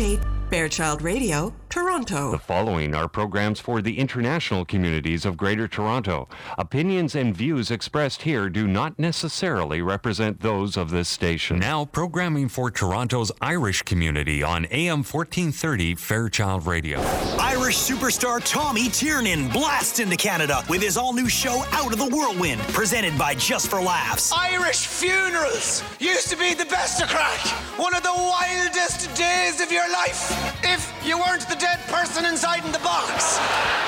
Kate, 0.00 0.20
Fairchild 0.48 1.02
Radio, 1.02 1.52
Toronto. 1.70 2.32
The 2.32 2.38
following 2.38 2.96
are 2.96 3.06
programs 3.06 3.60
for 3.60 3.80
the 3.80 3.96
international 3.96 4.64
communities 4.64 5.24
of 5.24 5.36
Greater 5.36 5.68
Toronto. 5.68 6.28
Opinions 6.58 7.14
and 7.14 7.34
views 7.34 7.70
expressed 7.70 8.22
here 8.22 8.50
do 8.50 8.66
not 8.66 8.98
necessarily 8.98 9.80
represent 9.80 10.40
those 10.40 10.76
of 10.76 10.90
this 10.90 11.08
station. 11.08 11.60
Now, 11.60 11.84
programming 11.84 12.48
for 12.48 12.72
Toronto's 12.72 13.30
Irish 13.40 13.82
community 13.82 14.42
on 14.42 14.64
AM 14.66 15.04
1430 15.04 15.94
Fairchild 15.94 16.66
Radio. 16.66 16.98
Irish 17.38 17.76
superstar 17.76 18.42
Tommy 18.44 18.88
Tiernan 18.88 19.48
blasts 19.48 20.00
into 20.00 20.16
Canada 20.16 20.64
with 20.68 20.82
his 20.82 20.96
all 20.96 21.12
new 21.12 21.28
show 21.28 21.64
Out 21.70 21.92
of 21.92 22.00
the 22.00 22.08
Whirlwind, 22.08 22.60
presented 22.74 23.16
by 23.16 23.34
Just 23.36 23.68
for 23.68 23.80
Laughs. 23.80 24.32
Irish 24.32 24.86
funerals 24.86 25.84
used 26.00 26.28
to 26.30 26.36
be 26.36 26.52
the 26.52 26.66
best 26.66 27.00
of 27.00 27.08
crack. 27.08 27.46
One 27.78 27.94
of 27.94 28.02
the 28.02 28.12
wildest 28.12 29.14
days 29.14 29.60
of 29.60 29.70
your 29.70 29.88
life. 29.92 30.32
If 30.64 30.92
you 31.06 31.16
weren't 31.16 31.48
the 31.48 31.59
dead 31.60 31.78
person 31.88 32.24
inside 32.24 32.64
in 32.64 32.72
the 32.72 32.78
box. 32.78 33.38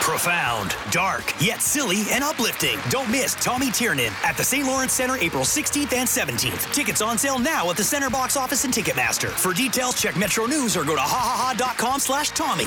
Profound, 0.01 0.77
dark, 0.91 1.33
yet 1.41 1.62
silly 1.62 2.03
and 2.11 2.23
uplifting. 2.23 2.79
Don't 2.91 3.11
miss 3.11 3.35
Tommy 3.37 3.71
Tiernan 3.71 4.12
at 4.25 4.37
the 4.37 4.45
St. 4.45 4.67
Lawrence 4.67 4.93
Center 4.93 5.17
April 5.17 5.43
16th 5.43 5.93
and 5.95 6.07
17th. 6.07 6.73
Tickets 6.75 7.01
on 7.01 7.17
sale 7.17 7.39
now 7.39 7.71
at 7.71 7.77
the 7.79 7.85
Center 7.85 8.11
box 8.11 8.37
office 8.37 8.65
and 8.65 8.75
Ticketmaster. 8.75 9.31
For 9.31 9.55
details, 9.55 10.01
check 10.01 10.17
Metro 10.17 10.45
News 10.45 10.77
or 10.77 10.85
go 10.85 10.95
to 10.95 11.01
hahaha.com 11.01 11.98
slash 11.98 12.31
Tommy. 12.31 12.67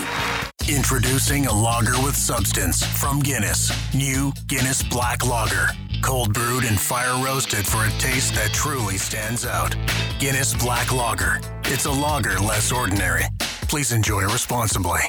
Introducing 0.68 1.46
a 1.46 1.54
lager 1.54 2.02
with 2.04 2.16
substance 2.16 2.84
from 2.84 3.20
Guinness. 3.20 3.72
New 3.94 4.34
Guinness 4.48 4.82
Black 4.82 5.24
Lager. 5.24 5.68
Cold 6.02 6.34
brewed 6.34 6.64
and 6.64 6.80
fire 6.80 7.24
roasted 7.24 7.68
for 7.68 7.86
a 7.86 7.90
taste 8.00 8.34
that 8.36 8.52
truly 8.54 8.98
stands 8.98 9.46
out. 9.46 9.76
Guinness 10.20 10.56
Black 10.56 10.92
Lager. 10.92 11.40
It's 11.66 11.86
a 11.86 11.92
lager 11.92 12.40
less 12.40 12.72
ordinary. 12.72 13.26
Please 13.68 13.92
enjoy 13.92 14.24
responsibly. 14.24 15.02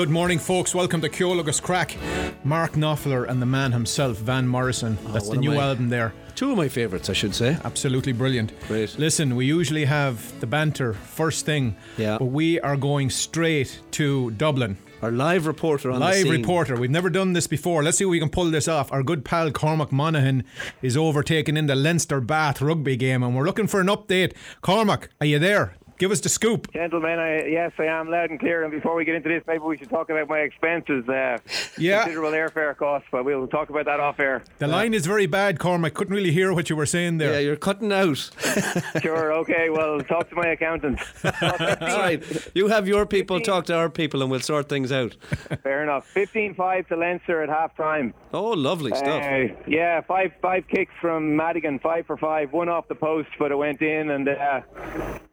Good 0.00 0.08
morning, 0.08 0.38
folks. 0.38 0.74
Welcome 0.74 1.02
to 1.02 1.10
Ceol 1.10 1.40
agus 1.40 1.60
Craic. 1.60 1.94
Mark 2.42 2.72
Knopfler 2.72 3.28
and 3.28 3.42
the 3.42 3.44
man 3.44 3.70
himself, 3.70 4.16
Van 4.16 4.48
Morrison. 4.48 4.96
Oh, 5.04 5.12
That's 5.12 5.26
Oh, 5.26 5.28
what 5.28 5.34
the 5.34 5.40
new 5.42 5.52
album 5.60 5.90
there. 5.90 6.14
Two 6.34 6.52
of 6.52 6.56
my 6.56 6.68
favourites, 6.70 7.10
I 7.10 7.12
should 7.12 7.34
say. 7.34 7.58
Absolutely 7.64 8.12
brilliant. 8.14 8.58
Great. 8.66 8.98
Listen, 8.98 9.36
we 9.36 9.44
usually 9.44 9.84
have 9.84 10.40
the 10.40 10.46
banter 10.46 10.94
first 10.94 11.44
thing, 11.44 11.76
Yeah. 11.98 12.16
but 12.16 12.24
we 12.28 12.58
are 12.60 12.78
going 12.78 13.10
straight 13.10 13.78
to 13.90 14.30
Dublin. 14.30 14.78
Our 15.02 15.10
live 15.10 15.46
reporter 15.46 15.90
on 15.90 16.00
the 16.00 16.06
Live 16.06 16.28
reporter. 16.28 16.76
We've 16.76 16.90
never 16.90 17.08
done 17.08 17.32
this 17.32 17.46
before. 17.46 17.82
Let's 17.82 17.96
see 17.96 18.04
if 18.04 18.10
we 18.10 18.18
can 18.20 18.28
pull 18.28 18.50
this 18.50 18.68
off. 18.68 18.92
Our 18.92 19.02
good 19.02 19.24
pal 19.24 19.50
Cormac 19.50 19.92
Monaghan 19.92 20.44
is 20.82 20.94
overtaken 20.94 21.56
in 21.56 21.66
the 21.66 21.74
Leinster 21.74 22.20
Bath 22.20 22.60
rugby 22.60 22.96
game, 22.96 23.22
and 23.22 23.34
we're 23.34 23.44
looking 23.46 23.66
for 23.66 23.80
an 23.80 23.86
update. 23.86 24.32
Cormac, 24.60 25.08
are 25.18 25.26
you 25.26 25.38
there? 25.38 25.74
Give 26.00 26.10
us 26.12 26.20
the 26.20 26.30
scoop. 26.30 26.72
Gentlemen, 26.72 27.18
I, 27.18 27.44
yes, 27.44 27.72
I 27.78 27.84
am 27.84 28.08
loud 28.08 28.30
and 28.30 28.40
clear. 28.40 28.62
And 28.62 28.72
before 28.72 28.94
we 28.94 29.04
get 29.04 29.16
into 29.16 29.28
this, 29.28 29.42
maybe 29.46 29.58
we 29.62 29.76
should 29.76 29.90
talk 29.90 30.08
about 30.08 30.28
my 30.30 30.38
expenses. 30.38 31.06
Uh, 31.06 31.36
Yeah. 31.76 32.04
Considerable 32.04 32.30
airfare 32.30 32.74
costs, 32.74 33.06
but 33.12 33.26
we'll 33.26 33.46
talk 33.46 33.68
about 33.68 33.84
that 33.84 34.00
off 34.00 34.18
air. 34.18 34.42
The 34.60 34.66
line 34.66 34.94
is 34.94 35.04
very 35.04 35.26
bad, 35.26 35.58
Cormac. 35.58 35.92
I 35.92 35.94
couldn't 35.94 36.14
really 36.14 36.32
hear 36.32 36.54
what 36.54 36.70
you 36.70 36.76
were 36.76 36.86
saying 36.86 37.18
there. 37.18 37.34
Yeah, 37.34 37.40
you're 37.40 37.56
cutting 37.56 37.92
out. 37.92 38.30
Sure, 39.02 39.32
okay, 39.34 39.68
well, 39.70 40.00
talk 40.00 40.28
to 40.30 40.34
my 40.34 40.48
accountant. 40.48 40.98
All 41.24 41.98
right. 41.98 42.22
You 42.54 42.68
have 42.68 42.88
your 42.88 43.04
people 43.06 43.40
talk 43.40 43.66
to 43.66 43.74
our 43.74 43.90
people 43.90 44.22
and 44.22 44.30
we'll 44.30 44.40
sort 44.40 44.68
things 44.70 44.90
out. 44.90 45.16
Fair 45.62 45.82
enough. 45.82 46.06
15 46.08 46.54
5 46.54 46.88
to 46.88 46.96
Leinster 46.96 47.42
at 47.42 47.48
half 47.50 47.76
time. 47.76 48.14
Oh, 48.32 48.50
lovely 48.50 48.92
stuff. 48.94 49.22
Uh, 49.22 49.54
yeah, 49.66 50.00
five 50.02 50.32
five 50.40 50.66
kicks 50.68 50.92
from 51.00 51.36
Madigan, 51.36 51.78
five 51.78 52.06
for 52.06 52.16
five, 52.16 52.52
one 52.52 52.68
off 52.68 52.88
the 52.88 52.94
post, 52.94 53.28
but 53.38 53.50
it 53.52 53.56
went 53.56 53.82
in. 53.82 54.10
And 54.10 54.28
uh, 54.28 54.60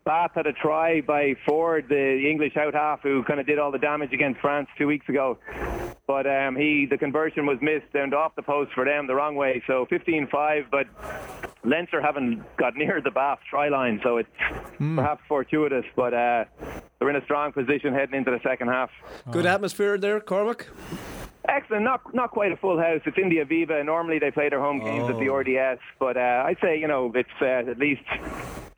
Bath 0.07 0.31
had 0.36 0.48
a 0.48 0.54
try 0.54 1.01
by 1.01 1.36
Ford, 1.45 1.88
the 1.89 2.30
English 2.30 2.56
out 2.56 2.74
half, 2.74 3.01
who 3.04 3.24
kind 3.25 3.42
of 3.42 3.45
did 3.45 3.59
all 3.59 3.71
the 3.74 3.77
damage 3.77 4.13
against 4.13 4.39
France 4.39 4.69
two 4.77 4.88
weeks 4.88 5.09
ago. 5.09 5.38
But 6.07 6.25
um, 6.25 6.56
he, 6.56 6.88
the 6.89 6.98
conversion 6.98 7.45
was 7.45 7.57
missed 7.62 7.94
and 7.94 8.13
off 8.13 8.33
the 8.38 8.42
post 8.42 8.71
for 8.74 8.86
them 8.86 9.07
the 9.07 9.15
wrong 9.15 9.36
way. 9.36 9.62
So 9.68 9.86
15-5, 9.92 10.68
but 10.71 10.88
Leinster 11.65 12.01
haven't 12.01 12.42
got 12.56 12.75
near 12.77 13.01
the 13.04 13.12
Bath 13.12 13.39
try 13.50 13.68
line, 13.68 14.00
so 14.01 14.15
it's 14.15 14.30
perhaps 14.95 15.21
fortuitous. 15.27 15.83
But 15.98 16.13
uh, 16.13 16.45
they're 17.00 17.10
in 17.10 17.18
a 17.18 17.24
strong 17.25 17.51
position 17.51 17.94
heading 17.94 18.15
into 18.15 18.31
the 18.31 18.39
second 18.44 18.69
half. 18.69 18.89
Good 19.30 19.45
atmosphere 19.45 19.98
there, 19.98 20.21
Cormac. 20.21 20.68
Excellent. 21.50 21.83
Not 21.83 22.13
not 22.13 22.31
quite 22.31 22.53
a 22.53 22.57
full 22.57 22.80
house. 22.80 23.01
It's 23.06 23.18
in 23.18 23.27
the 23.27 23.38
Aviva. 23.39 23.83
Normally 23.86 24.19
they 24.19 24.31
play 24.31 24.48
their 24.48 24.62
home 24.62 24.80
games 24.80 25.10
at 25.10 25.18
the 25.19 25.27
Oh. 25.30 25.36
RDS, 25.36 25.80
but 26.00 26.15
uh, 26.15 26.44
I'd 26.45 26.57
say 26.62 26.80
you 26.80 26.88
know 26.88 27.12
it's 27.13 27.30
uh, 27.42 27.69
at 27.71 27.77
least 27.77 28.03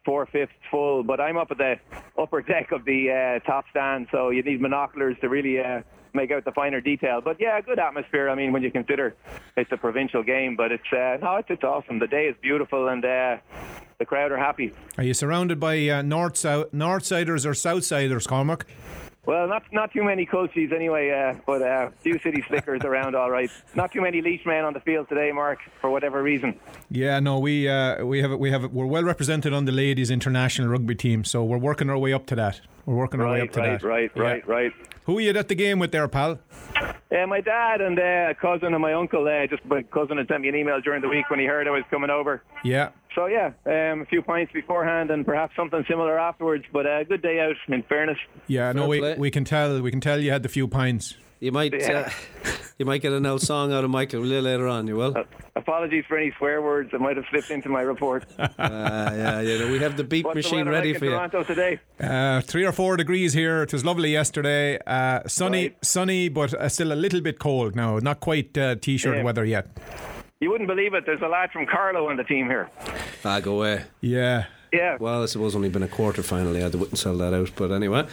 four 0.06 0.26
fifths 0.26 0.54
full. 0.72 1.04
But 1.04 1.20
I'm 1.20 1.38
up 1.38 1.52
at 1.52 1.58
the 1.58 1.76
upper 2.18 2.42
deck 2.42 2.72
of 2.72 2.86
the 2.86 3.40
uh, 3.44 3.46
top 3.46 3.66
stand, 3.72 4.08
so 4.12 4.30
you 4.30 4.44
need 4.44 4.62
binoculars 4.62 5.18
to 5.22 5.30
really. 5.30 5.60
Uh, 5.60 5.82
Make 6.12 6.32
out 6.32 6.44
the 6.44 6.52
finer 6.52 6.82
detail, 6.82 7.22
but 7.24 7.40
yeah, 7.40 7.62
good 7.62 7.78
atmosphere. 7.78 8.30
I 8.30 8.36
mean, 8.36 8.52
when 8.52 8.64
you 8.64 8.72
consider 8.72 9.16
it's 9.56 9.72
a 9.72 9.78
provincial 9.78 10.24
game, 10.24 10.56
but 10.56 10.72
it's 10.72 10.92
uh, 10.92 11.18
no, 11.22 11.36
it's, 11.36 11.52
it's 11.52 11.64
awesome. 11.64 12.00
The 12.00 12.08
day 12.08 12.26
is 12.26 12.36
beautiful, 12.42 12.88
and 12.88 13.06
uh, 13.06 13.38
the 14.00 14.06
crowd 14.06 14.32
are 14.32 14.38
happy. 14.38 14.74
Are 14.98 15.04
you 15.04 15.14
surrounded 15.14 15.60
by 15.60 15.88
uh, 15.88 16.02
north 16.02 16.36
south 16.36 16.72
Northsiders 16.72 17.46
or 17.46 17.52
Southsiders, 17.52 18.28
Cormac? 18.28 18.66
Well, 19.26 19.48
not 19.48 19.64
not 19.72 19.92
too 19.92 20.04
many 20.04 20.26
coaches 20.26 20.72
anyway, 20.74 21.12
uh, 21.12 21.40
but 21.46 21.62
uh, 21.62 21.90
few 22.02 22.18
city 22.20 22.44
slickers 22.48 22.82
around. 22.86 23.16
All 23.16 23.30
right, 23.30 23.50
not 23.76 23.92
too 23.92 24.02
many 24.02 24.22
leash 24.22 24.46
men 24.46 24.66
on 24.66 24.74
the 24.74 24.80
field 24.80 25.10
today, 25.10 25.32
Mark, 25.32 25.60
for 25.82 25.90
whatever 25.90 26.24
reason. 26.24 26.60
Yeah, 26.90 27.20
no, 27.20 27.38
we 27.38 27.68
uh, 27.68 28.06
we 28.06 28.22
have 28.22 28.32
we 28.32 28.50
have 28.52 28.72
we're 28.72 28.86
well 28.86 29.04
represented 29.04 29.54
on 29.54 29.66
the 29.66 29.72
ladies' 29.72 30.10
international 30.10 30.70
rugby 30.70 30.96
team, 30.96 31.24
so 31.24 31.44
we're 31.44 31.58
working 31.58 31.90
our 31.90 31.98
way 31.98 32.14
up 32.14 32.26
to 32.28 32.36
that. 32.36 32.62
We're 32.90 32.96
working 32.96 33.22
our 33.22 33.32
way 33.32 33.42
up 33.42 33.52
to 33.52 33.60
right, 33.60 33.80
that. 33.80 33.88
right, 33.88 34.12
Yeah. 34.16 34.22
right, 34.24 34.48
right. 34.48 34.72
Who 35.04 35.20
are 35.20 35.22
you 35.22 35.30
at 35.38 35.48
the 35.48 35.54
game 35.54 35.78
with 35.78 35.92
there, 35.92 36.08
pal? 36.08 36.40
Uh, 36.76 37.28
my 37.28 37.40
dad 37.40 37.82
and 37.82 38.00
uh, 38.00 38.32
a 38.32 38.34
cousin 38.34 38.74
and 38.74 38.82
my 38.82 38.94
uncle. 38.94 39.28
Uh, 39.28 39.46
just 39.46 39.64
my 39.66 39.84
cousin 39.84 40.18
had 40.18 40.28
sent 40.28 40.42
me 40.42 40.50
an 40.50 40.56
email 40.56 40.82
during 40.82 41.00
the 41.00 41.08
week 41.08 41.30
when 41.30 41.40
he 41.40 41.46
heard 41.46 41.68
I 41.68 41.70
was 41.70 41.84
coming 41.92 42.10
over. 42.10 42.42
Yeah. 42.64 42.90
So 43.14 43.28
yeah, 43.28 43.52
um, 43.68 44.02
a 44.02 44.06
few 44.10 44.24
pints 44.24 44.52
beforehand 44.54 45.12
and 45.12 45.24
perhaps 45.24 45.56
something 45.56 45.86
similar 45.88 46.18
afterwards. 46.18 46.66
But 46.74 46.88
a 46.88 47.02
uh, 47.02 47.04
good 47.04 47.22
day 47.22 47.40
out. 47.40 47.56
In 47.68 47.84
fairness. 47.84 48.18
Yeah, 48.48 48.72
no, 48.72 48.88
we, 48.88 49.14
we 49.14 49.30
can 49.30 49.46
tell 49.46 49.80
we 49.84 49.92
can 49.92 50.02
tell 50.02 50.20
you 50.20 50.32
had 50.32 50.42
the 50.42 50.50
few 50.50 50.68
pints. 50.68 51.16
You 51.40 51.52
might 51.52 51.74
Yeah. 51.74 52.10
uh, 52.46 52.50
you 52.78 52.86
might 52.86 53.02
get 53.02 53.14
an 53.14 53.26
old 53.26 53.42
song 53.42 53.72
out 53.72 53.84
of 53.84 53.90
Michael 53.90 54.22
a 54.22 54.26
little 54.26 54.44
later 54.44 54.68
on, 54.68 54.88
you 54.88 54.96
will? 54.96 55.18
Uh, 55.18 55.24
Apologies 55.56 56.06
for 56.08 56.18
any 56.18 56.32
swear 56.38 56.62
words 56.62 56.90
that 56.92 57.00
might 57.00 57.16
have 57.18 57.26
slipped 57.30 57.52
into 57.52 57.70
my 57.70 57.82
report. 57.82 58.24
yeah, 58.40 59.42
yeah, 59.42 59.70
we 59.72 59.80
have 59.80 59.98
the 59.98 60.04
beep 60.04 60.26
What's 60.26 60.36
the 60.36 60.40
machine 60.40 60.60
weather 60.66 60.72
ready 60.72 60.92
like 60.94 61.00
for 61.00 61.06
in 61.06 61.12
you. 61.12 61.18
Toronto 61.18 61.44
today. 61.44 61.80
Uh, 62.00 62.42
three 62.42 62.66
or 62.66 62.72
four 62.72 62.96
degrees 62.98 63.34
here. 63.34 63.64
It 63.64 63.74
was 63.74 63.84
lovely 63.84 64.12
yesterday. 64.12 64.80
Uh, 64.88 65.22
sunny, 65.28 65.64
Right. 65.70 65.86
sunny, 65.86 66.30
but 66.30 66.54
uh, 66.54 66.70
still 66.70 66.92
a 66.92 66.96
little 66.96 67.22
bit 67.22 67.40
cold 67.40 67.76
now. 67.76 68.00
Not 68.00 68.20
quite 68.22 68.58
uh, 68.58 68.76
t-shirt 68.76 69.18
Yeah. 69.18 69.24
weather 69.24 69.44
yet. 69.46 69.68
You 70.40 70.50
wouldn't 70.50 70.70
believe 70.70 70.94
it. 70.94 71.06
There's 71.06 71.22
a 71.22 71.28
lad 71.28 71.52
from 71.52 71.66
Carlow 71.66 72.10
on 72.10 72.16
the 72.16 72.24
team 72.24 72.46
here. 72.48 72.70
Ah, 73.26 73.40
go 73.42 73.58
away. 73.58 73.84
Yeah. 74.02 74.46
Yeah. 74.72 74.98
Well, 75.00 75.24
I 75.24 75.26
suppose 75.26 75.56
only 75.56 75.70
been 75.70 75.84
a 75.84 75.88
quarter 75.88 76.22
final. 76.24 76.56
Yeah, 76.56 76.70
they 76.70 76.78
wouldn't 76.78 76.98
sell 77.00 77.18
that 77.18 77.34
out. 77.34 77.52
But 77.56 77.72
anyway, 77.72 78.08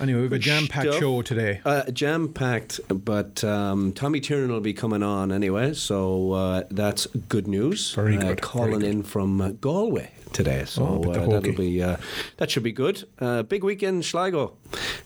Anyway, 0.00 0.18
we 0.18 0.24
have 0.24 0.32
a 0.32 0.38
jam-packed 0.38 0.94
show 0.94 1.22
today. 1.22 1.60
Uh, 1.64 1.90
jam 1.90 2.28
packed, 2.32 2.80
but 2.88 3.42
um, 3.44 3.92
Tommy 3.92 4.20
Tiernan 4.20 4.50
will 4.50 4.60
be 4.60 4.72
coming 4.74 5.02
on 5.02 5.32
anyway, 5.32 5.72
so 5.74 6.32
uh, 6.32 6.62
that's 6.70 7.06
good 7.28 7.46
news. 7.46 7.92
Very 7.94 8.16
Uh, 8.16 8.20
good, 8.20 8.26
very 8.26 8.36
calling 8.36 8.80
good. 8.80 8.90
in 8.90 9.02
from 9.02 9.40
uh, 9.40 9.50
Galway 9.60 10.10
today, 10.32 10.64
so 10.66 10.82
Oh, 11.04 11.10
uh, 11.10 11.26
that'll 11.26 11.52
be 11.52 11.82
uh, 11.82 11.96
that 12.38 12.50
should 12.50 12.62
be 12.62 12.72
good. 12.72 13.04
Uh, 13.18 13.42
big 13.42 13.62
weekend, 13.64 13.96
in 13.96 14.02
Sligo. 14.02 14.52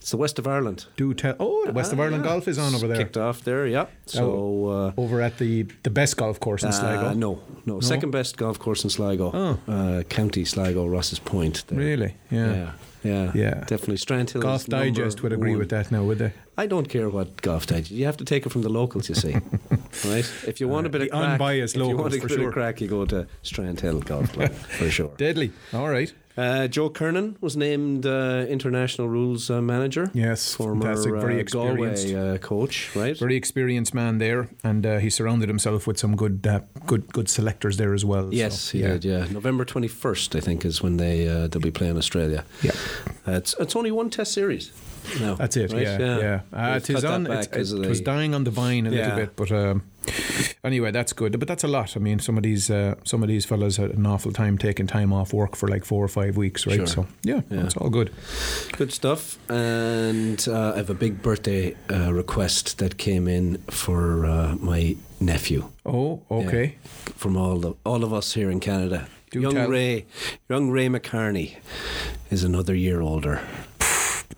It's 0.00 0.10
the 0.10 0.16
west 0.16 0.38
of 0.38 0.46
Ireland. 0.46 0.86
Do 0.96 1.12
tell. 1.14 1.34
Oh, 1.40 1.70
West 1.72 1.92
of 1.92 1.98
Ah, 2.00 2.04
Ireland 2.04 2.24
yeah. 2.24 2.30
golf 2.30 2.48
is 2.48 2.58
on 2.58 2.74
over 2.74 2.86
there. 2.88 2.96
Kicked 2.98 3.16
off 3.16 3.42
there, 3.44 3.66
yeah. 3.66 3.86
So. 4.06 4.68
Uh, 4.68 4.92
over 5.00 5.20
at 5.22 5.38
the 5.38 5.66
the 5.82 5.90
best 5.90 6.16
golf 6.16 6.38
course 6.40 6.62
in 6.62 6.72
Sligo. 6.72 7.06
uh, 7.08 7.14
no, 7.14 7.38
no, 7.64 7.80
second 7.80 8.10
best 8.12 8.36
golf 8.36 8.58
course 8.58 8.84
in 8.84 8.90
Sligo. 8.90 9.30
Oh. 9.34 9.58
Uh, 9.72 10.02
County 10.04 10.44
Sligo, 10.44 10.86
Rosses 10.86 11.18
Point. 11.18 11.64
there. 11.68 11.78
Really? 11.78 12.14
Yeah. 12.30 12.54
Yeah. 12.54 12.70
Yeah, 13.04 13.32
Yeah. 13.34 13.54
definitely. 13.66 13.96
Strandhill. 13.98 14.40
Golf 14.40 14.66
Digest 14.66 15.22
would 15.22 15.32
agree 15.32 15.50
one. 15.50 15.58
with 15.60 15.68
that 15.70 15.90
now, 15.92 16.02
would 16.04 16.18
they? 16.18 16.32
I 16.58 16.66
don't 16.66 16.88
care 16.88 17.10
what 17.10 17.42
golf 17.42 17.66
digest. 17.66 17.90
You 17.90 18.06
have 18.06 18.16
to 18.16 18.24
take 18.24 18.46
it 18.46 18.50
from 18.50 18.62
the 18.62 18.70
locals, 18.70 19.08
you 19.08 19.14
see. 19.14 19.32
right? 20.04 20.32
If 20.46 20.58
you 20.60 20.68
want 20.68 20.86
a 20.86 20.90
bit 20.90 21.02
of 21.02 21.10
crack, 21.10 21.32
unbiased 21.32 21.76
if 21.76 21.80
you 21.80 21.86
want 21.88 21.98
locals, 21.98 22.14
a 22.14 22.20
for 22.20 22.28
bit 22.28 22.34
sure. 22.34 22.48
of 22.48 22.52
crack, 22.54 22.80
you 22.80 22.88
go 22.88 23.04
to 23.04 23.26
Strandhill 23.44 24.04
Golf 24.04 24.32
Club 24.32 24.52
for 24.78 24.90
sure. 24.90 25.12
Deadly. 25.18 25.52
All 25.74 25.88
right. 25.88 26.12
Uh, 26.36 26.68
Joe 26.68 26.90
Kernan 26.90 27.36
was 27.40 27.56
named 27.56 28.04
uh, 28.04 28.44
international 28.48 29.08
rules 29.08 29.50
uh, 29.50 29.62
manager. 29.62 30.10
Yes, 30.12 30.54
former 30.54 30.82
fantastic, 30.82 31.12
very 31.14 31.36
uh, 31.36 31.38
experienced. 31.38 32.08
Galway 32.08 32.34
uh, 32.34 32.38
coach, 32.38 32.94
right? 32.94 33.18
Very 33.18 33.36
experienced 33.36 33.94
man 33.94 34.18
there, 34.18 34.48
and 34.62 34.84
uh, 34.84 34.98
he 34.98 35.08
surrounded 35.08 35.48
himself 35.48 35.86
with 35.86 35.98
some 35.98 36.14
good, 36.14 36.46
uh, 36.46 36.60
good, 36.84 37.10
good 37.12 37.30
selectors 37.30 37.78
there 37.78 37.94
as 37.94 38.04
well. 38.04 38.34
Yes, 38.34 38.60
so, 38.60 38.78
he 38.78 38.84
did. 38.84 39.04
Yeah, 39.06 39.26
November 39.30 39.64
twenty 39.64 39.88
first, 39.88 40.36
I 40.36 40.40
think, 40.40 40.66
is 40.66 40.82
when 40.82 40.98
they 40.98 41.26
uh, 41.26 41.48
they'll 41.48 41.62
be 41.62 41.70
playing 41.70 41.96
Australia. 41.96 42.44
Yeah. 42.60 42.72
uh, 43.26 43.32
it's 43.32 43.54
it's 43.58 43.74
only 43.74 43.90
one 43.90 44.10
Test 44.10 44.32
series. 44.32 44.72
No, 45.20 45.34
That's 45.36 45.56
it. 45.56 45.72
right? 45.72 45.82
Yeah, 45.82 45.98
yeah. 46.18 46.40
Uh, 46.52 46.78
They've 46.78 46.90
it 46.90 46.98
is 46.98 47.04
on. 47.04 47.24
back 47.24 47.44
it, 47.52 47.70
it 47.72 47.88
was 47.88 48.00
dying 48.00 48.34
on 48.34 48.44
the 48.44 48.50
vine 48.50 48.86
a 48.86 48.90
Yeah. 48.90 49.02
little 49.14 49.16
bit, 49.16 49.36
but 49.36 49.50
um, 49.52 49.82
anyway, 50.64 50.90
that's 50.90 51.12
good. 51.12 51.38
But 51.38 51.48
that's 51.48 51.64
a 51.64 51.68
lot. 51.68 51.96
I 51.96 52.00
mean, 52.00 52.18
some 52.18 52.36
of 52.36 52.42
these, 52.42 52.70
uh, 52.70 52.94
some 53.04 53.22
of 53.22 53.28
these 53.28 53.44
fellas 53.44 53.76
had 53.76 53.90
an 53.90 54.06
awful 54.06 54.32
time 54.32 54.58
taking 54.58 54.86
time 54.86 55.12
off 55.12 55.32
work 55.32 55.56
for 55.56 55.68
like 55.68 55.84
four 55.84 56.04
or 56.04 56.08
five 56.08 56.36
weeks, 56.36 56.66
right? 56.66 56.76
Sure. 56.76 56.86
So 56.86 57.06
yeah, 57.22 57.40
Yeah. 57.50 57.64
it's 57.64 57.76
all 57.76 57.90
good. 57.90 58.10
Good 58.76 58.92
stuff. 58.92 59.38
And 59.50 60.44
uh, 60.48 60.72
I 60.74 60.76
have 60.76 60.90
a 60.90 60.94
big 60.94 61.22
birthday 61.22 61.74
uh, 61.90 62.12
request 62.12 62.78
that 62.78 62.96
came 62.98 63.28
in 63.28 63.58
for 63.70 64.26
uh, 64.26 64.56
my 64.60 64.96
nephew. 65.20 65.70
Oh, 65.84 66.22
okay. 66.30 66.64
Yeah, 66.82 67.12
from 67.16 67.36
all 67.36 67.58
the, 67.58 67.74
all 67.84 68.04
of 68.04 68.12
us 68.12 68.34
here 68.34 68.50
in 68.50 68.60
Canada. 68.60 69.06
Do 69.30 69.40
young 69.40 69.54
tell. 69.54 69.68
Ray, 69.68 70.06
young 70.48 70.70
Ray 70.70 70.88
McCarney, 70.88 71.56
is 72.30 72.44
another 72.44 72.74
year 72.76 73.00
older. 73.00 73.40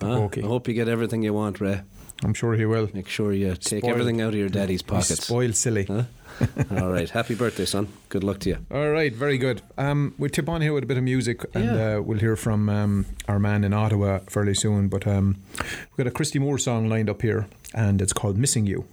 Huh? 0.00 0.22
okay. 0.24 0.42
I 0.42 0.46
hope 0.46 0.68
you 0.68 0.74
get 0.74 0.88
everything 0.88 1.22
you 1.22 1.34
want, 1.34 1.60
Ray. 1.60 1.82
I'm 2.24 2.34
sure 2.34 2.54
he 2.54 2.64
will. 2.66 2.88
Make 2.94 3.08
sure 3.08 3.32
you 3.32 3.54
take 3.54 3.82
Spoiled. 3.82 3.92
everything 3.92 4.20
out 4.20 4.28
of 4.30 4.34
your 4.34 4.48
daddy's 4.48 4.82
pockets. 4.82 5.24
spoiled 5.24 5.54
silly. 5.54 5.84
Huh? 5.84 6.04
all 6.80 6.88
right. 6.90 7.08
Happy 7.10 7.34
birthday, 7.34 7.64
son. 7.64 7.88
Good 8.08 8.24
luck 8.24 8.40
to 8.40 8.48
you. 8.50 8.58
All 8.72 8.90
right, 8.90 9.12
very 9.12 9.38
good. 9.38 9.62
Um, 9.76 10.14
we'll 10.18 10.30
tip 10.30 10.48
on 10.48 10.60
here 10.60 10.72
with 10.72 10.82
a 10.84 10.86
bit 10.86 10.96
of 10.98 11.04
music, 11.04 11.44
and 11.54 11.64
Yeah. 11.64 11.96
uh, 11.96 12.00
we'll 12.02 12.18
hear 12.18 12.34
from 12.36 12.68
um, 12.68 13.06
our 13.28 13.38
man 13.38 13.62
in 13.64 13.72
Ottawa 13.72 14.18
fairly 14.28 14.54
soon. 14.54 14.88
But 14.88 15.06
um, 15.06 15.36
we've 15.58 15.96
got 15.96 16.06
a 16.06 16.10
Christy 16.12 16.38
Moore 16.40 16.58
song 16.58 16.88
lined 16.88 17.08
up 17.10 17.22
here, 17.22 17.46
and 17.74 18.00
it's 18.02 18.12
called 18.12 18.36
"Missing 18.36 18.66
You." 18.66 18.84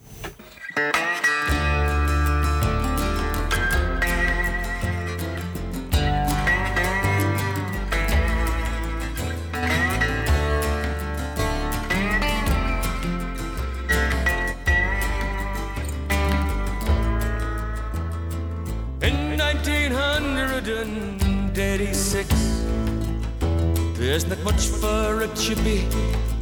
1986, 22.13 23.97
there's 23.97 24.27
not 24.27 24.37
much 24.43 24.67
for 24.67 25.21
a 25.21 25.27
chippy, 25.35 25.87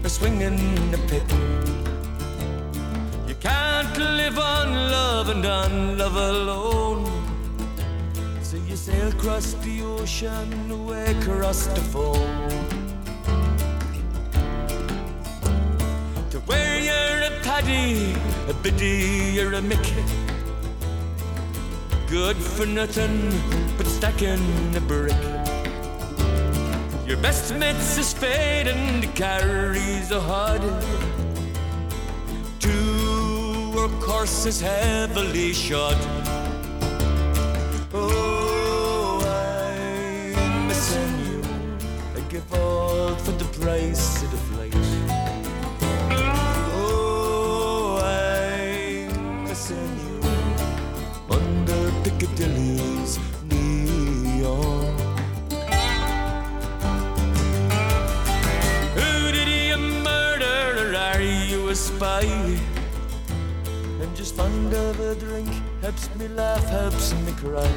a 0.04 0.10
swinging 0.10 0.58
the 0.92 0.98
pit. 1.08 1.24
You 3.30 3.36
can't 3.36 3.98
live 3.98 4.38
on 4.40 4.74
love 4.92 5.30
and 5.30 5.46
on 5.46 5.98
love 5.98 6.18
alone. 6.18 7.06
So 8.42 8.58
you 8.58 8.76
sail 8.76 9.08
across 9.08 9.54
the 9.54 9.82
ocean, 9.84 10.70
away 10.70 11.16
across 11.18 11.68
the 11.68 11.82
foam. 11.94 12.50
To 16.32 16.40
where 16.40 16.80
you're 16.80 17.22
a 17.32 17.32
paddy, 17.42 18.16
a 18.50 18.54
biddy, 18.54 19.32
you're 19.36 19.54
a 19.54 19.62
mickey. 19.62 20.04
Good 22.08 22.36
for 22.36 22.66
nothing 22.66 23.32
but 23.78 23.88
stacking 23.88 24.76
a 24.76 24.82
brick. 24.82 25.43
Your 27.06 27.18
best 27.18 27.54
mate's 27.54 27.98
is 27.98 28.08
spade 28.08 28.68
and 28.68 29.04
he 29.04 29.10
carries 29.12 30.10
a 30.12 30.22
hod. 30.22 30.62
Two 32.60 33.72
workhorses 33.76 34.62
heavily 34.62 35.52
shod. 35.52 35.98
Oh, 37.94 39.20
I'm 39.26 40.68
missing 40.70 41.20
you. 41.26 41.42
I 42.16 42.22
give 42.30 42.54
all 42.54 43.16
for 43.16 43.32
the 43.32 43.46
price 43.60 44.24
of 44.24 44.32
the 44.32 44.38
flight. 44.38 44.73
You 62.04 62.10
a 62.10 62.58
spy? 62.58 62.60
I'm 64.02 64.16
just 64.16 64.36
fond 64.36 64.74
of 64.74 65.00
a 65.00 65.16
drink, 65.16 65.50
helps 65.82 66.14
me 66.16 66.28
laugh, 66.28 66.64
helps 66.70 67.14
me 67.14 67.32
cry. 67.34 67.72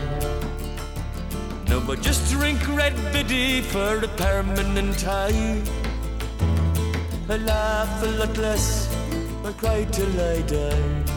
No, 1.68 1.80
but 1.80 2.00
just 2.02 2.30
drink 2.33 2.61
red 2.68 2.95
biddy 3.12 3.61
for 3.61 3.99
a 3.99 4.09
permanent 4.16 5.00
high 5.02 5.62
I 7.28 7.37
laugh 7.37 8.02
a 8.02 8.06
lot 8.18 8.37
less, 8.38 8.95
I 9.45 9.52
cry 9.52 9.85
till 9.90 10.21
I 10.21 10.42
die. 10.42 11.16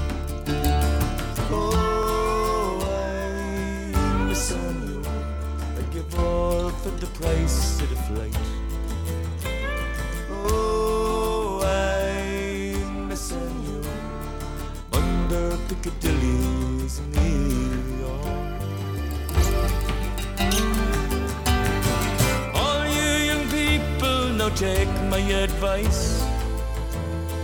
Take 24.55 24.89
my 25.09 25.19
advice. 25.19 26.23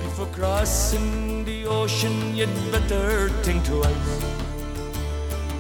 Before 0.04 0.28
crossing 0.28 1.44
the 1.46 1.66
ocean, 1.66 2.36
you'd 2.36 2.56
better 2.72 3.30
think 3.44 3.66
twice. 3.66 4.24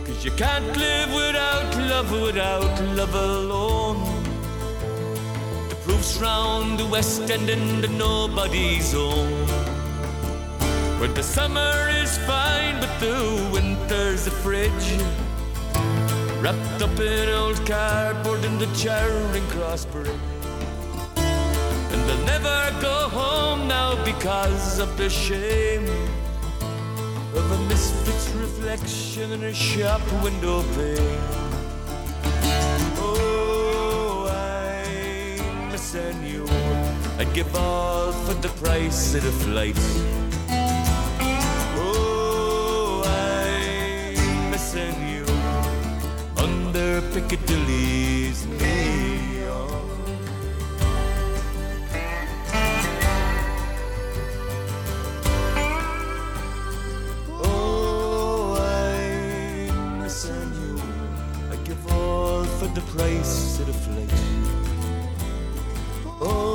Cause 0.05 0.23
you 0.23 0.31
can't 0.31 0.75
live 0.77 1.13
without 1.13 1.75
love, 1.89 2.11
without 2.11 2.81
love 2.95 3.13
alone. 3.15 4.01
The 5.69 5.75
proof's 5.83 6.17
round 6.17 6.79
the 6.79 6.87
west 6.87 7.29
end 7.29 7.49
in 7.49 7.81
the 7.81 7.89
nobody's 7.89 8.91
zone. 8.91 9.47
Where 10.99 11.09
the 11.09 11.23
summer 11.23 11.89
is 12.01 12.17
fine, 12.19 12.79
but 12.79 12.99
the 12.99 13.49
winter's 13.51 14.27
a 14.27 14.31
fridge. 14.31 14.87
Wrapped 16.41 16.81
up 16.81 16.99
in 16.99 17.29
old 17.29 17.65
cardboard 17.65 18.43
in 18.45 18.57
the 18.57 18.67
Charing 18.75 19.47
Cross 19.49 19.85
Bridge. 19.85 20.34
And 22.65 22.81
go 22.81 23.09
home 23.09 23.67
now 23.67 24.03
because 24.03 24.79
of 24.79 24.97
the 24.97 25.07
shame 25.07 25.85
of 27.35 27.51
a 27.51 27.57
misfit's 27.69 28.29
reflection 28.31 29.33
in 29.33 29.43
a 29.43 29.53
shop 29.53 30.01
window 30.23 30.63
pane. 30.73 31.21
Oh, 32.97 34.27
I'm 34.31 35.71
missing 35.71 36.23
you. 36.25 36.47
I'd 37.19 37.31
give 37.35 37.55
all 37.55 38.11
for 38.11 38.33
the 38.33 38.49
price 38.63 39.13
of 39.13 39.23
the 39.23 39.31
flight. 39.45 39.77
Oh, 41.77 43.03
I'm 43.05 44.49
missing 44.49 44.97
you 45.13 45.25
under 46.43 47.01
Piccadilly's 47.13 48.47
neon. 48.47 48.94
Of 63.61 63.67
the. 63.67 64.05
Oh, 66.19 66.54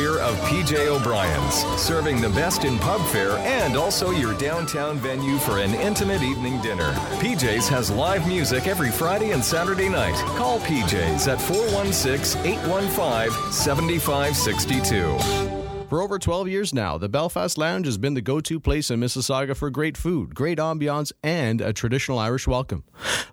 of 0.09 0.35
PJ 0.41 0.87
O'Brien's, 0.87 1.63
serving 1.79 2.21
the 2.21 2.29
best 2.29 2.63
in 2.63 2.79
pub 2.79 3.01
fare 3.07 3.37
and 3.37 3.75
also 3.75 4.11
your 4.11 4.37
downtown 4.37 4.97
venue 4.97 5.37
for 5.37 5.59
an 5.59 5.73
intimate 5.75 6.23
evening 6.23 6.59
dinner. 6.61 6.91
PJ's 7.19 7.67
has 7.69 7.91
live 7.91 8.27
music 8.27 8.67
every 8.67 8.91
Friday 8.91 9.31
and 9.31 9.43
Saturday 9.43 9.89
night. 9.89 10.15
Call 10.37 10.59
PJ's 10.61 11.27
at 11.27 11.41
416 11.41 12.45
815 12.45 13.51
7562. 13.51 15.61
For 15.91 16.01
over 16.01 16.17
12 16.17 16.47
years 16.47 16.73
now, 16.73 16.97
the 16.97 17.09
Belfast 17.09 17.57
Lounge 17.57 17.85
has 17.85 17.97
been 17.97 18.13
the 18.13 18.21
go 18.21 18.39
to 18.39 18.61
place 18.61 18.89
in 18.89 19.01
Mississauga 19.01 19.57
for 19.57 19.69
great 19.69 19.97
food, 19.97 20.33
great 20.33 20.57
ambiance, 20.57 21.11
and 21.21 21.59
a 21.59 21.73
traditional 21.73 22.17
Irish 22.17 22.47
welcome. 22.47 22.85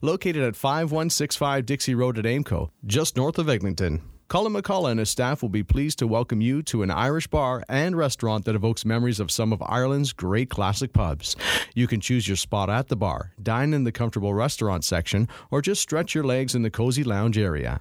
Located 0.03 0.43
at 0.43 0.57
5165 0.57 1.65
Dixie 1.65 1.95
Road 1.95 2.19
at 2.19 2.25
Aimco, 2.25 2.71
just 2.85 3.17
north 3.17 3.39
of 3.39 3.49
Eglinton. 3.49 4.03
Colin 4.29 4.53
McCullough 4.53 4.91
and 4.91 5.01
his 5.01 5.09
staff 5.09 5.41
will 5.41 5.49
be 5.49 5.63
pleased 5.63 5.99
to 6.01 6.07
welcome 6.07 6.43
you 6.43 6.63
to 6.65 6.83
an 6.83 6.91
Irish 6.91 7.27
bar 7.29 7.63
and 7.67 7.97
restaurant 7.97 8.45
that 8.45 8.55
evokes 8.55 8.85
memories 8.85 9.21
of 9.21 9.31
some 9.31 9.55
of 9.55 9.63
Ireland's 9.63 10.13
great 10.13 10.51
classic 10.51 10.93
pubs. 10.93 11.35
You 11.75 11.87
can 11.87 11.99
choose 11.99 12.29
your 12.29 12.37
spot 12.37 12.69
at 12.69 12.89
the 12.89 12.97
bar, 12.97 13.33
dine 13.43 13.73
in 13.73 13.85
the 13.85 13.93
comfortable 13.93 14.35
restaurant 14.35 14.85
section, 14.85 15.29
or 15.51 15.63
just 15.63 15.81
stretch 15.81 16.15
your 16.15 16.25
legs 16.25 16.55
in 16.55 16.61
the 16.61 16.69
cozy 16.71 17.05
lounge 17.05 17.39
area. 17.39 17.81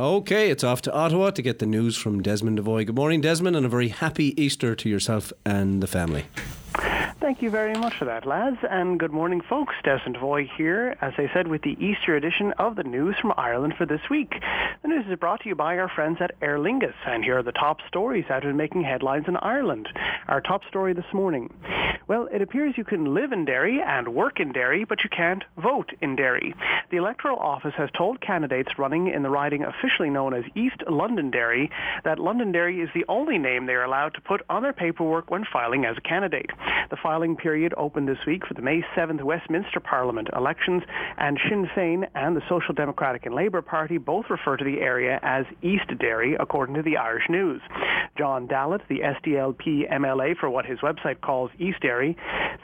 Okay, 0.00 0.48
it's 0.48 0.64
off 0.64 0.80
to 0.82 0.92
Ottawa 0.94 1.30
to 1.32 1.42
get 1.42 1.58
the 1.58 1.66
news 1.66 1.94
from 1.94 2.22
Desmond 2.22 2.56
Devoy. 2.56 2.86
Good 2.86 2.96
morning, 2.96 3.20
Desmond, 3.20 3.54
and 3.54 3.66
a 3.66 3.68
very 3.68 3.88
happy 3.88 4.32
Easter 4.42 4.74
to 4.74 4.88
yourself 4.88 5.30
and 5.44 5.82
the 5.82 5.86
family. 5.86 6.24
Thank 7.20 7.42
you 7.42 7.50
very 7.50 7.74
much 7.74 7.94
for 7.96 8.06
that, 8.06 8.26
lads. 8.26 8.56
And 8.68 8.98
good 8.98 9.12
morning, 9.12 9.40
folks. 9.40 9.74
Desmond 9.84 10.16
Voy 10.16 10.48
here, 10.56 10.96
as 11.00 11.12
I 11.18 11.30
said, 11.34 11.48
with 11.48 11.62
the 11.62 11.76
Easter 11.78 12.16
edition 12.16 12.52
of 12.58 12.76
the 12.76 12.82
news 12.82 13.16
from 13.20 13.32
Ireland 13.36 13.74
for 13.76 13.86
this 13.86 14.00
week. 14.08 14.32
The 14.82 14.88
news 14.88 15.04
is 15.08 15.18
brought 15.18 15.40
to 15.42 15.48
you 15.48 15.54
by 15.54 15.78
our 15.78 15.88
friends 15.88 16.18
at 16.20 16.34
Aer 16.40 16.58
Lingus, 16.58 16.94
and 17.06 17.22
here 17.22 17.38
are 17.38 17.42
the 17.42 17.52
top 17.52 17.78
stories 17.86 18.24
that 18.28 18.42
have 18.42 18.50
been 18.50 18.56
making 18.56 18.84
headlines 18.84 19.26
in 19.28 19.36
Ireland. 19.36 19.88
Our 20.28 20.40
top 20.40 20.64
story 20.64 20.94
this 20.94 21.12
morning. 21.12 21.52
Well, 22.08 22.28
it 22.32 22.42
appears 22.42 22.76
you 22.76 22.82
can 22.82 23.14
live 23.14 23.30
in 23.30 23.44
Derry 23.44 23.80
and 23.80 24.08
work 24.08 24.40
in 24.40 24.50
Derry, 24.50 24.84
but 24.84 25.04
you 25.04 25.10
can't 25.10 25.44
vote 25.56 25.92
in 26.00 26.16
Derry. 26.16 26.54
The 26.90 26.96
Electoral 26.96 27.38
Office 27.38 27.74
has 27.76 27.88
told 27.96 28.20
candidates 28.20 28.78
running 28.78 29.06
in 29.06 29.22
the 29.22 29.30
riding 29.30 29.62
officially 29.62 30.10
known 30.10 30.34
as 30.34 30.42
East 30.56 30.82
Londonderry 30.88 31.70
that 32.02 32.18
Londonderry 32.18 32.80
is 32.80 32.88
the 32.94 33.04
only 33.08 33.38
name 33.38 33.66
they 33.66 33.74
are 33.74 33.84
allowed 33.84 34.14
to 34.14 34.20
put 34.20 34.42
on 34.50 34.62
their 34.62 34.72
paperwork 34.72 35.30
when 35.30 35.44
filing 35.52 35.84
as 35.84 35.96
a 35.98 36.00
candidate. 36.00 36.50
The 36.90 36.96
filing 37.02 37.36
period 37.36 37.72
opened 37.76 38.08
this 38.08 38.18
week 38.26 38.46
for 38.46 38.54
the 38.54 38.62
May 38.62 38.82
7th 38.96 39.22
Westminster 39.22 39.80
Parliament 39.80 40.28
elections, 40.36 40.82
and 41.18 41.38
Sinn 41.48 41.68
Féin 41.76 42.08
and 42.14 42.36
the 42.36 42.42
Social 42.48 42.74
Democratic 42.74 43.26
and 43.26 43.34
Labour 43.34 43.62
Party 43.62 43.98
both 43.98 44.26
refer 44.28 44.56
to 44.56 44.64
the 44.64 44.80
area 44.80 45.20
as 45.22 45.44
East 45.62 45.86
Derry, 45.98 46.36
according 46.38 46.74
to 46.74 46.82
the 46.82 46.96
Irish 46.96 47.28
News. 47.28 47.60
John 48.18 48.48
Dallat, 48.48 48.80
the 48.88 49.00
SDLP 49.00 49.90
MLA 49.92 50.36
for 50.36 50.50
what 50.50 50.66
his 50.66 50.80
website 50.80 51.20
calls 51.20 51.50
East 51.58 51.80
Derry, 51.80 52.16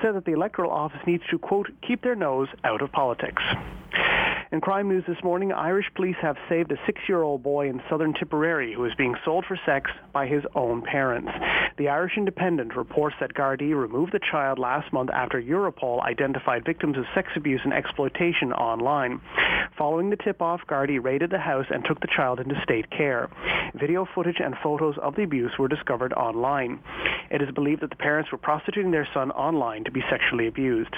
said 0.03 0.15
that 0.15 0.25
the 0.25 0.33
Electoral 0.33 0.71
Office 0.71 1.00
needs 1.07 1.23
to, 1.31 1.38
quote, 1.38 1.69
keep 1.87 2.03
their 2.03 2.17
nose 2.17 2.49
out 2.65 2.83
of 2.83 2.91
politics. 2.93 3.43
In 4.53 4.61
crime 4.61 4.88
news 4.88 5.03
this 5.09 5.17
morning, 5.25 5.50
Irish 5.50 5.87
police 5.97 6.15
have 6.23 6.37
saved 6.49 6.71
a 6.71 6.76
six-year-old 6.87 7.43
boy 7.43 7.69
in 7.69 7.83
southern 7.91 8.15
Tipperary 8.15 8.73
who 8.73 8.85
is 8.85 8.93
being 8.97 9.17
sold 9.25 9.45
for 9.45 9.59
sex 9.67 9.91
by 10.12 10.29
his 10.29 10.45
own 10.55 10.83
parents. 10.83 11.33
The 11.79 11.88
Irish 11.88 12.12
Independent 12.17 12.76
reports 12.76 13.17
that 13.21 13.35
Gardaí 13.35 13.75
removed 13.75 14.12
the 14.12 14.21
child 14.31 14.61
last 14.61 14.93
month 14.93 15.11
after 15.11 15.43
Europol 15.43 16.00
identified 16.05 16.65
victims 16.65 16.97
of 16.97 17.05
sex 17.12 17.29
abuse 17.35 17.61
and 17.65 17.75
exploitation 17.75 18.53
online. 18.53 19.21
Following 19.76 20.11
the 20.11 20.17
tip-off, 20.17 20.61
Gardaí 20.69 21.03
raided 21.03 21.31
the 21.31 21.38
house 21.38 21.67
and 21.69 21.85
took 21.85 22.00
the 22.00 22.09
child 22.17 22.38
into 22.38 22.55
state 22.62 22.88
care. 22.91 23.29
Video 23.75 24.07
footage 24.15 24.38
and 24.38 24.55
photos 24.62 24.95
of 25.03 25.17
the 25.17 25.25
abuse 25.25 25.53
were 25.59 25.69
discovered 25.69 26.12
online. 26.12 26.79
It 27.31 27.43
is 27.43 27.50
believed 27.53 27.83
that 27.83 27.91
the 27.91 27.97
parents 27.97 28.31
were 28.31 28.38
prostituting 28.38 28.93
their 28.93 29.09
son 29.12 29.33
online 29.33 29.83
to 29.85 29.91
be 29.91 30.03
sexually 30.09 30.47
abused. 30.47 30.95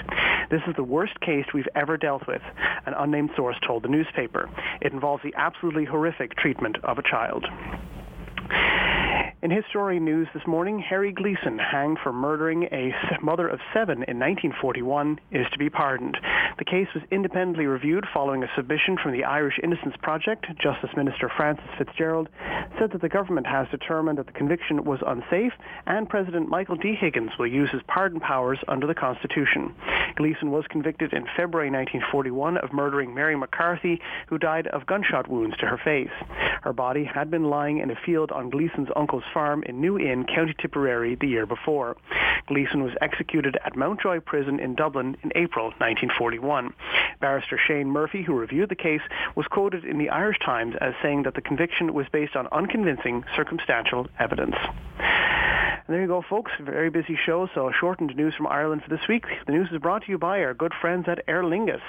This 0.51 0.61
is 0.67 0.75
the 0.75 0.83
worst 0.83 1.19
case 1.19 1.45
we've 1.53 1.67
ever 1.75 1.97
dealt 1.97 2.27
with, 2.27 2.41
an 2.85 2.93
unnamed 2.95 3.31
source 3.39 3.55
told 3.65 3.83
the 3.83 3.87
newspaper. 3.87 4.49
It 4.81 4.91
involves 4.91 5.23
the 5.23 5.33
absolutely 5.37 5.85
horrific 5.85 6.35
treatment 6.35 6.75
of 6.83 6.97
a 6.97 7.01
child. 7.01 7.45
In 9.41 9.51
his 9.51 9.63
story 9.69 10.01
news 10.01 10.27
this 10.33 10.45
morning, 10.45 10.79
Harry 10.79 11.13
Gleeson, 11.13 11.57
hanged 11.59 11.99
for 12.03 12.11
murdering 12.11 12.63
a 12.73 12.93
mother 13.21 13.47
of 13.47 13.61
seven 13.73 14.03
in 14.03 14.19
1941, 14.19 15.17
is 15.31 15.47
to 15.53 15.57
be 15.57 15.69
pardoned. 15.69 16.17
The 16.57 16.65
case 16.65 16.89
was 16.93 17.05
independently 17.09 17.65
reviewed 17.65 18.05
following 18.13 18.43
a 18.43 18.49
submission 18.53 18.97
from 19.01 19.13
the 19.13 19.23
Irish 19.23 19.57
Innocence 19.63 19.95
Project. 20.01 20.45
Justice 20.61 20.89
Minister 20.97 21.31
Frances 21.37 21.63
Fitzgerald 21.77 22.27
said 22.77 22.91
that 22.91 22.99
the 23.01 23.07
government 23.07 23.47
has 23.47 23.65
determined 23.69 24.17
that 24.17 24.25
the 24.25 24.33
conviction 24.33 24.83
was 24.83 24.99
unsafe 25.07 25.53
and 25.87 26.09
President 26.09 26.49
Michael 26.49 26.75
D. 26.75 26.95
Higgins 26.99 27.31
will 27.39 27.47
use 27.47 27.69
his 27.71 27.81
pardon 27.87 28.19
powers 28.19 28.59
under 28.67 28.87
the 28.87 28.93
Constitution. 28.93 29.73
Gleeson 30.17 30.51
was 30.51 30.65
convicted 30.69 31.13
in 31.13 31.23
February 31.37 31.71
1941 31.71 32.57
of 32.57 32.73
murdering 32.73 33.13
Mary 33.13 33.37
McCarthy, 33.37 34.01
who 34.27 34.37
died 34.37 34.67
of 34.67 34.85
gunshot 34.85 35.29
wounds 35.29 35.55
to 35.57 35.65
her 35.65 35.77
face. 35.77 36.11
Her 36.61 36.73
body 36.73 37.05
had 37.05 37.31
been 37.31 37.45
lying 37.45 37.77
in 37.77 37.89
a 37.89 37.95
field 38.05 38.33
on 38.39 38.49
Gleeson's 38.49 38.87
uncle's 38.95 39.25
farm 39.33 39.63
in 39.63 39.81
New 39.81 39.99
Inn, 39.99 40.23
County 40.23 40.55
Tipperary, 40.57 41.15
the 41.15 41.27
year 41.27 41.45
before. 41.45 41.97
Gleeson 42.47 42.81
was 42.81 42.93
executed 43.01 43.57
at 43.65 43.75
Mountjoy 43.75 44.21
Prison 44.21 44.59
in 44.59 44.75
Dublin 44.75 45.17
in 45.23 45.31
April 45.35 45.65
1941. 45.77 46.73
Barrister 47.19 47.59
Shane 47.67 47.89
Murphy, 47.89 48.23
who 48.23 48.33
reviewed 48.33 48.69
the 48.69 48.75
case, 48.75 49.01
was 49.35 49.45
quoted 49.47 49.83
in 49.83 49.97
the 49.97 50.09
Irish 50.09 50.39
Times 50.39 50.75
as 50.79 50.93
saying 51.01 51.23
that 51.23 51.35
the 51.35 51.41
conviction 51.41 51.93
was 51.93 52.07
based 52.13 52.37
on 52.37 52.47
unconvincing 52.47 53.25
circumstantial 53.35 54.07
evidence. 54.17 54.55
And 55.89 55.95
there 55.95 56.03
you 56.03 56.07
go, 56.07 56.21
folks. 56.29 56.51
Very 56.61 56.91
busy 56.91 57.17
show, 57.25 57.49
so 57.55 57.71
shortened 57.79 58.15
news 58.15 58.35
from 58.35 58.45
Ireland 58.45 58.83
for 58.83 58.95
this 58.95 59.07
week. 59.09 59.23
The 59.47 59.53
news 59.53 59.69
is 59.71 59.79
brought 59.79 60.03
to 60.03 60.11
you 60.11 60.19
by 60.19 60.43
our 60.43 60.53
good 60.53 60.71
friends 60.79 61.05
at 61.07 61.23
Aer 61.27 61.41
Lingus. 61.41 61.81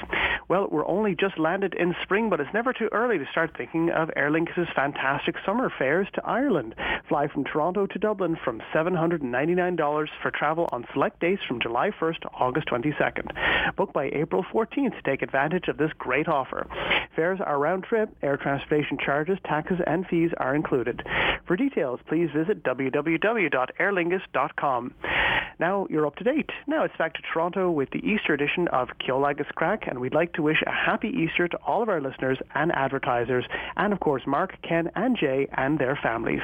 Well, 0.48 0.68
we're 0.70 0.88
only 0.88 1.14
just 1.14 1.38
landed 1.38 1.74
in 1.74 1.94
spring, 2.02 2.30
but 2.30 2.40
it's 2.40 2.54
never 2.54 2.72
too 2.72 2.88
early 2.92 3.18
to 3.18 3.26
start 3.30 3.54
thinking 3.58 3.90
of 3.90 4.10
Aer 4.16 4.30
Lingus' 4.30 4.74
fantastic 4.74 5.34
summer 5.44 5.70
fares 5.78 6.08
to 6.14 6.24
Ireland. 6.24 6.76
Fly 7.10 7.28
from 7.28 7.44
Toronto 7.44 7.86
to 7.86 7.98
Dublin 7.98 8.38
from 8.42 8.62
$799 8.74 10.08
for 10.22 10.30
travel 10.30 10.66
on 10.72 10.86
select 10.94 11.20
dates 11.20 11.42
from 11.46 11.60
July 11.60 11.90
1st 12.00 12.20
to 12.20 12.28
August 12.28 12.68
22nd. 12.68 13.76
Book 13.76 13.92
by 13.92 14.06
April 14.14 14.46
14th 14.50 14.96
to 14.96 15.02
take 15.04 15.20
advantage 15.20 15.68
of 15.68 15.76
this 15.76 15.92
great 15.98 16.26
offer. 16.26 16.66
Fares 17.14 17.40
are 17.44 17.58
round 17.58 17.84
trip, 17.84 18.08
air 18.22 18.38
transportation 18.38 18.96
charges, 18.96 19.36
taxes, 19.44 19.78
and 19.86 20.06
fees 20.06 20.30
are 20.38 20.54
included. 20.54 21.02
For 21.46 21.54
details, 21.54 22.00
please 22.08 22.30
visit 22.34 22.62
www.aerlingus.com. 23.90 24.94
Now 25.59 25.87
you're 25.90 26.07
up 26.07 26.16
to 26.16 26.24
date. 26.24 26.50
Now 26.66 26.85
it's 26.85 26.96
back 26.96 27.14
to 27.14 27.22
Toronto 27.33 27.70
with 27.70 27.90
the 27.90 27.98
Easter 27.98 28.33
edition 28.33 28.68
of 28.68 28.88
Ceol 29.00 29.29
agus 29.29 29.46
Craic, 29.55 29.87
and 29.87 29.98
we'd 29.98 30.14
like 30.14 30.33
to 30.35 30.42
wish 30.42 30.62
a 30.66 30.70
happy 30.70 31.09
Easter 31.09 31.48
to 31.48 31.57
all 31.66 31.83
of 31.83 31.88
our 31.88 32.00
listeners 32.00 32.38
and 32.55 32.72
advertisers, 32.72 33.44
and 33.76 33.92
of 33.92 34.00
course 34.00 34.22
Mark, 34.26 34.57
Ken, 34.66 34.90
and 34.94 35.18
Jay 35.18 35.48
and 35.53 35.79
their 35.79 35.98
families. 36.03 36.40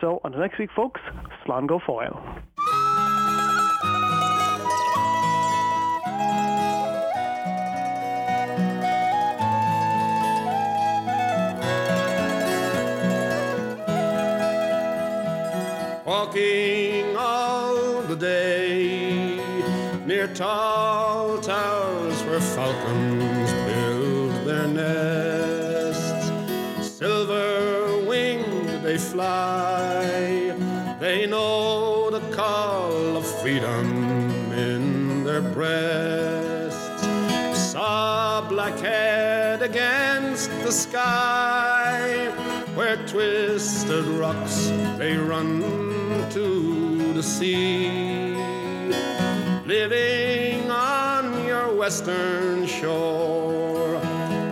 So 0.00 0.20
until 0.24 0.40
next 0.40 0.58
week, 0.58 0.70
folks, 0.74 1.00
Slán 1.46 1.66
go 1.66 1.80
foil. 1.84 2.22
Walking 16.04 16.67
tall 20.38 21.36
towers 21.38 22.22
where 22.22 22.40
falcons 22.40 23.50
build 23.66 24.46
their 24.46 24.68
nests. 24.68 26.30
Silver 26.96 28.06
winged 28.06 28.68
they 28.84 28.96
fly, 28.98 30.54
they 31.00 31.26
know 31.26 32.08
the 32.10 32.20
call 32.36 33.16
of 33.16 33.26
freedom 33.40 34.12
in 34.52 35.24
their 35.24 35.42
breasts. 35.42 37.02
Saw 37.72 38.46
black 38.48 38.78
head 38.78 39.60
against 39.60 40.50
the 40.62 40.70
sky 40.70 42.28
where 42.76 42.96
twisted 43.08 44.04
rocks 44.04 44.68
they 44.98 45.16
run 45.16 45.64
to 46.30 47.12
the 47.12 47.24
sea. 47.24 48.36
Living 49.66 50.27
western 51.88 52.66
shore, 52.66 53.98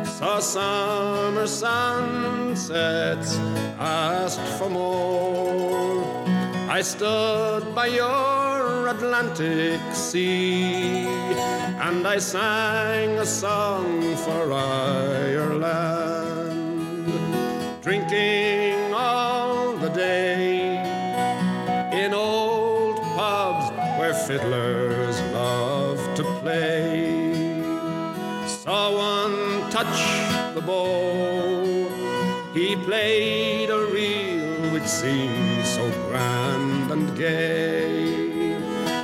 saw 0.05 0.41
summer 0.41 1.47
sunsets, 1.47 3.37
asked 3.79 4.49
for 4.59 4.71
more. 4.71 6.03
I 6.79 6.81
stood 6.81 7.75
by 7.75 7.89
your 7.89 8.89
Atlantic 8.89 9.83
Sea 9.93 11.05
and 11.87 12.07
I 12.09 12.17
sang 12.21 13.19
a 13.19 13.27
song 13.27 14.17
for 14.25 14.51
Ireland, 14.51 15.59
drinking 17.83 18.66
touch 29.77 30.55
the 30.55 30.63
bow, 30.63 31.63
he 32.55 32.75
played 32.77 33.69
a 33.69 33.81
reel 33.93 34.73
which 34.73 34.87
seemed 34.87 35.67
so 35.67 35.85
grand 36.09 36.91
and 36.91 37.15
gay. 37.15 38.57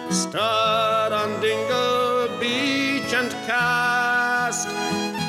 Stood 0.08 1.12
on 1.20 1.28
Dingle 1.42 2.28
Beach 2.40 3.12
and 3.12 3.30
cast 3.44 4.66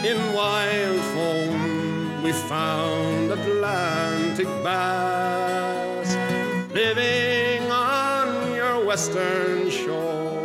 in 0.10 0.18
wild 0.34 1.02
foam. 1.14 2.24
We 2.24 2.32
found 2.32 3.30
Atlantic 3.32 4.48
bass 4.64 6.10
living 6.74 7.70
on 7.70 8.56
your 8.56 8.86
western 8.86 9.70
shore. 9.70 10.40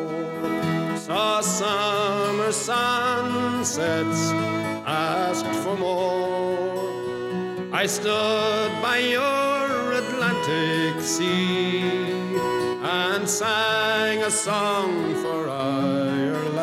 Saw 0.96 1.40
summer 1.40 2.50
sunsets, 2.50 4.32
asked 5.08 5.54
for 5.64 5.76
more. 5.76 6.18
I 7.72 7.86
stood 7.86 8.70
by 8.82 8.98
your 8.98 9.92
Atlantic 10.02 11.00
sea 11.00 11.80
and 12.82 13.28
sang 13.28 14.22
a 14.22 14.30
song 14.30 15.14
for 15.22 15.48
Ireland. 15.48 16.57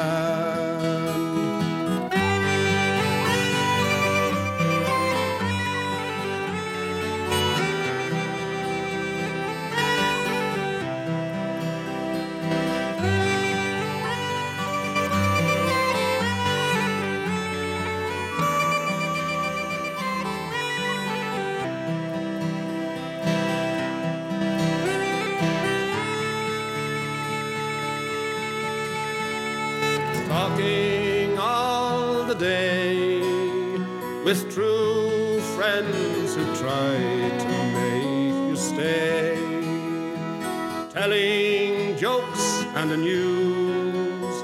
With 34.26 34.52
true 34.52 35.40
friends 35.56 36.34
who 36.34 36.44
try 36.56 36.98
to 37.44 37.50
make 37.78 38.50
you 38.50 38.56
stay, 38.56 39.38
telling 40.92 41.96
jokes 41.96 42.64
and 42.74 42.90
the 42.90 42.98
news, 42.98 44.36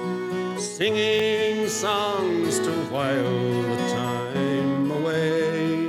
singing 0.63 1.67
songs 1.67 2.60
to 2.60 2.72
while 2.94 3.63
the 3.63 3.78
time 3.89 4.91
away. 4.91 5.88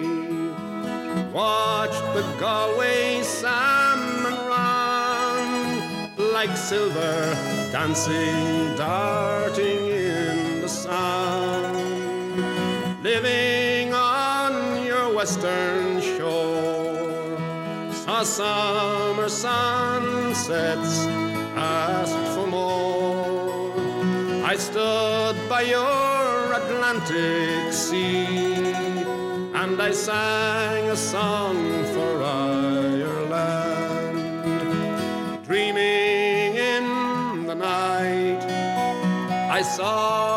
Watch 1.30 1.96
the 2.14 2.24
Galway 2.40 3.22
salmon 3.22 4.32
run 4.48 6.32
like 6.32 6.56
silver 6.56 7.34
dancing, 7.70 8.74
darting 8.74 9.81
Saw 18.24 18.28
summer 19.16 19.28
sunsets, 19.28 21.06
asked 21.56 22.28
for 22.34 22.46
more. 22.46 23.74
I 24.44 24.54
stood 24.56 25.36
by 25.48 25.62
your 25.62 26.52
Atlantic 26.54 27.72
sea, 27.72 28.74
and 29.54 29.82
I 29.82 29.90
sang 29.90 30.88
a 30.90 30.96
song 30.96 31.84
for 31.94 32.22
Ireland, 32.22 33.34
dreaming 35.44 36.54
in 36.54 37.46
the 37.48 37.56
night. 37.56 38.44
I 39.50 39.62
saw 39.62 40.31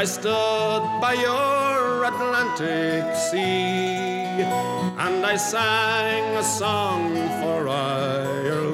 I 0.00 0.04
stood 0.04 1.00
by 1.00 1.14
your 1.14 2.04
Atlantic 2.04 3.02
sea, 3.16 4.44
and 5.04 5.26
I 5.26 5.34
sang 5.34 6.36
a 6.36 6.44
song 6.44 7.16
for 7.42 7.68
Ireland. 7.68 8.67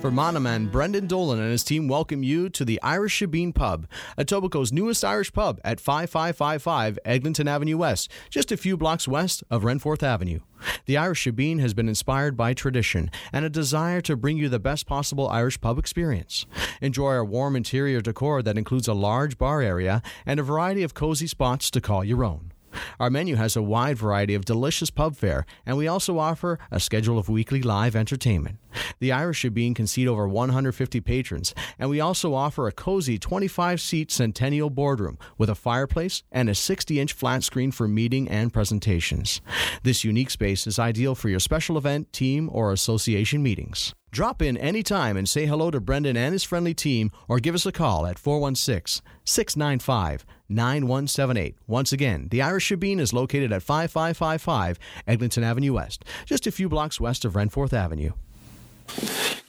For 0.00 0.10
Monoman, 0.10 0.72
Brendan 0.72 1.06
Dolan 1.06 1.40
and 1.40 1.50
his 1.50 1.62
team 1.62 1.86
welcome 1.86 2.22
you 2.22 2.48
to 2.48 2.64
the 2.64 2.80
Irish 2.82 3.20
Shebeen 3.20 3.54
Pub, 3.54 3.86
Etobicoke's 4.16 4.72
newest 4.72 5.04
Irish 5.04 5.30
pub 5.30 5.60
at 5.62 5.78
5555 5.78 6.98
Eglinton 7.04 7.46
Avenue 7.46 7.76
West, 7.76 8.10
just 8.30 8.50
a 8.50 8.56
few 8.56 8.78
blocks 8.78 9.06
west 9.06 9.44
of 9.50 9.62
Renforth 9.62 10.02
Avenue. 10.02 10.40
The 10.86 10.96
Irish 10.96 11.26
Shebeen 11.26 11.60
has 11.60 11.74
been 11.74 11.86
inspired 11.86 12.34
by 12.34 12.54
tradition 12.54 13.10
and 13.30 13.44
a 13.44 13.50
desire 13.50 14.00
to 14.00 14.16
bring 14.16 14.38
you 14.38 14.48
the 14.48 14.58
best 14.58 14.86
possible 14.86 15.28
Irish 15.28 15.60
pub 15.60 15.78
experience. 15.78 16.46
Enjoy 16.80 17.08
our 17.08 17.24
warm 17.24 17.54
interior 17.54 18.00
decor 18.00 18.42
that 18.42 18.56
includes 18.56 18.88
a 18.88 18.94
large 18.94 19.36
bar 19.36 19.60
area 19.60 20.00
and 20.24 20.40
a 20.40 20.42
variety 20.42 20.82
of 20.82 20.94
cozy 20.94 21.26
spots 21.26 21.70
to 21.72 21.80
call 21.82 22.02
your 22.04 22.24
own. 22.24 22.52
Our 22.98 23.10
menu 23.10 23.36
has 23.36 23.56
a 23.56 23.62
wide 23.62 23.98
variety 23.98 24.34
of 24.34 24.44
delicious 24.44 24.90
pub 24.90 25.16
fare, 25.16 25.46
and 25.64 25.76
we 25.76 25.88
also 25.88 26.18
offer 26.18 26.58
a 26.70 26.80
schedule 26.80 27.18
of 27.18 27.28
weekly 27.28 27.62
live 27.62 27.96
entertainment. 27.96 28.58
The 28.98 29.12
Irish 29.12 29.42
Shebeen 29.42 29.74
can 29.74 29.86
seat 29.86 30.06
over 30.06 30.28
150 30.28 31.00
patrons, 31.00 31.54
and 31.78 31.88
we 31.88 32.00
also 32.00 32.34
offer 32.34 32.66
a 32.66 32.72
cozy 32.72 33.18
25 33.18 33.80
seat 33.80 34.10
Centennial 34.10 34.70
boardroom 34.70 35.18
with 35.38 35.48
a 35.48 35.54
fireplace 35.54 36.22
and 36.30 36.48
a 36.48 36.54
60 36.54 37.00
inch 37.00 37.12
flat 37.12 37.42
screen 37.42 37.70
for 37.70 37.88
meeting 37.88 38.28
and 38.28 38.52
presentations. 38.52 39.40
This 39.82 40.04
unique 40.04 40.30
space 40.30 40.66
is 40.66 40.78
ideal 40.78 41.14
for 41.14 41.28
your 41.28 41.40
special 41.40 41.76
event, 41.76 42.12
team, 42.12 42.50
or 42.52 42.72
association 42.72 43.42
meetings. 43.42 43.94
Drop 44.12 44.42
in 44.42 44.56
anytime 44.56 45.16
and 45.16 45.28
say 45.28 45.46
hello 45.46 45.70
to 45.70 45.80
Brendan 45.80 46.16
and 46.16 46.32
his 46.32 46.42
friendly 46.42 46.74
team, 46.74 47.12
or 47.28 47.38
give 47.38 47.54
us 47.54 47.64
a 47.64 47.72
call 47.72 48.06
at 48.06 48.18
416 48.18 49.02
695 49.24 50.26
9178. 50.50 51.56
Once 51.66 51.92
again, 51.92 52.28
the 52.30 52.42
Irish 52.42 52.68
Shebeen 52.68 52.98
is 52.98 53.12
located 53.12 53.52
at 53.52 53.62
5555 53.62 54.78
Eglinton 55.06 55.44
Avenue 55.44 55.74
West, 55.74 56.04
just 56.26 56.46
a 56.46 56.52
few 56.52 56.68
blocks 56.68 57.00
west 57.00 57.24
of 57.24 57.34
Renforth 57.34 57.72
Avenue. 57.72 58.12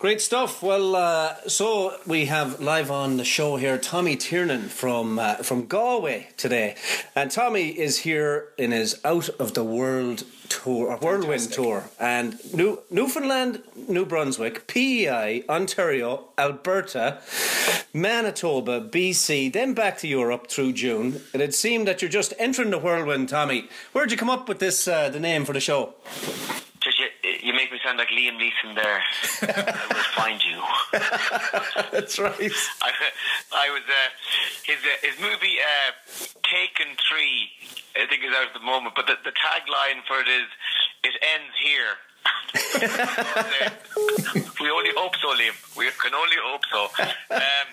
Great 0.01 0.19
stuff. 0.19 0.63
Well, 0.63 0.95
uh, 0.95 1.35
so 1.47 1.95
we 2.07 2.25
have 2.25 2.59
live 2.59 2.89
on 2.89 3.17
the 3.17 3.23
show 3.23 3.57
here 3.57 3.77
Tommy 3.77 4.15
Tiernan 4.15 4.63
from 4.63 5.19
uh, 5.19 5.35
from 5.35 5.67
Galway 5.67 6.29
today, 6.37 6.75
and 7.15 7.29
Tommy 7.29 7.69
is 7.69 7.99
here 7.99 8.49
in 8.57 8.71
his 8.71 8.99
out 9.05 9.29
of 9.39 9.53
the 9.53 9.63
world 9.63 10.23
tour, 10.49 10.91
a 10.91 10.97
whirlwind 10.97 11.51
tour, 11.51 11.89
and 11.99 12.39
New 12.53 12.79
Newfoundland, 12.89 13.61
New 13.87 14.05
Brunswick, 14.05 14.67
PEI, 14.67 15.43
Ontario, 15.47 16.29
Alberta, 16.37 17.21
Manitoba, 17.93 18.81
BC, 18.81 19.53
then 19.53 19.73
back 19.73 19.97
to 19.99 20.07
Europe 20.07 20.47
through 20.47 20.73
June. 20.73 21.21
And 21.31 21.41
it 21.41 21.53
seemed 21.53 21.87
that 21.87 22.01
you're 22.01 22.09
just 22.09 22.33
entering 22.39 22.71
the 22.71 22.79
whirlwind, 22.79 23.29
Tommy. 23.29 23.69
Where'd 23.93 24.11
you 24.11 24.17
come 24.17 24.29
up 24.29 24.49
with 24.49 24.59
this 24.59 24.87
uh, 24.87 25.09
the 25.09 25.19
name 25.19 25.45
for 25.45 25.53
the 25.53 25.59
show? 25.59 25.93
Just 26.81 26.99
you, 26.99 27.07
you 27.43 27.53
make 27.53 27.71
me 27.71 27.79
sound 27.91 27.99
like 27.99 28.09
Liam 28.09 28.37
Neeson 28.39 28.75
there. 28.75 29.01
I 29.41 29.45
will 29.93 30.03
find 30.15 30.41
you. 30.43 30.61
That's 31.91 32.19
right. 32.19 32.51
I, 32.81 32.91
I 33.53 33.69
was 33.69 33.83
uh, 33.87 34.09
his 34.63 34.77
uh, 34.77 34.97
his 35.05 35.19
movie 35.19 35.57
uh, 35.59 35.91
Taken 36.43 36.95
Three. 37.09 37.49
I 37.95 38.05
think 38.07 38.23
is 38.23 38.31
out 38.31 38.47
at 38.47 38.53
the 38.53 38.61
moment, 38.65 38.95
but 38.95 39.07
the, 39.07 39.17
the 39.23 39.31
tagline 39.31 40.03
for 40.07 40.21
it 40.21 40.27
is 40.27 40.47
"It 41.03 41.13
ends 41.35 41.55
here." 41.61 41.97
we 44.61 44.69
only 44.69 44.91
hope 44.95 45.15
so, 45.17 45.33
Liam. 45.33 45.55
We 45.75 45.89
can 45.99 46.13
only 46.13 46.37
hope 46.43 46.61
so. 46.71 46.87
Um, 47.31 47.67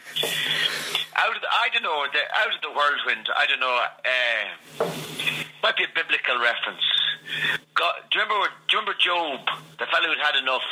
out 1.17 1.37
of 1.37 1.43
the, 1.43 1.49
I 1.49 1.69
don't 1.73 1.83
know. 1.83 2.07
The, 2.11 2.21
out 2.41 2.55
of 2.55 2.61
the 2.63 2.71
whirlwind, 2.71 3.29
I 3.37 3.47
don't 3.47 3.61
know. 3.61 3.87
Uh, 4.03 4.49
might 5.63 5.77
be 5.77 5.85
a 5.85 5.89
biblical 5.95 6.39
reference. 6.41 7.08
God, 7.75 7.95
do 8.11 8.19
you 8.19 8.25
remember? 8.25 8.49
Do 8.69 8.77
you 8.77 8.81
remember 8.81 8.99
Job, 8.99 9.41
the 9.79 9.87
fellow 9.87 10.09
who'd 10.09 10.19
had 10.19 10.37
enough, 10.41 10.63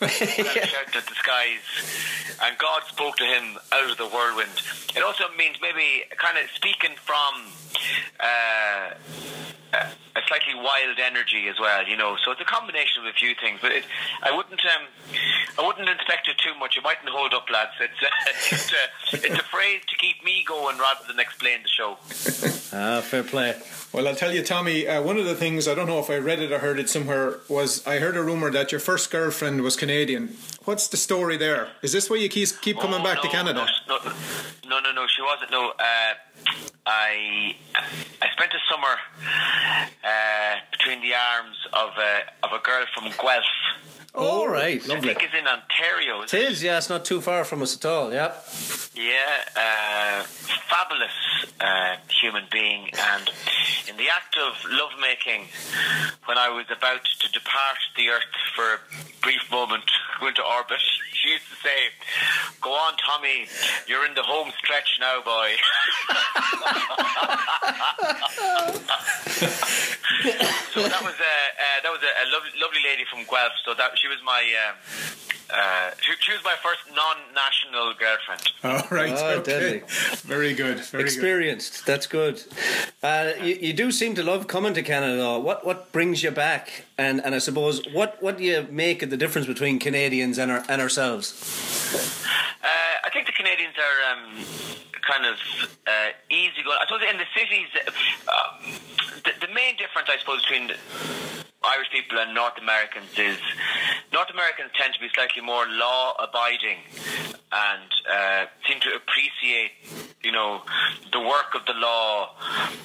yeah. 0.00 0.64
shouted 0.64 0.96
at 0.96 1.06
the 1.06 1.14
skies, 1.14 2.38
and 2.42 2.56
God 2.58 2.82
spoke 2.88 3.16
to 3.16 3.24
him 3.24 3.58
out 3.72 3.90
of 3.90 3.98
the 3.98 4.06
whirlwind. 4.06 4.62
It 4.96 5.02
also 5.02 5.24
means 5.36 5.56
maybe 5.60 6.04
kind 6.16 6.38
of 6.38 6.50
speaking 6.54 6.96
from. 6.96 7.52
Uh, 8.20 8.94
a 10.16 10.20
slightly 10.28 10.54
wild 10.54 10.98
energy 10.98 11.48
as 11.48 11.58
well, 11.58 11.86
you 11.86 11.96
know. 11.96 12.16
So 12.24 12.30
it's 12.30 12.40
a 12.40 12.44
combination 12.44 13.02
of 13.02 13.08
a 13.08 13.12
few 13.12 13.34
things, 13.34 13.58
but 13.60 13.72
it, 13.72 13.84
I 14.22 14.34
wouldn't, 14.34 14.60
um, 14.64 14.86
I 15.58 15.66
wouldn't 15.66 15.88
inspect 15.88 16.28
it 16.28 16.38
too 16.38 16.54
much. 16.58 16.76
It 16.76 16.84
mightn't 16.84 17.08
hold 17.08 17.34
up, 17.34 17.50
lads. 17.50 17.72
It's, 17.80 18.02
uh, 18.02 18.06
it's, 18.52 18.72
a, 18.72 19.26
it's 19.26 19.40
a 19.40 19.44
phrase 19.44 19.82
to 19.88 19.96
keep 19.96 20.24
me 20.24 20.44
going 20.46 20.78
rather 20.78 21.04
than 21.06 21.18
explain 21.18 21.62
the 21.62 21.68
show. 21.68 21.98
Ah, 22.72 23.00
fair 23.00 23.22
play. 23.22 23.54
Well, 23.92 24.08
I'll 24.08 24.16
tell 24.16 24.32
you, 24.32 24.42
Tommy. 24.42 24.88
Uh, 24.88 25.02
one 25.02 25.16
of 25.16 25.24
the 25.24 25.36
things 25.36 25.68
I 25.68 25.74
don't 25.74 25.86
know 25.86 26.00
if 26.00 26.10
I 26.10 26.18
read 26.18 26.40
it 26.40 26.50
or 26.50 26.58
heard 26.58 26.78
it 26.80 26.88
somewhere 26.90 27.38
was 27.48 27.86
I 27.86 27.98
heard 27.98 28.16
a 28.16 28.22
rumor 28.22 28.50
that 28.50 28.72
your 28.72 28.80
first 28.80 29.10
girlfriend 29.10 29.62
was 29.62 29.76
Canadian. 29.76 30.36
What's 30.64 30.88
the 30.88 30.96
story 30.96 31.36
there? 31.36 31.68
Is 31.82 31.92
this 31.92 32.10
why 32.10 32.16
you 32.16 32.28
keep 32.28 32.48
keep 32.60 32.78
coming 32.78 33.00
oh, 33.00 33.04
back 33.04 33.18
no, 33.18 33.22
to 33.22 33.28
Canada? 33.28 33.66
No, 33.86 33.98
no, 33.98 34.12
no, 34.68 34.80
no, 34.80 34.92
no, 34.92 35.06
she 35.06 35.22
wasn't. 35.22 35.52
No, 35.52 35.72
uh, 35.78 36.14
I 36.86 37.54
I 38.20 38.26
spent 38.32 38.52
a 38.52 38.60
summer 38.70 38.96
uh, 40.04 40.56
between 40.70 41.00
the 41.00 41.14
arms 41.14 41.56
of 41.72 41.90
a 41.98 42.46
of 42.46 42.52
a 42.52 42.62
girl 42.62 42.84
from 42.94 43.10
Guelph. 43.10 43.44
All 44.14 44.48
right, 44.48 44.80
I 44.84 44.86
lovely. 44.86 45.08
think 45.08 45.24
it's 45.24 45.34
in 45.34 45.46
Ontario. 45.46 46.22
It 46.22 46.32
is, 46.34 46.62
yeah, 46.62 46.78
it's 46.78 46.88
not 46.88 47.04
too 47.04 47.20
far 47.20 47.44
from 47.44 47.62
us 47.62 47.76
at 47.76 47.84
all, 47.84 48.12
yeah. 48.12 48.32
Yeah, 48.94 49.42
uh, 49.56 50.22
fabulous 50.22 51.10
uh, 51.60 51.96
human 52.20 52.44
being. 52.52 52.90
And 52.96 53.28
in 53.88 53.96
the 53.96 54.08
act 54.08 54.36
of 54.38 54.54
lovemaking, 54.70 55.46
when 56.26 56.38
I 56.38 56.48
was 56.48 56.66
about 56.70 57.04
to 57.04 57.28
depart 57.32 57.78
the 57.96 58.08
earth 58.10 58.22
for 58.54 58.74
a 58.74 58.78
brief 59.20 59.50
moment, 59.50 59.90
go 60.20 60.28
into 60.28 60.42
orbit, 60.42 60.78
she 61.12 61.30
used 61.30 61.48
to 61.50 61.56
say, 61.56 61.90
Go 62.60 62.70
on, 62.70 62.94
Tommy, 63.04 63.48
you're 63.88 64.06
in 64.06 64.14
the 64.14 64.22
home 64.22 64.52
stretch 64.58 64.98
now, 65.00 65.22
boy. 65.22 65.50
so 70.72 70.82
that 70.86 71.02
was 71.02 71.14
a 71.18 71.24
uh, 71.24 71.80
that 71.82 71.90
was 71.90 72.00
a, 72.02 72.06
a 72.06 72.26
lovely, 72.32 72.50
lovely 72.60 72.80
lady 72.84 73.04
from 73.10 73.24
Guelph. 73.24 73.52
So 73.64 73.74
that 73.74 73.98
she 74.04 74.08
was 74.08 74.18
my 74.22 74.44
um, 74.68 74.76
uh, 75.48 75.90
she, 76.00 76.12
she 76.20 76.32
was 76.32 76.44
my 76.44 76.54
first 76.62 76.80
non-national 76.94 77.94
girlfriend. 77.94 78.42
All 78.64 78.96
right. 78.96 79.14
Ah, 79.16 79.38
okay. 79.38 79.50
deadly. 79.50 79.82
Very 80.18 80.52
good. 80.52 80.80
Very 80.80 81.04
Experienced, 81.04 81.86
that's 81.86 82.06
good. 82.06 82.42
Uh, 83.02 83.32
you, 83.42 83.54
you 83.54 83.72
do 83.72 83.90
seem 83.90 84.14
to 84.14 84.22
love 84.22 84.46
coming 84.46 84.74
to 84.74 84.82
Canada. 84.82 85.38
What 85.38 85.64
what 85.64 85.90
brings 85.90 86.22
you 86.22 86.30
back? 86.30 86.84
And 86.98 87.24
and 87.24 87.34
I 87.34 87.38
suppose 87.38 87.82
what 87.92 88.22
what 88.22 88.36
do 88.36 88.44
you 88.44 88.66
make 88.70 89.02
of 89.02 89.08
the 89.08 89.16
difference 89.16 89.46
between 89.46 89.78
Canadians 89.78 90.36
and 90.36 90.52
our, 90.52 90.64
and 90.68 90.82
ourselves? 90.82 91.32
Uh, 92.62 93.06
I 93.06 93.10
think 93.10 93.26
the 93.26 93.32
Canadians 93.32 93.74
are 93.88 93.98
um, 94.12 94.44
kind 95.00 95.24
of 95.24 95.36
uh, 95.86 96.10
easy 96.30 96.62
going. 96.62 96.76
I 96.78 96.84
suppose 96.86 97.08
in 97.10 97.16
the 97.16 97.30
cities, 97.34 97.68
uh, 98.28 98.58
the, 99.24 99.46
the 99.46 99.52
main 99.54 99.76
difference, 99.76 100.10
I 100.10 100.18
suppose, 100.18 100.42
between 100.42 100.72
Irish 101.64 101.90
people 101.90 102.18
and 102.18 102.34
North 102.34 102.58
Americans 102.60 103.08
is 103.16 103.38
North 104.14 104.30
Americans 104.30 104.70
tend 104.78 104.94
to 104.94 105.00
be 105.00 105.08
slightly 105.12 105.42
more 105.42 105.66
law 105.66 106.14
abiding 106.22 106.78
and 107.50 107.90
uh, 108.08 108.46
seem 108.62 108.78
to 108.78 108.94
appreciate, 108.94 109.72
you 110.22 110.30
know, 110.30 110.62
the 111.10 111.18
work 111.18 111.56
of 111.56 111.66
the 111.66 111.74
law 111.74 112.30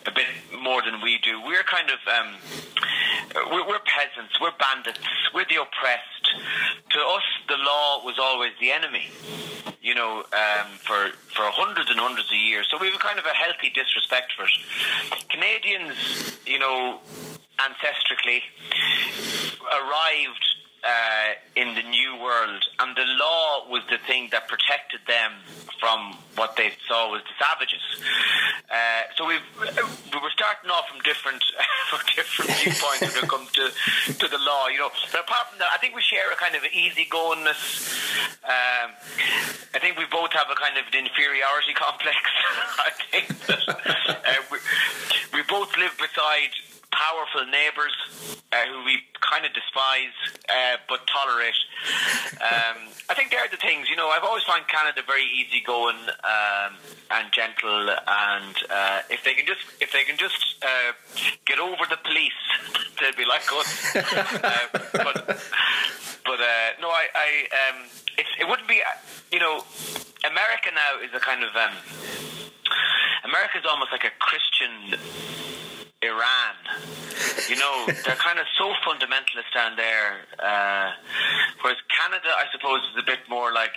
a 0.07 0.11
bit 0.11 0.25
more 0.59 0.81
than 0.81 1.01
we 1.03 1.19
do. 1.19 1.39
We're 1.45 1.61
kind 1.61 1.91
of 1.91 1.99
um, 2.09 2.33
we're, 3.51 3.67
we're 3.67 3.85
peasants, 3.85 4.41
we're 4.41 4.57
bandits, 4.57 5.05
we're 5.31 5.45
the 5.45 5.61
oppressed. 5.61 6.33
To 6.97 6.99
us, 6.99 7.23
the 7.47 7.57
law 7.57 8.03
was 8.03 8.17
always 8.17 8.53
the 8.59 8.71
enemy. 8.71 9.05
You 9.83 9.93
know, 9.93 10.25
um, 10.33 10.67
for 10.79 11.11
for 11.29 11.45
hundreds 11.53 11.91
and 11.91 11.99
hundreds 11.99 12.31
of 12.31 12.37
years. 12.37 12.67
So 12.71 12.79
we 12.81 12.89
have 12.89 12.99
kind 12.99 13.19
of 13.19 13.25
a 13.25 13.35
healthy 13.37 13.69
disrespect 13.69 14.33
for 14.35 14.45
it. 14.45 15.29
Canadians, 15.29 16.39
you 16.47 16.57
know, 16.57 16.99
ancestrally 17.59 18.41
arrived 19.71 20.45
uh, 20.83 21.33
in 21.55 21.75
the 21.75 21.83
new 21.83 22.15
world, 22.21 22.63
and 22.79 22.95
the 22.95 23.05
law 23.19 23.67
was 23.69 23.83
the 23.89 23.97
thing 24.07 24.29
that 24.31 24.47
protected 24.47 24.99
them 25.07 25.31
from 25.79 26.15
what 26.35 26.55
they 26.55 26.71
saw 26.87 27.11
was 27.11 27.21
the 27.23 27.35
savages. 27.39 27.83
Uh, 28.69 29.03
so 29.15 29.25
we 29.25 29.35
we 29.35 30.19
were 30.19 30.31
starting 30.31 30.69
off 30.71 30.87
from 30.87 30.99
different 31.01 31.43
from 31.89 31.99
different 32.15 32.51
viewpoints 32.59 33.01
when 33.15 33.23
it 33.23 33.29
comes 33.29 33.51
to 33.51 33.71
to 34.13 34.27
the 34.27 34.39
law, 34.39 34.67
you 34.67 34.79
know. 34.79 34.89
But 35.11 35.21
apart 35.27 35.49
from 35.49 35.59
that, 35.59 35.69
I 35.73 35.77
think 35.77 35.95
we 35.95 36.01
share 36.01 36.31
a 36.31 36.35
kind 36.35 36.55
of 36.55 36.63
easygoingness. 36.63 37.91
Um, 38.43 38.95
I 39.75 39.79
think 39.79 39.97
we 39.97 40.05
both 40.11 40.31
have 40.33 40.47
a 40.51 40.55
kind 40.55 40.77
of 40.77 40.87
an 40.87 40.95
inferiority 40.95 41.73
complex. 41.75 42.17
I 42.79 42.91
think 43.11 43.27
that 43.47 43.63
uh, 43.67 44.41
we, 44.51 44.57
we 45.33 45.41
both 45.43 45.75
live 45.77 45.95
beside 45.97 46.55
powerful 46.91 47.45
neighbours 47.45 47.93
uh, 48.51 48.65
who 48.65 48.83
we 48.83 48.99
kind 49.21 49.45
of 49.45 49.53
despise 49.53 50.15
uh, 50.49 50.77
but 50.87 51.05
tolerate. 51.07 51.57
Um, 52.41 52.89
I 53.09 53.13
think 53.13 53.31
they're 53.31 53.47
the 53.49 53.57
things, 53.57 53.89
you 53.89 53.95
know, 53.95 54.09
I've 54.09 54.23
always 54.23 54.43
found 54.43 54.67
Canada 54.67 55.01
very 55.05 55.23
easygoing 55.23 55.97
um, 56.23 56.75
and 57.11 57.31
gentle 57.31 57.89
and 57.89 58.55
uh, 58.69 59.01
if 59.09 59.23
they 59.23 59.33
can 59.33 59.45
just 59.45 59.61
if 59.79 59.91
they 59.91 60.03
can 60.03 60.17
just 60.17 60.55
uh, 60.61 60.93
get 61.45 61.59
over 61.59 61.85
the 61.89 61.97
police, 62.03 62.41
they'll 62.99 63.15
be 63.15 63.25
like 63.25 63.45
us. 63.53 63.95
uh, 63.95 64.67
but 64.93 65.39
but 66.25 66.39
uh, 66.39 66.69
no, 66.81 66.89
I, 66.89 67.07
I 67.15 67.29
um, 67.69 67.85
it's, 68.17 68.29
it 68.39 68.47
wouldn't 68.47 68.67
be, 68.67 68.81
you 69.31 69.39
know, 69.39 69.63
America 70.25 70.69
now 70.73 71.01
is 71.03 71.13
a 71.15 71.19
kind 71.19 71.43
of 71.43 71.55
um, 71.55 71.75
America 73.23 73.57
is 73.57 73.65
almost 73.65 73.91
like 73.91 74.03
a 74.03 74.13
Christian 74.19 74.99
Iran. 76.01 76.55
You 77.49 77.57
know, 77.57 77.85
they're 77.87 78.15
kind 78.15 78.39
of 78.39 78.45
so 78.57 78.71
fundamentalist 78.87 79.51
down 79.53 79.75
there. 79.75 80.21
Uh, 80.39 80.91
whereas 81.61 81.77
Canada, 81.91 82.29
I 82.29 82.45
suppose, 82.51 82.79
is 82.91 82.97
a 82.97 83.05
bit 83.05 83.19
more 83.29 83.51
like, 83.51 83.73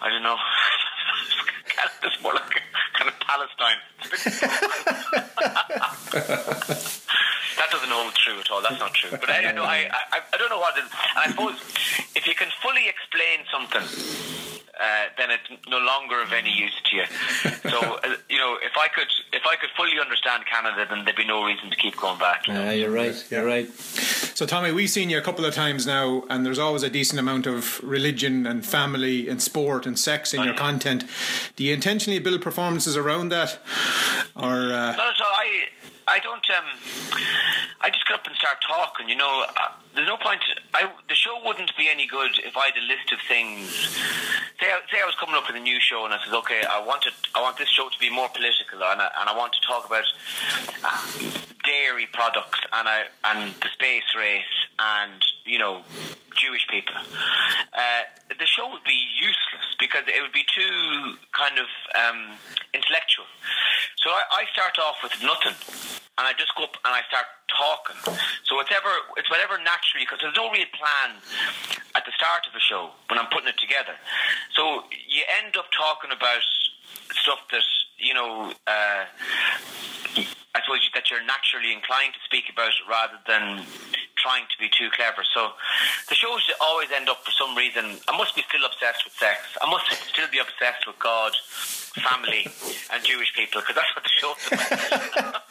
I 0.00 0.08
don't 0.10 0.22
know, 0.22 0.36
Canada's 1.66 2.22
more 2.22 2.34
like 2.34 2.62
kind 2.94 3.10
of 3.10 3.18
Palestine. 3.18 3.78
that 7.56 7.70
doesn't 7.70 7.90
hold 7.90 8.14
true 8.14 8.38
at 8.38 8.50
all. 8.50 8.62
That's 8.62 8.78
not 8.78 8.94
true. 8.94 9.10
But 9.10 9.28
I, 9.30 9.46
I 9.46 9.52
know 9.52 9.64
I, 9.64 9.90
I 9.90 10.20
I 10.32 10.36
don't 10.36 10.50
know 10.50 10.58
what 10.60 10.76
it 10.78 10.84
is. 10.84 10.90
And 11.16 11.18
I 11.18 11.30
suppose 11.30 11.58
if 12.14 12.26
you 12.26 12.34
can 12.34 12.48
fully 12.62 12.86
explain 12.88 13.44
something, 13.50 14.55
uh, 14.80 15.04
then 15.16 15.30
it's 15.30 15.68
no 15.68 15.78
longer 15.78 16.22
of 16.22 16.32
any 16.32 16.50
use 16.50 16.80
to 16.90 16.96
you. 16.96 17.04
So 17.66 17.78
uh, 17.80 18.14
you 18.30 18.38
know, 18.38 18.56
if 18.62 18.76
I 18.78 18.86
could 18.88 19.08
if 19.32 19.42
I 19.44 19.56
could 19.56 19.70
fully 19.76 19.98
understand 20.00 20.44
Canada, 20.46 20.86
then 20.88 21.04
there'd 21.04 21.16
be 21.16 21.24
no 21.26 21.44
reason 21.44 21.68
to 21.68 21.76
keep 21.76 21.96
going 21.96 22.18
back. 22.18 22.46
You 22.46 22.54
know? 22.54 22.64
Yeah, 22.64 22.70
you're 22.72 22.90
right. 22.90 23.26
You're 23.30 23.44
right. 23.44 23.68
So, 24.36 24.46
Tommy, 24.46 24.70
we've 24.70 24.90
seen 24.90 25.10
you 25.10 25.18
a 25.18 25.22
couple 25.22 25.44
of 25.44 25.54
times 25.54 25.86
now, 25.86 26.22
and 26.28 26.44
there's 26.44 26.58
always 26.58 26.82
a 26.82 26.90
decent 26.90 27.18
amount 27.18 27.46
of 27.46 27.82
religion 27.82 28.46
and 28.46 28.64
family 28.64 29.28
and 29.28 29.42
sport 29.42 29.86
and 29.86 29.98
sex 29.98 30.32
in 30.32 30.44
your 30.44 30.54
content. 30.54 31.04
Do 31.56 31.64
you 31.64 31.74
intentionally 31.74 32.18
build 32.18 32.42
performances 32.42 32.96
around 32.96 33.30
that, 33.30 33.58
or 34.36 34.44
uh, 34.44 34.94
Not 34.94 34.98
at 34.98 34.98
all. 34.98 35.32
I 35.32 35.68
I 36.08 36.18
don't. 36.20 36.46
Um, 36.50 37.18
I 37.86 37.90
just 37.90 38.04
get 38.08 38.18
up 38.18 38.26
and 38.26 38.34
start 38.34 38.58
talking. 38.66 39.08
You 39.08 39.14
know, 39.14 39.44
uh, 39.46 39.70
there's 39.94 40.08
no 40.08 40.16
point. 40.16 40.40
I 40.74 40.90
the 41.08 41.14
show 41.14 41.38
wouldn't 41.44 41.70
be 41.78 41.88
any 41.88 42.08
good 42.08 42.32
if 42.42 42.56
I 42.56 42.66
had 42.66 42.76
a 42.82 42.82
list 42.82 43.12
of 43.12 43.20
things. 43.28 43.70
Say, 44.58 44.66
I, 44.66 44.82
say 44.90 44.98
I 45.00 45.06
was 45.06 45.14
coming 45.14 45.36
up 45.36 45.46
with 45.46 45.54
a 45.54 45.62
new 45.62 45.78
show 45.78 46.04
and 46.04 46.12
I 46.12 46.18
said, 46.24 46.34
okay, 46.34 46.64
I 46.68 46.84
want 46.84 47.06
it. 47.06 47.14
I 47.36 47.42
want 47.42 47.58
this 47.58 47.68
show 47.68 47.88
to 47.88 47.98
be 48.00 48.10
more 48.10 48.28
political, 48.28 48.82
and 48.82 49.00
I, 49.00 49.08
and 49.20 49.30
I 49.30 49.36
want 49.38 49.52
to 49.52 49.60
talk 49.62 49.86
about 49.86 50.02
uh, 50.82 51.30
dairy 51.62 52.08
products 52.12 52.58
and 52.72 52.88
I 52.88 53.04
and 53.22 53.54
the 53.62 53.68
space 53.72 54.10
race 54.18 54.56
and 54.80 55.22
you 55.44 55.60
know 55.60 55.82
Jewish 56.34 56.66
people. 56.66 56.96
Uh, 57.70 58.02
the 58.36 58.46
show 58.46 58.68
would 58.68 58.82
be 58.82 58.98
useless 59.14 59.78
because 59.78 60.02
it 60.08 60.20
would 60.22 60.34
be 60.34 60.44
too 60.50 61.14
kind 61.30 61.54
of 61.62 61.70
um, 61.94 62.34
intellectual. 62.74 63.30
So 64.02 64.10
I, 64.10 64.42
I 64.42 64.44
start 64.50 64.74
off 64.82 64.96
with 65.06 65.14
nothing, 65.22 65.54
and 66.18 66.26
I 66.26 66.32
just 66.32 66.54
go 66.56 66.64
up 66.64 66.76
and 66.84 66.94
I 66.94 67.02
start 67.08 67.26
talking. 67.52 67.96
So 68.44 68.60
it's 68.60 68.72
ever 68.72 68.88
it's 69.16 69.30
whatever 69.30 69.58
naturally 69.58 70.04
because 70.04 70.18
there's 70.20 70.36
no 70.36 70.50
real 70.50 70.68
plan 70.72 71.16
at 71.94 72.04
the 72.04 72.12
start 72.12 72.46
of 72.48 72.54
a 72.54 72.60
show 72.60 72.90
when 73.08 73.18
I'm 73.18 73.28
putting 73.28 73.48
it 73.48 73.58
together. 73.58 73.94
So 74.54 74.84
you 74.90 75.22
end 75.44 75.56
up 75.56 75.66
talking 75.76 76.10
about 76.10 76.40
stuff 77.12 77.40
that 77.52 77.64
you 77.98 78.14
know. 78.14 78.52
Uh, 78.66 79.04
I 80.56 80.64
suppose 80.64 80.80
that 80.94 81.10
you're 81.10 81.24
naturally 81.24 81.72
inclined 81.72 82.14
to 82.14 82.20
speak 82.24 82.48
about 82.48 82.68
it 82.72 82.88
rather 82.88 83.18
than 83.28 83.66
trying 84.16 84.44
to 84.48 84.56
be 84.58 84.70
too 84.72 84.88
clever. 84.96 85.22
So 85.34 85.52
the 86.08 86.14
shows 86.14 86.40
always 86.62 86.88
end 86.90 87.10
up 87.10 87.22
for 87.24 87.30
some 87.30 87.54
reason. 87.54 88.00
I 88.08 88.16
must 88.16 88.34
be 88.34 88.42
still 88.48 88.64
obsessed 88.64 89.04
with 89.04 89.12
sex. 89.14 89.40
I 89.60 89.68
must 89.68 89.92
still 90.08 90.28
be 90.32 90.38
obsessed 90.38 90.86
with 90.86 90.98
God, 90.98 91.32
family, 92.00 92.48
and 92.92 93.04
Jewish 93.04 93.34
people 93.34 93.60
because 93.60 93.76
that's 93.76 93.94
what 93.94 94.04
the 94.04 94.10
show's 94.16 94.40
about. 94.48 95.42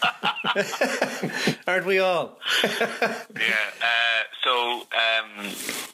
Aren't 1.68 1.86
we 1.86 2.00
all? 2.00 2.40
yeah. 2.64 3.70
Uh, 3.82 4.24
so 4.44 4.82
um, 4.82 5.52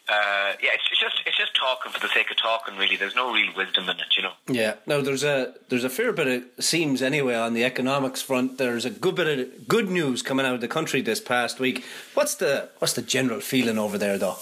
uh, 0.10 0.54
yeah, 0.62 0.72
it's, 0.74 0.84
it's 0.92 1.00
just 1.00 1.22
it's 1.26 1.38
just 1.38 1.56
talking 1.56 1.92
for 1.92 2.00
the 2.00 2.10
sake 2.10 2.30
of 2.32 2.38
talking. 2.38 2.78
Really, 2.78 2.96
there's 2.98 3.16
no 3.16 3.34
real 3.34 3.52
wisdom 3.56 3.86
in 3.86 3.98
it. 3.98 4.16
You 4.16 4.24
know. 4.24 4.34
Yeah. 4.48 4.76
Now 4.86 5.02
there's 5.02 5.24
a 5.24 5.56
there's 5.70 5.84
a 5.84 5.90
fair 5.90 6.12
bit 6.12 6.28
of 6.28 6.64
seems 6.64 7.02
anyway 7.02 7.36
on 7.36 7.54
the 7.54 7.64
economics 7.64 8.22
front. 8.22 8.58
There's 8.58 8.86
a 8.86 8.90
good 9.02 9.16
bit 9.16 9.40
of 9.40 9.68
good 9.68 9.90
news 9.90 10.22
coming 10.22 10.46
out 10.46 10.54
of 10.54 10.62
the 10.62 10.68
country 10.68 11.02
this 11.02 11.20
past 11.20 11.60
week. 11.60 11.84
What's 12.14 12.36
the 12.36 12.70
what's 12.78 12.94
the 12.94 13.02
general 13.02 13.42
feeling 13.42 13.80
over 13.80 13.98
there 13.98 14.18
though? 14.20 14.38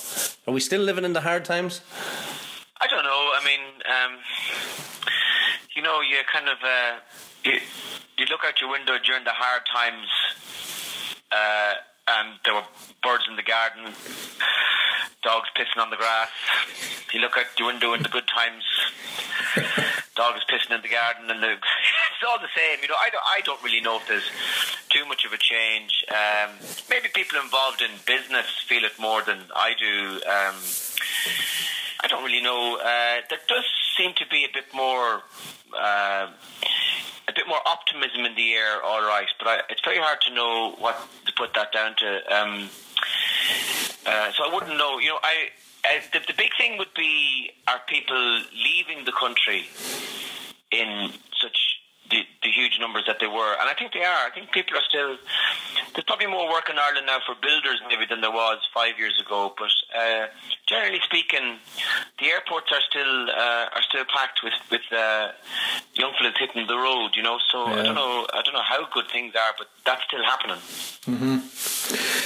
Are 0.45 0.54
we 0.54 0.60
still 0.60 0.82
living 0.82 1.06
in 1.06 1.13
the 1.13 1.22
hard 1.22 1.45
times? 1.45 1.80
I 2.82 2.88
don't 2.88 3.04
know. 3.04 3.32
I 3.34 3.41
mean, 3.45 3.62
um, 3.88 4.17
you 5.76 5.82
know, 5.82 6.02
you 6.02 6.17
kind 6.32 6.50
of 6.50 6.58
uh, 6.62 7.00
you, 7.45 7.54
you 8.17 8.26
look 8.30 8.41
out 8.45 8.60
your 8.60 8.69
window 8.69 8.98
during 9.04 9.24
the 9.24 9.32
hard 9.34 9.62
times, 9.74 10.08
uh, 11.32 11.74
and 12.19 12.39
there 12.43 12.54
were 12.54 12.67
birds 13.02 13.24
in 13.30 13.38
the 13.38 13.43
garden, 13.43 13.93
dogs 15.24 15.48
pissing 15.58 15.82
on 15.82 15.89
the 15.89 15.95
grass. 15.95 16.30
You 17.13 17.22
look 17.22 17.38
out 17.38 17.45
your 17.58 17.69
window 17.69 17.93
in 17.93 18.04
the 18.04 18.10
good 18.10 18.28
times, 18.28 18.63
dogs 20.15 20.41
pissing 20.52 20.76
in 20.76 20.82
the 20.82 20.89
garden, 20.89 21.32
and 21.32 21.41
the 21.41 21.56
it's 22.20 22.28
all 22.30 22.40
the 22.40 22.52
same. 22.54 22.82
You 22.82 22.90
know, 22.90 23.00
I 23.00 23.10
don't, 23.10 23.24
I 23.24 23.42
don't 23.42 23.64
really 23.64 23.80
know 23.80 23.96
if 23.96 24.08
there's 24.08 24.30
too 24.90 25.06
much 25.06 25.24
of 25.24 25.32
a 25.32 25.38
change. 25.38 26.04
Um, 26.12 26.52
maybe 26.90 27.08
people 27.14 27.40
involved 27.40 27.82
in 27.82 27.90
business 28.06 28.46
feel 28.68 28.84
it 28.84 29.00
more 29.00 29.22
than 29.22 29.40
I 29.56 29.72
do. 29.80 30.20
Um, 30.28 30.56
I 32.04 32.08
don't 32.10 32.24
really 32.24 32.42
know. 32.42 32.78
Uh, 32.78 33.24
there 33.30 33.40
does 33.48 33.64
seem 33.98 34.14
to 34.16 34.26
be 34.30 34.44
a 34.44 34.50
bit 34.54 34.66
more. 34.74 35.24
Uh, 35.74 36.28
a 37.28 37.32
bit 37.32 37.48
more 37.48 37.60
optimism 37.68 38.26
in 38.26 38.34
the 38.34 38.54
air, 38.54 38.82
all 38.84 39.02
right, 39.02 39.28
but 39.38 39.48
I, 39.48 39.62
it's 39.70 39.82
very 39.86 40.00
hard 40.00 40.20
to 40.22 40.34
know 40.34 40.74
what 40.80 40.98
to 41.28 41.34
put 41.34 41.54
that 41.54 41.72
down 41.72 41.96
to. 41.98 42.36
Um, 42.36 42.70
uh, 44.04 44.32
so 44.32 44.50
I 44.50 44.52
wouldn't 44.52 44.76
know. 44.80 44.98
You 44.98 45.10
know, 45.10 45.20
I 45.22 45.50
uh, 45.86 46.02
the, 46.12 46.22
the 46.26 46.34
big 46.36 46.50
thing 46.58 46.80
would 46.80 46.92
be 46.96 47.52
are 47.68 47.80
people 47.88 48.42
leaving 48.66 49.06
the 49.06 49.12
country 49.12 49.68
in 50.72 51.12
such 51.40 51.69
the, 52.10 52.24
the 52.43 52.50
huge 52.50 52.80
numbers 52.80 53.04
that 53.08 53.19
they 53.19 53.28
were, 53.28 53.54
and 53.60 53.69
I 53.69 53.74
think 53.78 53.93
they 53.93 54.04
are. 54.04 54.28
I 54.28 54.32
think 54.34 54.52
people 54.52 54.78
are 54.78 54.88
still. 54.88 55.17
There's 55.93 56.06
probably 56.06 56.28
more 56.28 56.50
work 56.50 56.69
in 56.69 56.78
Ireland 56.78 57.06
now 57.06 57.19
for 57.26 57.36
builders 57.41 57.82
maybe 57.88 58.06
than 58.10 58.22
there 58.22 58.32
was 58.32 58.60
five 58.74 58.98
years 58.98 59.19
ago, 59.24 59.54
but 59.58 59.69
uh, 59.98 60.28
generally 60.67 61.00
speaking, 61.04 61.58
the 62.19 62.28
airports 62.28 62.72
are 62.72 62.82
still 62.89 63.30
uh, 63.30 63.76
are 63.76 63.84
still 63.88 64.06
packed 64.06 64.41
with 64.43 64.54
with 64.72 64.82
uh, 64.91 65.32
young 65.95 66.13
fellas 66.17 66.36
hitting 66.39 66.67
the 66.67 66.78
road. 66.78 67.12
You 67.15 67.24
know, 67.24 67.38
so 67.52 67.65
I 67.65 67.84
don't 67.84 67.95
know. 67.95 68.28
I 68.34 68.41
don't 68.43 68.54
know 68.54 68.63
how 68.63 68.88
good 68.93 69.10
things 69.12 69.34
are, 69.36 69.54
but 69.58 69.67
that's 69.86 70.04
still 70.04 70.24
happening. 70.24 70.60
hmm 71.06 71.38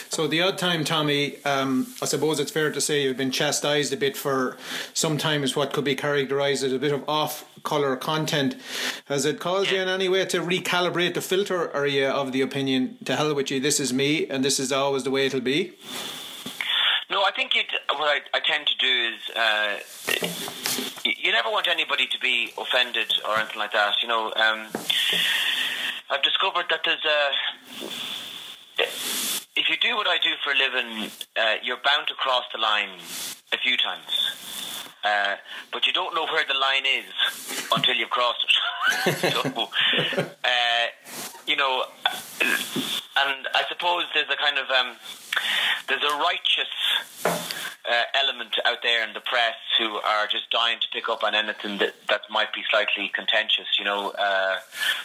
So 0.10 0.28
the 0.28 0.41
odd 0.41 0.58
time, 0.58 0.84
Tommy, 0.84 1.43
um, 1.43 1.88
I 2.02 2.06
suppose 2.06 2.39
it's 2.39 2.52
fair 2.52 2.72
to 2.72 2.82
say 2.82 3.04
you've 3.04 3.17
been 3.17 3.32
chastised 3.32 3.91
a 3.93 3.98
bit 3.98 4.15
for 4.17 4.58
sometimes 4.93 5.56
what 5.56 5.74
could 5.74 5.84
be 5.84 5.96
characterised 5.96 6.63
as 6.63 6.74
a 6.74 6.80
bit 6.80 6.91
of 6.91 7.04
off-colour 7.63 7.95
content. 7.97 8.56
Has 9.06 9.26
it 9.26 9.39
caused 9.39 9.71
you 9.71 9.80
in 9.80 9.88
any 9.88 10.10
way 10.10 10.26
to 10.26 10.39
recalibrate 10.39 11.13
the 11.13 11.21
filter, 11.21 11.65
or 11.65 11.76
are 11.76 11.88
you 11.88 12.06
of 12.08 12.32
the 12.32 12.41
opinion, 12.41 12.97
to 13.06 13.15
hell 13.15 13.34
with 13.34 13.49
you, 13.52 13.60
this 13.60 13.80
is 13.80 13.93
me, 13.93 14.28
and 14.28 14.43
this 14.43 14.60
is 14.60 14.71
always 14.71 15.04
the 15.04 15.12
way 15.12 15.26
it'll 15.26 15.41
be? 15.41 15.73
No, 17.10 17.21
I 17.23 17.32
think 17.36 17.56
it, 17.56 17.67
what 17.89 18.08
I, 18.08 18.19
I 18.34 18.39
tend 18.39 18.67
to 18.67 18.78
do 18.78 18.88
is 18.88 19.30
uh, 19.36 19.80
you, 21.06 21.13
you 21.17 21.32
never 21.32 21.49
want 21.49 21.67
anybody 21.67 22.08
to 22.08 22.19
be 22.19 22.52
offended 22.58 23.13
or 23.28 23.38
anything 23.38 23.60
like 23.60 23.71
that. 23.71 23.95
You 24.02 24.10
know, 24.10 24.34
um, 24.36 24.67
I've 26.10 26.23
discovered 26.23 26.65
that 26.69 26.82
there's 26.84 27.06
a. 27.06 27.32
If 28.78 29.70
you 29.70 29.78
do 29.78 29.96
what 29.96 30.08
I 30.08 30.18
do 30.18 30.30
for 30.44 30.52
a 30.52 30.56
living, 30.56 31.12
uh, 31.38 31.56
you're 31.64 31.78
bound 31.84 32.08
to 32.08 32.14
cross 32.16 32.44
the 32.54 32.60
line 32.60 32.90
a 33.52 33.58
few 33.58 33.78
times. 33.78 34.34
Uh, 35.04 35.36
but 35.72 35.86
you 35.86 35.94
don't 35.94 36.16
know 36.16 36.26
where 36.26 36.46
the 36.48 36.58
line 36.58 36.86
is 36.86 37.68
until 37.72 37.96
you've 37.96 38.10
crossed 38.10 38.46
it. 38.46 39.34
so, 39.34 39.70
uh, 40.44 40.88
you 41.46 41.56
know, 41.56 41.84
and 43.17 43.47
I 43.54 43.63
suppose 43.69 44.04
there's 44.13 44.30
a 44.30 44.38
kind 44.38 44.58
of 44.58 44.69
um, 44.69 44.95
there's 45.88 46.04
a 46.04 46.17
righteous 46.17 46.71
uh, 47.86 48.04
element 48.15 48.56
out 48.65 48.78
there 48.82 49.06
in 49.06 49.13
the 49.13 49.19
press 49.19 49.56
who 49.78 49.95
are 49.97 50.28
just 50.28 50.49
dying 50.49 50.80
to 50.80 50.88
pick 50.93 51.10
up 51.10 51.23
on 51.23 51.36
anything 51.36 51.78
that, 51.80 51.93
that 52.08 52.21
might 52.30 52.54
be 52.54 52.63
slightly 52.69 53.12
contentious, 53.13 53.67
you 53.78 53.84
know. 53.84 54.12
Uh, 54.12 54.58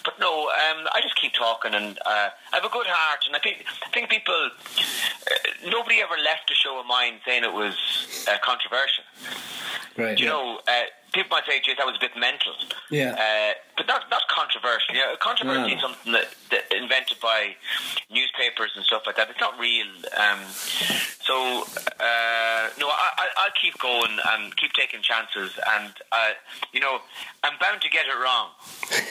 but 0.04 0.18
no, 0.20 0.48
um, 0.48 0.86
I 0.94 1.00
just 1.02 1.16
keep 1.16 1.32
talking, 1.32 1.74
and 1.74 1.98
uh, 2.06 2.30
I 2.52 2.56
have 2.56 2.64
a 2.64 2.68
good 2.68 2.86
heart, 2.86 3.24
and 3.26 3.34
I 3.34 3.40
think 3.40 3.64
I 3.84 3.88
think 3.90 4.10
people 4.10 4.34
uh, 4.34 5.68
nobody 5.68 6.00
ever 6.00 6.14
left 6.22 6.50
a 6.50 6.54
show 6.54 6.78
of 6.78 6.86
mine 6.86 7.14
saying 7.26 7.44
it 7.44 7.52
was 7.52 8.26
uh, 8.28 8.38
controversial. 8.42 9.04
Right. 9.96 10.18
You 10.18 10.26
know, 10.26 10.60
uh, 10.68 10.82
people 11.12 11.36
might 11.36 11.46
say, 11.46 11.60
"Geez, 11.60 11.76
that 11.78 11.86
was 11.86 11.96
a 11.96 12.00
bit 12.00 12.16
mental." 12.16 12.54
Yeah. 12.90 13.54
But 13.78 13.86
not 13.86 14.10
not 14.10 14.22
controversial. 14.28 14.92
You 14.94 15.00
know, 15.00 15.14
controversy 15.22 15.74
is 15.74 15.80
something 15.80 16.12
that, 16.12 16.34
that 16.50 16.64
invented 16.76 17.20
by 17.22 17.54
newspapers 18.10 18.72
and 18.74 18.84
stuff 18.84 19.02
like 19.06 19.14
that. 19.16 19.30
It's 19.30 19.40
not 19.40 19.56
real. 19.58 19.86
Um, 20.18 20.40
so 21.22 21.62
uh, 22.02 22.68
no, 22.80 22.88
I, 22.90 23.08
I, 23.22 23.26
I'll 23.38 23.54
keep 23.60 23.78
going 23.78 24.18
and 24.34 24.56
keep 24.56 24.72
taking 24.72 25.00
chances. 25.00 25.56
And 25.78 25.92
uh, 26.10 26.30
you 26.72 26.80
know, 26.80 26.98
I'm 27.44 27.54
bound 27.60 27.80
to 27.82 27.88
get 27.88 28.06
it 28.06 28.18
wrong. 28.20 28.48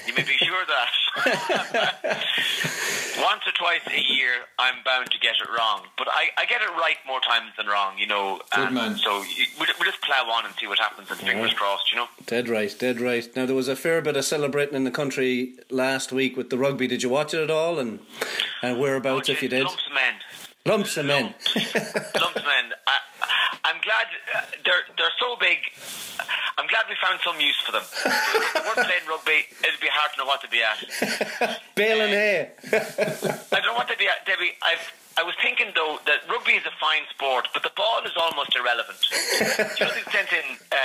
You 0.06 0.14
may 0.16 0.24
be 0.24 0.36
sure 0.46 0.66
that 0.68 0.90
once 3.22 3.42
or 3.48 3.52
twice 3.58 3.82
a 3.88 4.02
year, 4.14 4.32
I'm 4.60 4.76
bound 4.84 5.12
to 5.12 5.20
get 5.20 5.36
it 5.42 5.48
wrong. 5.58 5.84
But 5.98 6.08
I, 6.10 6.30
I 6.38 6.46
get 6.46 6.62
it 6.62 6.70
right 6.72 6.98
more 7.08 7.20
times 7.22 7.52
than 7.58 7.68
wrong. 7.68 7.98
You 7.98 8.08
know. 8.08 8.42
Good 8.54 8.72
man. 8.72 8.98
So 8.98 9.24
we'll, 9.60 9.68
we'll 9.80 9.90
just 9.90 10.02
plough 10.02 10.30
on 10.32 10.46
and 10.46 10.54
see 10.60 10.68
what 10.68 10.80
happens, 10.80 11.10
and 11.10 11.20
fingers 11.20 11.52
Yeah. 11.52 11.58
crossed. 11.58 11.92
You 11.92 11.98
know. 12.00 12.08
Dead 12.26 12.50
right, 12.50 12.76
dead 12.78 13.00
right. 13.00 13.34
Now 13.36 13.46
there 13.46 13.56
was 13.56 13.68
a 13.68 13.76
fair 13.76 14.02
bit 14.02 14.18
of 14.18 14.26
celebrating 14.58 14.76
in 14.76 14.84
the 14.86 14.92
country 14.92 15.54
last 15.70 16.12
week 16.12 16.36
with 16.36 16.50
the 16.50 16.58
rugby. 16.58 16.88
Did 16.88 17.04
you 17.04 17.10
watch 17.10 17.34
it 17.34 17.44
at 17.44 17.52
all? 17.52 17.78
And 17.78 18.00
and 18.64 18.80
whereabouts 18.80 19.30
if 19.30 19.44
you 19.44 19.50
did? 19.50 19.64
Lumps 19.64 19.86
of 19.86 19.94
men. 19.94 20.14
Lumps 20.66 20.98
of 20.98 21.06
men. 21.06 21.24
Lumps 21.56 22.38
of 22.40 22.46
men. 22.46 22.74
I, 22.88 22.98
I'm 23.64 23.80
glad 23.82 24.08
uh, 24.36 24.42
they're 24.66 24.84
they're 24.98 25.18
so 25.20 25.36
big. 25.40 25.58
I'm 26.58 26.66
glad 26.66 26.86
we 26.90 26.96
found 27.00 27.20
some 27.24 27.40
use 27.40 27.60
for 27.64 27.72
them. 27.72 27.84
if 27.84 28.54
they 28.54 28.60
weren't 28.62 28.88
playing 28.88 29.06
rugby, 29.08 29.46
it'd 29.62 29.80
be 29.80 29.90
hard 29.92 30.12
to 30.14 30.18
know 30.18 30.26
what 30.26 30.42
to 30.42 30.50
be 30.50 30.64
at. 30.66 31.62
Bale 31.76 32.02
and 32.02 32.12
hay. 32.12 32.50
I 33.52 33.60
don't 33.62 33.66
know 33.68 33.74
what 33.76 33.88
to 33.90 33.98
be 33.98 34.08
at, 34.08 34.26
Debbie. 34.26 34.58
I've. 34.64 34.92
I 35.18 35.24
was 35.24 35.34
thinking 35.42 35.74
though 35.74 35.98
that 36.06 36.22
rugby 36.30 36.54
is 36.54 36.66
a 36.70 36.76
fine 36.80 37.02
sport, 37.10 37.50
but 37.54 37.64
the 37.64 37.74
ball 37.76 38.06
is 38.06 38.14
almost 38.16 38.56
irrelevant. 38.56 39.02
Know 39.82 39.90
in 39.90 40.48
uh, 40.70 40.78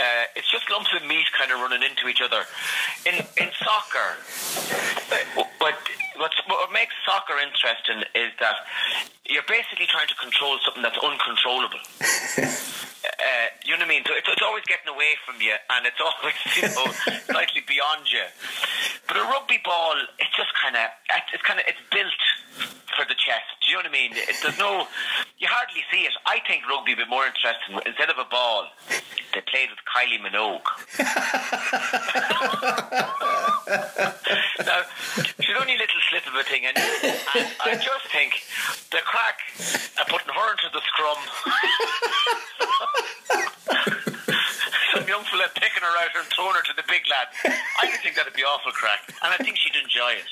uh, 0.00 0.24
it's 0.34 0.50
just 0.50 0.64
lumps 0.72 0.88
of 0.96 1.04
meat 1.06 1.28
kind 1.36 1.52
of 1.52 1.60
running 1.60 1.84
into 1.84 2.08
each 2.08 2.24
other. 2.24 2.48
In 3.04 3.20
in 3.36 3.52
soccer, 3.60 4.16
uh, 5.12 5.44
what 5.60 5.76
what's, 6.16 6.40
what 6.48 6.72
makes 6.72 6.96
soccer 7.04 7.36
interesting 7.36 8.00
is 8.16 8.32
that 8.40 8.64
you're 9.28 9.46
basically 9.48 9.86
trying 9.86 10.08
to 10.08 10.16
control 10.16 10.56
something 10.64 10.82
that's 10.82 10.98
uncontrollable. 10.98 11.80
Uh, 13.00 13.48
you 13.64 13.72
know 13.72 13.80
what 13.80 13.88
I 13.88 13.96
mean? 13.96 14.04
So 14.04 14.12
it's, 14.12 14.28
it's 14.28 14.44
always 14.44 14.64
getting 14.68 14.88
away 14.92 15.16
from 15.24 15.40
you, 15.40 15.56
and 15.56 15.88
it's 15.88 15.96
always 16.04 16.36
you 16.56 16.68
know 16.68 16.88
slightly 17.24 17.64
beyond 17.64 18.04
you. 18.12 18.24
But 19.08 19.16
a 19.16 19.24
rugby 19.24 19.56
ball, 19.64 19.96
it's 20.20 20.36
just 20.36 20.52
kind 20.56 20.76
of 20.76 20.84
it's 21.32 21.42
kind 21.42 21.60
of 21.60 21.64
it's 21.64 21.80
built 21.88 22.20
for 22.96 23.04
the 23.08 23.14
chest. 23.14 23.48
Do 23.64 23.70
you 23.70 23.76
know 23.76 23.88
what 23.88 23.88
I 23.88 23.92
mean? 23.92 24.12
There's 24.12 24.58
no, 24.58 24.86
you 25.38 25.48
hardly 25.48 25.82
see 25.90 26.04
it. 26.04 26.12
I 26.26 26.40
think 26.46 26.68
rugby 26.68 26.94
would 26.94 27.04
be 27.04 27.10
more 27.10 27.24
interesting 27.26 27.80
instead 27.86 28.10
of 28.10 28.18
a 28.18 28.24
ball. 28.28 28.68
They 29.32 29.40
played 29.46 29.70
with 29.70 29.78
Kylie 29.86 30.18
Minogue. 30.20 30.66
now, 34.66 34.82
she's 35.40 35.56
only 35.60 35.74
a 35.74 35.78
little 35.78 36.02
slip 36.10 36.26
of 36.26 36.34
a 36.34 36.42
thing, 36.42 36.66
and, 36.66 36.76
and 36.76 37.48
I 37.64 37.74
just 37.74 38.06
think 38.10 38.42
the 38.90 38.98
crack 39.06 39.38
of 40.00 40.06
putting 40.08 40.34
her 40.34 40.50
into 40.52 40.68
the 40.74 40.82
scrum. 40.90 41.16
Young 45.10 45.24
fella 45.24 45.48
picking 45.54 45.82
her 45.82 45.88
out 45.88 46.14
and 46.16 46.24
throwing 46.32 46.54
her 46.54 46.62
to 46.62 46.72
the 46.76 46.84
big 46.86 47.02
lad. 47.10 47.26
I 47.82 47.90
think 47.96 48.14
that'd 48.14 48.32
be 48.32 48.44
awful 48.44 48.70
crack, 48.70 49.12
and 49.24 49.34
I 49.34 49.38
think 49.38 49.56
she'd 49.56 49.74
enjoy 49.74 50.14
it. 50.14 50.26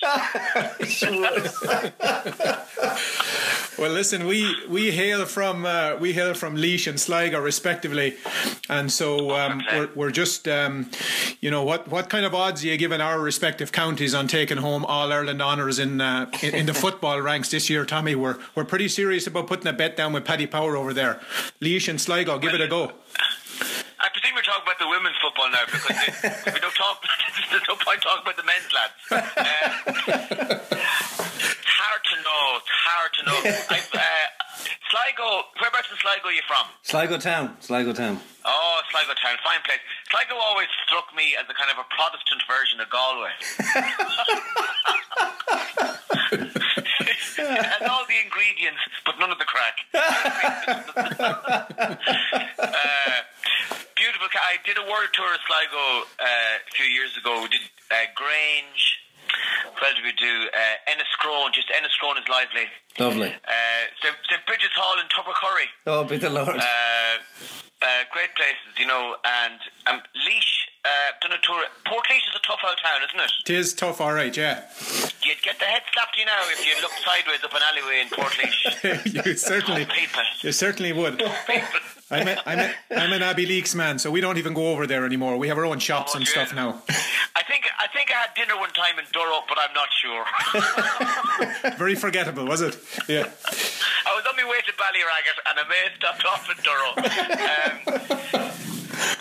Well, 3.79 3.93
listen, 3.93 4.27
we 4.27 4.57
we 4.69 4.91
hail 4.91 5.25
from 5.25 5.65
uh, 5.65 5.95
we 6.01 6.13
hail 6.13 6.35
from 6.35 6.57
Laois 6.57 6.89
and 6.89 6.99
Sligo, 6.99 7.39
respectively, 7.41 8.17
and 8.69 8.91
so 8.91 9.31
um, 9.31 9.63
we're 9.73 9.89
we're 9.95 10.11
just 10.11 10.49
um, 10.49 10.91
you 11.41 11.49
know 11.49 11.63
what 11.63 11.87
what 11.87 12.11
kind 12.11 12.27
of 12.27 12.35
odds 12.35 12.65
are 12.65 12.67
you 12.67 12.77
giving 12.77 13.01
our 13.01 13.21
respective 13.21 13.71
counties 13.71 14.15
on 14.17 14.27
taking 14.27 14.59
home 14.59 14.85
All 14.85 15.13
Ireland 15.13 15.41
honours 15.41 15.79
in, 15.79 16.01
uh, 16.01 16.29
in 16.43 16.57
in 16.57 16.67
the 16.67 16.75
football 16.75 17.21
ranks 17.21 17.53
this 17.53 17.71
year, 17.71 17.85
Tommy? 17.85 18.17
We're 18.17 18.39
we're 18.57 18.65
pretty 18.65 18.89
serious 18.89 19.29
about 19.29 19.47
putting 19.47 19.69
a 19.69 19.73
bet 19.73 19.97
down 19.97 20.13
with 20.13 20.25
Paddy 20.25 20.49
Power 20.49 20.77
over 20.77 20.93
there. 20.93 21.21
Laois 21.61 21.89
and 21.89 22.01
Sligo, 22.01 22.37
give 22.41 22.55
it 22.55 22.61
a 22.61 22.67
go. 22.67 22.95
I 24.01 24.09
presume 24.15 24.35
we're 24.35 24.47
talking 24.47 24.63
about 24.63 24.79
the 24.79 24.87
women's 24.89 25.19
football 25.19 25.51
now 25.51 25.65
because 25.67 25.91
if 25.91 26.55
we 26.55 26.61
don't 26.61 26.75
talk, 26.75 27.03
there's 27.51 27.67
no 27.69 27.75
point 27.77 28.01
talking 28.03 28.23
about 28.23 28.37
the 28.39 28.47
men's 28.47 28.71
lads. 28.73 28.95
Uh, 29.39 30.59
it's 31.39 31.67
hard 31.67 32.03
to 32.05 32.17
know. 32.23 32.59
It's 32.59 32.75
hard 32.87 33.11
to 33.15 33.23
know. 33.27 33.39
I've, 33.71 33.91
uh, 33.95 34.01
Sligo, 34.91 35.45
whereabouts 35.61 35.89
in 35.93 35.99
Sligo 36.01 36.29
are 36.29 36.33
you 36.33 36.41
from? 36.49 36.65
Sligo 36.83 37.19
Town. 37.19 37.57
Sligo 37.61 37.93
Town. 37.93 38.19
Oh, 38.45 38.81
Sligo 38.91 39.13
Town, 39.21 39.37
fine 39.45 39.61
place. 39.65 39.81
Sligo 40.11 40.35
always 40.41 40.69
struck 40.87 41.15
me 41.15 41.37
as 41.37 41.45
a 41.45 41.53
kind 41.55 41.71
of 41.71 41.77
a 41.77 41.85
Protestant 41.93 42.41
version 42.49 42.81
of 42.81 42.89
Galway. 42.89 43.33
it 47.39 47.65
has 47.69 47.83
all 47.89 48.05
the 48.09 48.17
ingredients, 48.25 48.81
but 49.05 49.19
none 49.21 49.31
of 49.31 49.39
the 49.39 49.45
crack. 49.45 49.77
uh, 52.59 53.21
beautiful. 53.97 54.29
I 54.33 54.57
did 54.65 54.79
a 54.79 54.83
world 54.89 55.13
tour 55.13 55.35
of 55.35 55.41
Sligo 55.45 56.07
uh, 56.17 56.65
a 56.65 56.71
few 56.73 56.87
years 56.87 57.15
ago. 57.17 57.43
We 57.43 57.49
did 57.49 57.61
uh, 57.91 57.95
Grange. 58.17 58.99
What 59.79 59.95
did 59.95 60.05
we 60.05 60.13
do? 60.13 60.49
Uh, 60.53 60.91
Enniscrone. 60.93 61.53
Just 61.55 61.69
Enniscrone 61.69 62.19
is 62.21 62.29
lively. 62.29 62.67
Lovely. 62.99 63.29
Uh, 63.29 63.83
St. 64.03 64.15
St. 64.29 64.47
Bridget's 64.47 64.75
Hall 64.75 64.99
in 64.99 65.07
Tubbercurry. 65.09 65.69
Oh, 65.87 66.05
be 66.05 66.17
the 66.17 66.31
Lord. 66.31 66.57
Uh, 66.57 66.63
uh, 67.81 67.87
great 68.13 68.35
places, 68.35 68.75
you 68.77 68.87
know, 68.87 69.15
and 69.25 69.61
um, 69.87 70.01
Laois 70.27 70.69
uh, 70.85 71.13
done 71.23 71.33
a 71.33 71.41
tour. 71.43 71.63
Portlaoise 71.87 72.27
is 72.29 72.35
a 72.35 72.45
tough 72.47 72.59
old 72.67 72.77
town, 72.83 73.01
isn't 73.09 73.21
it? 73.21 73.33
It 73.53 73.57
is 73.57 73.75
tough, 73.75 74.01
all 74.01 74.13
right, 74.13 74.37
yeah. 74.37 74.65
You'd 75.23 75.43
get 75.43 75.59
the 75.59 75.65
head 75.65 75.83
slapped 75.93 76.17
you 76.19 76.25
now 76.25 76.41
if 76.51 76.67
you 76.67 76.81
looked 76.83 77.01
sideways 77.05 77.45
up 77.45 77.55
an 77.55 77.63
alleyway 77.71 78.01
in 78.03 78.09
Portlaoise. 78.09 79.27
you 79.27 79.37
certainly, 79.37 79.85
People. 79.87 80.23
you 80.43 80.53
certainly 80.53 80.93
would. 80.93 81.23
I'm 82.11 82.27
a, 82.27 82.43
I'm, 82.47 82.59
a, 82.59 82.75
I'm 82.91 83.13
an 83.13 83.21
Abbeyleix 83.21 83.75
man, 83.75 83.99
so 83.99 84.11
we 84.11 84.21
don't 84.21 84.39
even 84.39 84.55
go 84.55 84.73
over 84.73 84.87
there 84.87 85.05
anymore. 85.05 85.37
We 85.37 85.49
have 85.49 85.59
our 85.59 85.67
own 85.67 85.79
shops 85.79 86.15
and 86.15 86.27
stuff 86.27 86.55
now. 86.55 86.83
I 87.39 87.43
think 87.47 87.63
I 87.79 87.87
think 87.95 88.11
I 88.11 88.15
had 88.15 88.35
dinner 88.35 88.57
one 88.59 88.71
time 88.71 88.99
in 88.99 89.05
Durrow, 89.15 89.43
but 89.49 89.59
I'm 89.63 89.73
not 89.73 89.89
sure. 90.03 90.25
Very 91.79 91.95
forgettable, 91.95 92.45
was 92.47 92.61
it? 92.63 92.77
Yeah. 93.07 93.31
I 94.07 94.11
was 94.17 94.25
on 94.29 94.35
my 94.37 94.45
way 94.51 94.59
to 94.67 94.73
Ballyragget 94.75 95.39
and 95.47 95.55
I 95.61 95.69
may 95.69 95.81
have 95.87 95.95
stopped 95.97 96.25
off 96.27 96.51
in 96.51 96.57
Durrow. 96.67 96.99
Um, 96.99 97.79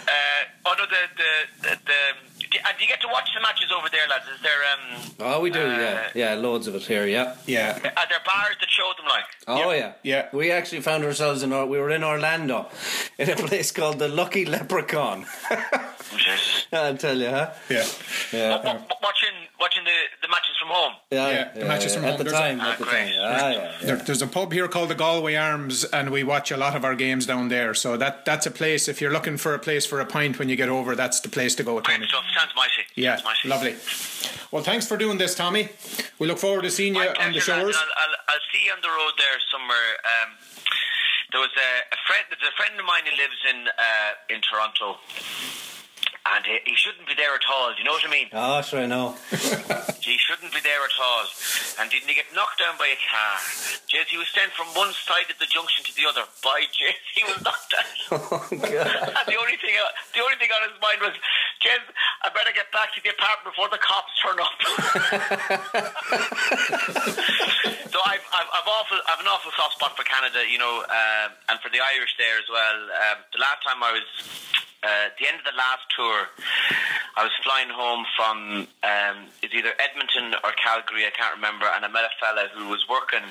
uh, 0.08 0.42
oh 0.66 0.74
no, 0.80 0.86
the 0.86 1.02
the 1.16 1.32
the. 1.62 1.78
the 1.86 2.27
do, 2.58 2.64
and 2.68 2.82
you 2.82 2.88
get 2.88 3.02
to 3.02 3.08
watch 3.12 3.30
the 3.34 3.42
matches 3.42 3.72
over 3.78 3.88
there, 3.92 4.08
lads? 4.10 4.26
Is 4.36 4.42
there 4.42 4.62
um? 4.74 5.12
Oh, 5.20 5.42
we 5.42 5.50
do, 5.50 5.60
yeah, 5.60 6.10
yeah, 6.16 6.34
loads 6.36 6.68
of 6.68 6.76
it 6.76 6.84
here, 6.84 7.06
yeah, 7.08 7.36
yeah. 7.46 7.72
Are 7.78 8.08
there 8.10 8.20
bars 8.26 8.56
that 8.60 8.70
show 8.70 8.92
them 8.98 9.06
like? 9.08 9.26
Oh 9.48 9.72
yeah. 9.72 9.94
yeah, 10.04 10.28
We 10.34 10.52
actually 10.52 10.82
found 10.82 11.04
ourselves 11.04 11.44
in. 11.44 11.54
Or- 11.54 11.66
We 11.66 11.78
were 11.80 11.90
in 11.90 12.04
Orlando, 12.04 12.68
in 13.18 13.30
a 13.30 13.36
place 13.36 13.72
called 13.72 14.00
the 14.00 14.08
Lucky 14.08 14.46
Leprechaun. 14.46 15.26
I'll 16.74 16.98
tell 16.98 17.18
you, 17.18 17.30
huh? 17.30 17.52
Yeah, 17.70 17.86
yeah, 18.34 18.58
W- 18.58 18.86
watching 19.02 19.36
watching 19.60 19.84
the, 19.84 19.98
the 20.22 20.28
matches 20.28 20.56
from 20.60 20.70
home. 20.70 20.94
yeah. 21.12 21.30
Yeah, 21.30 21.52
the 21.54 21.66
matches 21.66 21.96
from 21.96 22.06
at 22.06 22.10
home. 22.12 22.18
the 22.20 22.24
There's 22.26 22.36
a- 22.36 22.40
time. 22.40 22.62
At 22.62 22.78
the 22.80 22.86
time. 22.86 23.10
Ah, 23.20 23.50
yeah. 23.50 23.72
There, 23.82 23.96
there's 23.98 24.22
a 24.22 24.28
pub 24.28 24.52
here 24.54 24.68
called 24.68 24.90
the 24.90 24.96
Galway 24.96 25.36
Arms, 25.36 25.84
and 25.86 26.10
we 26.12 26.24
watch 26.24 26.52
a 26.52 26.58
lot 26.58 26.76
of 26.76 26.84
our 26.86 26.96
games 26.96 27.26
down 27.26 27.50
there. 27.50 27.74
So 27.74 27.98
that 27.98 28.26
that's 28.26 28.46
a 28.46 28.52
place. 28.52 28.88
If 28.88 29.02
you're 29.02 29.12
looking 29.12 29.38
for 29.38 29.54
a 29.54 29.60
place 29.60 29.86
for 29.86 30.00
a 30.00 30.06
pint 30.06 30.40
when 30.40 30.50
you 30.50 30.56
get 30.56 30.70
over, 30.70 30.96
that's 30.96 31.20
the 31.20 31.30
place 31.30 31.56
to 31.56 31.64
go. 31.64 31.80
Tony. 31.80 32.08
Stuff 32.08 32.24
sounds 32.36 32.52
mighty. 32.58 32.84
Yeah, 32.96 33.16
Sounds 33.16 33.24
mighty. 33.26 33.48
lovely. 33.48 33.76
Well, 34.52 34.64
thanks 34.64 34.88
for 34.88 34.98
doing 34.98 35.18
this, 35.18 35.36
Tommy. 35.36 35.70
We 36.20 36.28
look 36.28 36.40
forward 36.40 36.64
to 36.64 36.72
seeing 36.72 36.96
you 36.96 37.02
on 37.02 37.32
the 37.32 37.40
shores. 37.40 37.76
I'll, 37.78 37.84
I'll, 38.02 38.16
I'll 38.30 38.46
see 38.52 38.66
you 38.66 38.72
on 38.74 38.82
the 38.82 38.90
road 38.90 39.14
there 39.18 39.38
somewhere. 39.52 39.90
Um, 40.04 40.30
there 41.32 41.42
was 41.42 41.52
a, 41.56 41.72
a 41.94 42.00
friend. 42.08 42.24
There's 42.30 42.50
a 42.52 42.56
friend 42.58 42.80
of 42.80 42.86
mine 42.86 43.04
who 43.06 43.16
lives 43.16 43.40
in 43.50 43.68
uh, 43.68 44.34
in 44.34 44.42
Toronto, 44.42 44.98
and 46.36 46.46
he, 46.46 46.60
he 46.66 46.76
shouldn't 46.76 47.08
be 47.08 47.14
there 47.16 47.34
at 47.36 47.42
all. 47.52 47.72
Do 47.72 47.78
you 47.80 47.86
know 47.86 47.94
what 47.94 48.06
I 48.06 48.10
mean? 48.12 48.28
Oh, 48.34 48.62
sure, 48.62 48.82
I 48.82 48.86
know. 48.86 49.16
He 50.08 50.16
shouldn't 50.16 50.56
be 50.56 50.64
there 50.64 50.80
at 50.88 50.96
all. 51.04 51.28
And 51.84 51.92
didn't 51.92 52.08
he 52.08 52.16
get 52.16 52.32
knocked 52.32 52.64
down 52.64 52.80
by 52.80 52.88
a 52.88 52.96
car? 52.96 53.36
Jez, 53.92 54.08
he 54.08 54.16
was 54.16 54.32
sent 54.32 54.56
from 54.56 54.72
one 54.72 54.96
side 55.04 55.28
of 55.28 55.36
the 55.36 55.44
junction 55.52 55.84
to 55.84 55.92
the 56.00 56.08
other. 56.08 56.24
By 56.40 56.64
Jez, 56.72 56.96
he 57.12 57.28
was 57.28 57.36
knocked 57.44 57.76
down. 57.76 57.84
Oh 58.32 58.40
God. 58.48 58.88
and 58.88 59.28
the 59.28 59.36
only 59.36 59.60
thing, 59.60 59.76
the 60.16 60.24
only 60.24 60.40
thing 60.40 60.48
on 60.56 60.64
his 60.64 60.80
mind 60.80 61.04
was, 61.04 61.12
Jez, 61.60 61.84
I 62.24 62.32
better 62.32 62.56
get 62.56 62.72
back 62.72 62.96
to 62.96 63.04
the 63.04 63.12
apartment 63.12 63.52
before 63.52 63.68
the 63.68 63.84
cops 63.84 64.16
turn 64.24 64.40
up. 64.40 64.56
so 67.92 68.00
I've, 68.08 68.24
I've, 68.32 68.48
I've 68.48 68.70
awful, 68.80 68.96
I've 69.12 69.20
an 69.20 69.28
awful 69.28 69.52
soft 69.60 69.76
spot 69.76 70.00
for 70.00 70.08
Canada, 70.08 70.48
you 70.48 70.56
know, 70.56 70.88
um, 70.88 71.36
and 71.52 71.60
for 71.60 71.68
the 71.68 71.84
Irish 71.84 72.16
there 72.16 72.40
as 72.40 72.48
well. 72.48 72.80
Um, 73.12 73.28
the 73.36 73.44
last 73.44 73.60
time 73.68 73.84
I 73.84 73.92
was 73.92 74.08
uh, 74.84 75.10
at 75.10 75.18
the 75.18 75.28
end 75.28 75.40
of 75.40 75.46
the 75.46 75.58
last 75.58 75.86
tour, 75.96 76.28
I 77.18 77.24
was 77.24 77.32
flying 77.44 77.70
home 77.70 78.06
from 78.16 78.68
um, 78.84 79.18
it's 79.42 79.54
either 79.54 79.74
Edmonton 79.80 80.38
or 80.44 80.52
Calgary, 80.54 81.06
I 81.06 81.10
can't 81.10 81.36
remember, 81.36 81.66
and 81.66 81.84
I 81.84 81.88
met 81.88 82.06
a 82.06 82.14
fella 82.22 82.48
who 82.54 82.70
was 82.70 82.86
working. 82.90 83.26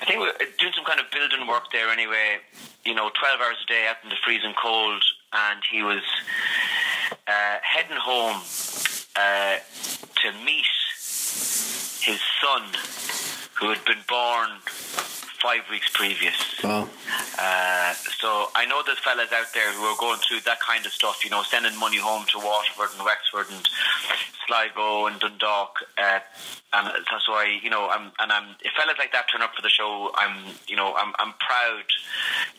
I 0.00 0.04
think 0.06 0.20
we 0.20 0.26
were 0.26 0.38
doing 0.58 0.72
some 0.74 0.84
kind 0.84 1.00
of 1.00 1.10
building 1.10 1.46
work 1.46 1.70
there 1.72 1.90
anyway. 1.90 2.40
You 2.84 2.94
know, 2.94 3.10
twelve 3.12 3.40
hours 3.40 3.56
a 3.62 3.68
day 3.68 3.86
out 3.88 3.96
in 4.02 4.08
the 4.08 4.16
freezing 4.24 4.54
cold, 4.56 5.04
and 5.32 5.60
he 5.70 5.82
was 5.82 6.02
uh, 7.26 7.56
heading 7.62 7.96
home 8.00 8.40
uh, 9.16 9.60
to 10.22 10.32
meet 10.44 10.64
his 12.00 12.20
son, 12.40 12.62
who 13.60 13.68
had 13.68 13.84
been 13.84 14.00
born 14.08 14.48
five 15.42 15.62
weeks 15.70 15.88
previous. 15.92 16.36
Oh. 16.64 16.88
Uh, 17.38 17.94
so 18.18 18.50
I 18.54 18.66
know 18.66 18.82
there's 18.84 18.98
fellas 18.98 19.32
out 19.32 19.52
there 19.54 19.72
who 19.72 19.82
are 19.84 19.96
going 19.98 20.18
through 20.18 20.40
that 20.40 20.60
kind 20.60 20.84
of 20.84 20.92
stuff, 20.92 21.24
you 21.24 21.30
know, 21.30 21.42
sending 21.42 21.76
money 21.78 21.98
home 21.98 22.24
to 22.32 22.38
Waterford 22.38 22.90
and 22.96 23.04
Wexford 23.04 23.46
and 23.54 23.68
Sligo 24.46 25.06
and 25.06 25.20
Dundalk. 25.20 25.76
Uh, 25.96 26.20
and 26.72 26.88
so, 27.10 27.16
so 27.24 27.32
I, 27.32 27.58
you 27.62 27.70
know, 27.70 27.88
I'm, 27.88 28.12
and 28.18 28.32
I'm, 28.32 28.56
if 28.62 28.72
fellas 28.72 28.96
like 28.98 29.12
that 29.12 29.26
turn 29.30 29.42
up 29.42 29.54
for 29.54 29.62
the 29.62 29.68
show, 29.68 30.10
I'm, 30.14 30.54
you 30.66 30.76
know, 30.76 30.94
I'm, 30.94 31.14
I'm 31.18 31.34
proud 31.38 31.84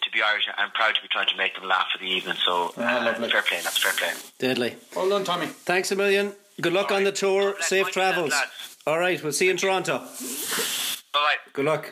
to 0.02 0.12
be 0.12 0.22
Irish. 0.22 0.48
I'm 0.58 0.72
proud 0.72 0.96
to 0.96 1.02
be 1.02 1.08
trying 1.10 1.28
to 1.28 1.38
make 1.38 1.56
them 1.56 1.68
laugh 1.68 1.88
for 1.92 2.00
the 2.00 2.10
evening. 2.10 2.38
So, 2.46 2.74
uh, 2.78 3.14
fair 3.14 3.42
play, 3.42 3.60
that's 3.62 3.78
fair 3.78 3.94
play. 3.94 4.14
Deadly. 4.40 4.76
Well 4.96 5.10
done, 5.10 5.24
Tommy. 5.24 5.48
Thanks 5.48 5.92
a 5.92 5.96
million. 5.96 6.34
Good 6.62 6.74
luck 6.74 6.92
on 6.92 7.04
the 7.04 7.12
tour. 7.12 7.56
Safe 7.60 7.88
travels. 7.90 8.34
All 8.88 9.00
right, 9.00 9.22
we'll 9.22 9.32
see 9.32 9.46
you 9.46 9.52
in 9.52 9.58
Toronto. 9.58 10.00
Bye 10.00 10.06
bye. 11.14 11.36
Good 11.54 11.66
luck. 11.66 11.92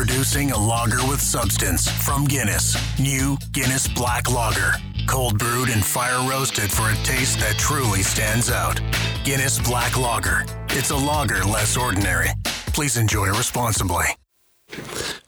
Introducing 0.00 0.52
a 0.52 0.56
lager 0.56 1.04
with 1.08 1.20
substance 1.20 1.88
from 1.88 2.24
Guinness. 2.24 2.76
New 3.00 3.36
Guinness 3.50 3.88
Black 3.88 4.30
Lager. 4.30 4.74
Cold 5.08 5.40
brewed 5.40 5.70
and 5.70 5.84
fire 5.84 6.20
roasted 6.30 6.70
for 6.70 6.88
a 6.88 6.94
taste 7.02 7.40
that 7.40 7.58
truly 7.58 8.04
stands 8.04 8.48
out. 8.48 8.80
Guinness 9.24 9.58
Black 9.58 9.98
Lager. 9.98 10.44
It's 10.68 10.90
a 10.90 10.96
lager 10.96 11.42
less 11.42 11.76
ordinary. 11.76 12.30
Please 12.74 12.96
enjoy 12.96 13.26
responsibly. 13.26 14.04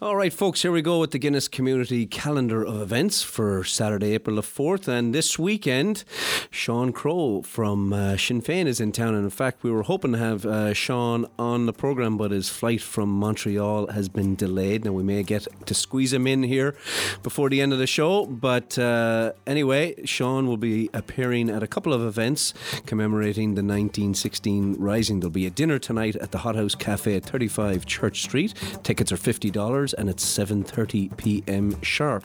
All 0.03 0.16
right, 0.16 0.32
folks, 0.32 0.62
here 0.62 0.72
we 0.72 0.80
go 0.80 0.98
with 0.98 1.11
the 1.11 1.18
Guinness 1.18 1.46
Community 1.46 2.07
Calendar 2.07 2.64
of 2.64 2.80
Events 2.80 3.22
for 3.22 3.62
Saturday, 3.64 4.14
April 4.14 4.36
the 4.36 4.42
4th. 4.42 4.88
And 4.88 5.14
this 5.14 5.38
weekend, 5.38 6.05
Sean 6.51 6.90
Crowe 6.90 7.42
from 7.42 7.92
uh, 7.92 8.16
Sinn 8.16 8.40
Féin 8.40 8.64
is 8.64 8.80
in 8.80 8.92
town. 8.92 9.14
And 9.14 9.24
in 9.24 9.30
fact, 9.30 9.62
we 9.62 9.70
were 9.70 9.82
hoping 9.82 10.12
to 10.12 10.18
have 10.18 10.46
uh, 10.46 10.72
Sean 10.72 11.26
on 11.38 11.66
the 11.66 11.74
programme, 11.74 12.16
but 12.16 12.30
his 12.30 12.48
flight 12.48 12.80
from 12.80 13.11
Montreal 13.11 13.88
has 13.88 14.09
been 14.09 14.34
delayed. 14.34 14.86
Now, 14.86 14.92
we 14.92 15.03
may 15.03 15.22
get 15.22 15.46
to 15.66 15.74
squeeze 15.74 16.14
him 16.14 16.26
in 16.26 16.44
here 16.44 16.74
before 17.22 17.51
the 17.51 17.61
end 17.61 17.74
of 17.74 17.78
the 17.78 17.86
show. 17.86 18.24
But 18.24 18.78
uh, 18.78 19.34
anyway, 19.46 20.07
Sean 20.07 20.46
will 20.46 20.57
be 20.57 20.88
appearing 20.94 21.51
at 21.51 21.62
a 21.62 21.66
couple 21.66 21.92
of 21.92 22.01
events 22.01 22.55
commemorating 22.86 23.48
the 23.51 23.62
1916 23.62 24.76
Rising. 24.78 25.20
There'll 25.20 25.30
be 25.30 25.44
a 25.44 25.51
dinner 25.51 25.78
tonight 25.78 26.16
at 26.16 26.32
the 26.32 26.38
Hot 26.38 26.57
House 26.57 26.74
Cafe 26.74 27.16
at 27.16 27.22
35 27.26 27.84
Church 27.84 28.22
Street. 28.22 28.55
Tickets 28.82 29.12
are 29.12 29.18
$50 29.18 29.89
and 29.93 30.09
it's 30.09 30.24
7.30 30.24 31.16
p.m. 31.16 31.80
sharp. 31.82 32.24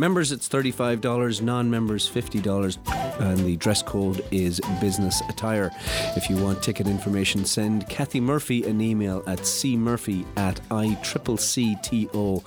Members, 0.00 0.32
it's 0.32 0.48
$35, 0.48 1.42
non 1.42 1.68
members, 1.70 2.08
$50, 2.08 2.78
and 3.20 3.38
the 3.40 3.56
dress 3.56 3.82
code 3.82 4.24
is 4.30 4.58
business 4.80 4.89
attire. 4.98 5.70
If 6.16 6.28
you 6.28 6.36
want 6.36 6.62
ticket 6.62 6.86
information, 6.86 7.44
send 7.44 7.88
Kathy 7.88 8.20
Murphy 8.20 8.64
an 8.64 8.80
email 8.80 9.22
at 9.26 9.40
cmurphy 9.40 10.24
at 10.36 10.60
iccto.com. 10.70 12.44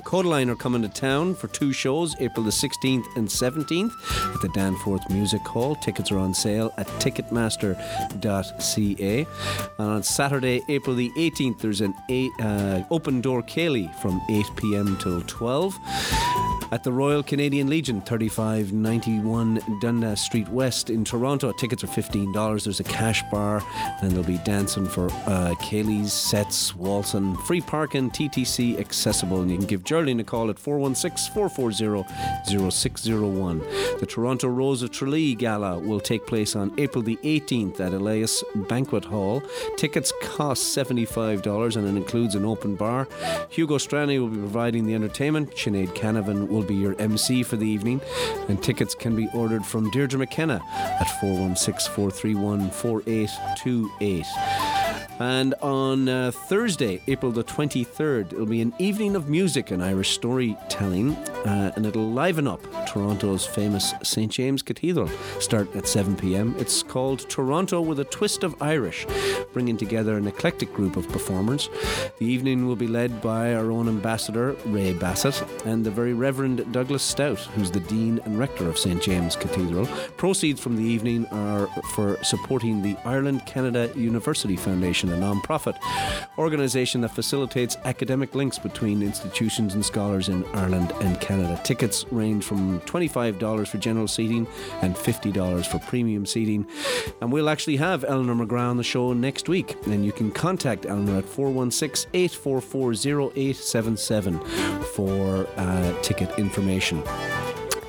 Kodaline 0.00 0.48
are 0.48 0.56
coming 0.56 0.82
to 0.82 0.88
town 0.88 1.34
for 1.34 1.48
two 1.48 1.72
shows, 1.72 2.14
April 2.20 2.44
the 2.44 2.50
16th 2.50 3.04
and 3.16 3.28
17th 3.28 3.92
at 4.34 4.40
the 4.40 4.48
Danforth 4.54 5.08
Music 5.10 5.42
Hall. 5.42 5.74
Tickets 5.76 6.10
are 6.10 6.18
on 6.18 6.34
sale 6.34 6.72
at 6.78 6.86
ticketmaster.ca. 7.00 9.26
And 9.78 9.88
on 9.88 10.02
Saturday, 10.02 10.62
April 10.68 10.96
the 10.96 11.10
18th, 11.16 11.60
there's 11.60 11.80
an 11.80 11.94
eight, 12.08 12.32
uh, 12.40 12.82
open 12.90 13.20
door 13.20 13.42
céilí 13.42 13.94
from 13.96 14.20
8 14.28 14.46
p.m. 14.56 14.96
till 14.98 15.22
12 15.22 15.78
at 16.72 16.82
the 16.82 16.92
Royal 16.92 17.22
Canadian 17.22 17.68
Legion, 17.68 18.00
3591 18.00 19.60
Dundas 19.80 20.20
Street 20.20 20.48
West 20.48 20.90
in 20.90 21.03
Toronto. 21.04 21.52
Tickets 21.52 21.84
are 21.84 21.88
$15. 21.88 22.64
There's 22.64 22.80
a 22.80 22.84
cash 22.84 23.22
bar, 23.30 23.62
and 24.00 24.10
there'll 24.10 24.24
be 24.24 24.38
dancing 24.38 24.86
for 24.86 25.06
uh, 25.06 25.54
céilís, 25.60 26.10
sets, 26.10 26.74
waltzing, 26.74 27.36
free 27.38 27.60
parking, 27.60 28.10
TTC 28.10 28.78
accessible. 28.78 29.40
And 29.40 29.50
you 29.50 29.58
can 29.58 29.66
give 29.66 29.84
Geraldine 29.84 30.20
a 30.20 30.24
call 30.24 30.50
at 30.50 30.58
416 30.58 31.32
440 31.34 32.70
0601. 32.70 33.58
The 33.98 34.06
Toronto 34.06 34.48
Rose 34.48 34.82
of 34.82 34.90
Tralee 34.90 35.34
Gala 35.34 35.78
will 35.78 36.00
take 36.00 36.26
place 36.26 36.56
on 36.56 36.72
April 36.78 37.02
the 37.02 37.16
18th 37.22 37.80
at 37.80 37.92
Elias 37.92 38.42
Banquet 38.68 39.04
Hall. 39.04 39.42
Tickets 39.76 40.12
cost 40.22 40.76
$75 40.76 41.76
and 41.76 41.86
it 41.86 41.96
includes 41.96 42.34
an 42.34 42.44
open 42.44 42.76
bar. 42.76 43.08
Hugo 43.50 43.78
Strani 43.78 44.18
will 44.18 44.28
be 44.28 44.38
providing 44.38 44.86
the 44.86 44.94
entertainment. 44.94 45.50
Sinead 45.52 45.88
Canavan 45.94 46.48
will 46.48 46.62
be 46.62 46.74
your 46.74 46.94
MC 47.00 47.42
for 47.42 47.56
the 47.56 47.66
evening. 47.66 48.00
And 48.48 48.62
tickets 48.62 48.94
can 48.94 49.16
be 49.16 49.28
ordered 49.34 49.64
from 49.64 49.90
Deirdre 49.90 50.18
McKenna 50.18 50.60
at 51.00 51.08
416 51.20 51.92
431 51.94 52.70
4828. 52.70 54.83
And 55.20 55.54
on 55.62 56.08
uh, 56.08 56.32
Thursday, 56.32 57.00
April 57.06 57.30
the 57.30 57.44
23rd, 57.44 58.32
it'll 58.32 58.46
be 58.46 58.60
an 58.60 58.74
evening 58.78 59.14
of 59.14 59.28
music 59.28 59.70
and 59.70 59.82
Irish 59.82 60.10
storytelling, 60.10 61.14
uh, 61.46 61.72
and 61.76 61.86
it'll 61.86 62.10
liven 62.10 62.48
up 62.48 62.60
Toronto's 62.86 63.46
famous 63.46 63.94
St. 64.02 64.30
James 64.30 64.62
Cathedral. 64.62 65.08
Start 65.38 65.74
at 65.76 65.86
7 65.86 66.16
pm. 66.16 66.54
It's 66.58 66.82
called 66.82 67.28
Toronto 67.30 67.80
with 67.80 68.00
a 68.00 68.04
Twist 68.04 68.42
of 68.42 68.60
Irish, 68.60 69.06
bringing 69.52 69.76
together 69.76 70.16
an 70.16 70.26
eclectic 70.26 70.72
group 70.72 70.96
of 70.96 71.08
performers. 71.08 71.68
The 72.18 72.26
evening 72.26 72.66
will 72.66 72.76
be 72.76 72.88
led 72.88 73.22
by 73.22 73.54
our 73.54 73.70
own 73.70 73.88
ambassador, 73.88 74.56
Ray 74.66 74.94
Bassett, 74.94 75.44
and 75.64 75.84
the 75.84 75.90
very 75.90 76.12
Reverend 76.12 76.72
Douglas 76.72 77.04
Stoute, 77.04 77.44
who's 77.54 77.70
the 77.70 77.80
Dean 77.80 78.20
and 78.24 78.38
Rector 78.38 78.68
of 78.68 78.78
St. 78.78 79.00
James 79.00 79.36
Cathedral. 79.36 79.86
Proceeds 80.16 80.60
from 80.60 80.76
the 80.76 80.82
evening 80.82 81.26
are 81.26 81.68
for 81.94 82.22
supporting 82.24 82.82
the 82.82 82.96
Ireland 83.04 83.46
Canada 83.46 83.92
University 83.94 84.56
Foundation 84.56 85.03
Foundation, 85.04 85.22
a 85.22 85.26
non 85.26 85.40
profit 85.40 85.76
organisation 86.38 87.00
that 87.02 87.10
facilitates 87.10 87.76
academic 87.84 88.34
links 88.34 88.58
between 88.58 89.02
institutions 89.02 89.74
and 89.74 89.84
scholars 89.84 90.28
in 90.28 90.44
Ireland 90.46 90.92
and 91.00 91.20
Canada. 91.20 91.60
Tickets 91.64 92.04
range 92.10 92.44
from 92.44 92.80
$25 92.80 93.68
for 93.68 93.78
general 93.78 94.08
seating 94.08 94.46
and 94.82 94.94
$50 94.96 95.66
for 95.66 95.78
premium 95.80 96.26
seating. 96.26 96.66
And 97.20 97.32
we'll 97.32 97.48
actually 97.48 97.76
have 97.76 98.04
Eleanor 98.04 98.34
McGrath 98.34 98.70
on 98.70 98.76
the 98.76 98.84
show 98.84 99.12
next 99.12 99.48
week. 99.48 99.76
And 99.86 100.04
you 100.04 100.12
can 100.12 100.30
contact 100.30 100.86
Eleanor 100.86 101.18
at 101.18 101.24
416 101.24 102.10
844 102.12 103.30
0877 103.32 104.40
for 104.94 105.46
uh, 105.56 106.02
ticket 106.02 106.36
information. 106.38 107.02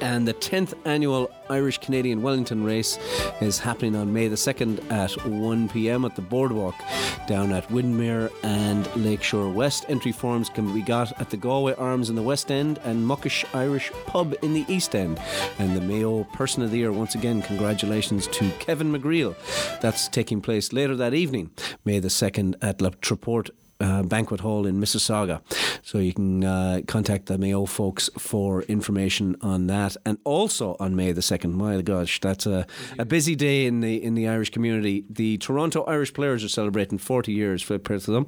And 0.01 0.27
the 0.27 0.33
10th 0.33 0.73
annual 0.85 1.31
Irish 1.49 1.77
Canadian 1.77 2.21
Wellington 2.21 2.63
race 2.63 2.97
is 3.41 3.59
happening 3.59 3.95
on 3.95 4.13
May 4.13 4.27
the 4.27 4.35
2nd 4.35 4.91
at 4.91 5.11
1 5.25 5.69
pm 5.69 6.05
at 6.05 6.15
the 6.15 6.21
Boardwalk 6.21 6.75
down 7.27 7.51
at 7.51 7.69
Windermere 7.71 8.29
and 8.43 8.93
Lakeshore 8.95 9.49
West. 9.49 9.85
Entry 9.87 10.11
forms 10.11 10.49
can 10.49 10.73
be 10.73 10.81
got 10.81 11.19
at 11.19 11.29
the 11.29 11.37
Galway 11.37 11.73
Arms 11.75 12.09
in 12.09 12.15
the 12.15 12.21
West 12.21 12.51
End 12.51 12.79
and 12.83 13.05
Muckish 13.05 13.45
Irish 13.53 13.91
Pub 14.05 14.35
in 14.41 14.53
the 14.53 14.65
East 14.67 14.95
End. 14.95 15.19
And 15.59 15.75
the 15.75 15.81
Mayo 15.81 16.23
Person 16.33 16.63
of 16.63 16.71
the 16.71 16.77
Year, 16.77 16.91
once 16.91 17.15
again, 17.15 17.41
congratulations 17.41 18.27
to 18.27 18.49
Kevin 18.59 18.91
McGreal. 18.91 19.35
That's 19.81 20.07
taking 20.07 20.41
place 20.41 20.73
later 20.73 20.95
that 20.95 21.13
evening, 21.13 21.51
May 21.83 21.99
the 21.99 22.09
2nd 22.09 22.55
at 22.61 22.81
La 22.81 22.89
Treport 22.89 23.49
uh, 23.79 24.03
banquet 24.03 24.39
hall 24.39 24.65
in 24.65 24.79
Mississauga. 24.79 25.41
So 25.83 25.97
you 25.99 26.13
can 26.13 26.43
uh, 26.43 26.81
contact 26.87 27.27
the 27.27 27.37
Mayo 27.37 27.65
folks 27.65 28.09
for 28.17 28.63
information 28.63 29.35
on 29.41 29.67
that, 29.67 29.97
and 30.05 30.17
also 30.23 30.75
on 30.79 30.95
May 30.95 31.11
the 31.11 31.21
second. 31.21 31.53
My 31.53 31.81
gosh, 31.81 32.19
that's 32.19 32.45
a, 32.45 32.65
a 32.97 33.05
busy 33.05 33.35
day 33.35 33.65
in 33.65 33.81
the 33.81 34.01
in 34.01 34.15
the 34.15 34.27
Irish 34.27 34.49
community. 34.49 35.05
The 35.09 35.37
Toronto 35.37 35.83
Irish 35.83 36.13
players 36.13 36.43
are 36.43 36.49
celebrating 36.49 36.97
forty 36.97 37.33
years 37.33 37.61
for 37.61 37.79
for 37.79 37.99
them, 37.99 38.27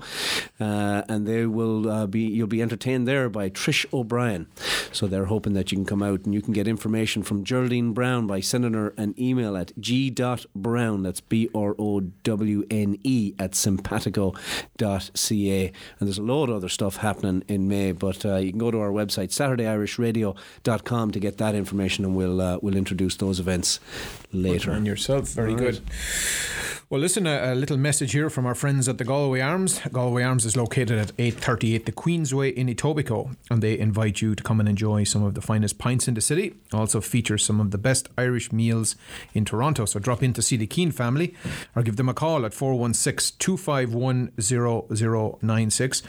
uh, 0.59 1.03
and 1.07 1.25
they 1.27 1.45
will 1.45 1.89
uh, 1.89 2.07
be 2.07 2.21
you'll 2.21 2.47
be 2.47 2.61
entertained 2.61 3.07
there 3.07 3.29
by 3.29 3.49
Trish 3.49 3.85
O'Brien. 3.93 4.47
So 4.91 5.07
they're 5.07 5.25
hoping 5.25 5.53
that 5.53 5.71
you 5.71 5.77
can 5.77 5.85
come 5.85 6.03
out 6.03 6.25
and 6.25 6.33
you 6.33 6.41
can 6.41 6.53
get 6.53 6.67
information 6.67 7.23
from 7.23 7.43
Geraldine 7.43 7.93
Brown 7.93 8.27
by 8.27 8.39
sending 8.39 8.73
her 8.73 8.93
an 8.97 9.15
email 9.19 9.55
at 9.55 9.71
g.brown. 9.79 11.03
That's 11.03 11.21
B 11.21 11.49
R 11.55 11.75
O 11.79 12.01
W 12.01 12.65
N 12.69 12.97
E 13.03 13.33
at 13.39 13.51
simpatico.ca. 13.51 15.36
And 15.37 16.07
there's 16.07 16.17
a 16.17 16.23
load 16.23 16.49
of 16.49 16.57
other 16.57 16.69
stuff 16.69 16.97
happening 16.97 17.43
in 17.47 17.67
May, 17.67 17.91
but 17.91 18.25
uh, 18.25 18.35
you 18.37 18.51
can 18.51 18.59
go 18.59 18.71
to 18.71 18.79
our 18.79 18.89
website, 18.89 19.29
SaturdayIrishRadio.com, 19.29 21.11
to 21.11 21.19
get 21.19 21.37
that 21.37 21.55
information, 21.55 22.05
and 22.05 22.15
we'll 22.15 22.41
uh, 22.41 22.59
we'll 22.61 22.75
introduce 22.75 23.15
those 23.17 23.39
events 23.39 23.79
later. 24.33 24.71
And 24.71 24.85
yourself, 24.85 25.29
very 25.29 25.53
right. 25.53 25.59
good. 25.59 25.81
Well, 26.89 27.01
listen, 27.01 27.27
a, 27.27 27.51
a 27.51 27.53
little 27.53 27.75
message 27.75 28.13
here 28.13 28.29
from 28.29 28.45
our 28.45 28.55
friends 28.55 28.87
at 28.87 28.97
the 28.97 29.03
Galway 29.03 29.41
Arms. 29.41 29.81
Galway 29.91 30.23
Arms 30.23 30.45
is 30.45 30.55
located 30.55 30.97
at 30.97 31.11
838 31.17 31.85
the 31.85 31.91
Queensway 31.91 32.53
in 32.53 32.67
Etobicoke, 32.67 33.35
and 33.51 33.61
they 33.61 33.77
invite 33.77 34.21
you 34.21 34.35
to 34.35 34.41
come 34.41 34.61
and 34.61 34.69
enjoy 34.69 35.03
some 35.03 35.21
of 35.21 35.33
the 35.33 35.41
finest 35.41 35.79
pints 35.79 36.07
in 36.07 36.13
the 36.13 36.21
city. 36.21 36.55
Also 36.71 37.01
features 37.01 37.43
some 37.43 37.59
of 37.59 37.71
the 37.71 37.77
best 37.77 38.07
Irish 38.17 38.53
meals 38.53 38.95
in 39.33 39.43
Toronto. 39.43 39.83
So 39.83 39.99
drop 39.99 40.23
in 40.23 40.31
to 40.31 40.41
see 40.41 40.55
the 40.55 40.65
Keane 40.65 40.91
family, 40.91 41.33
or 41.75 41.83
give 41.83 41.97
them 41.97 42.07
a 42.07 42.13
call 42.13 42.45
at 42.45 42.53
416 42.53 43.35
251 43.37 44.31
0096. 44.39 46.03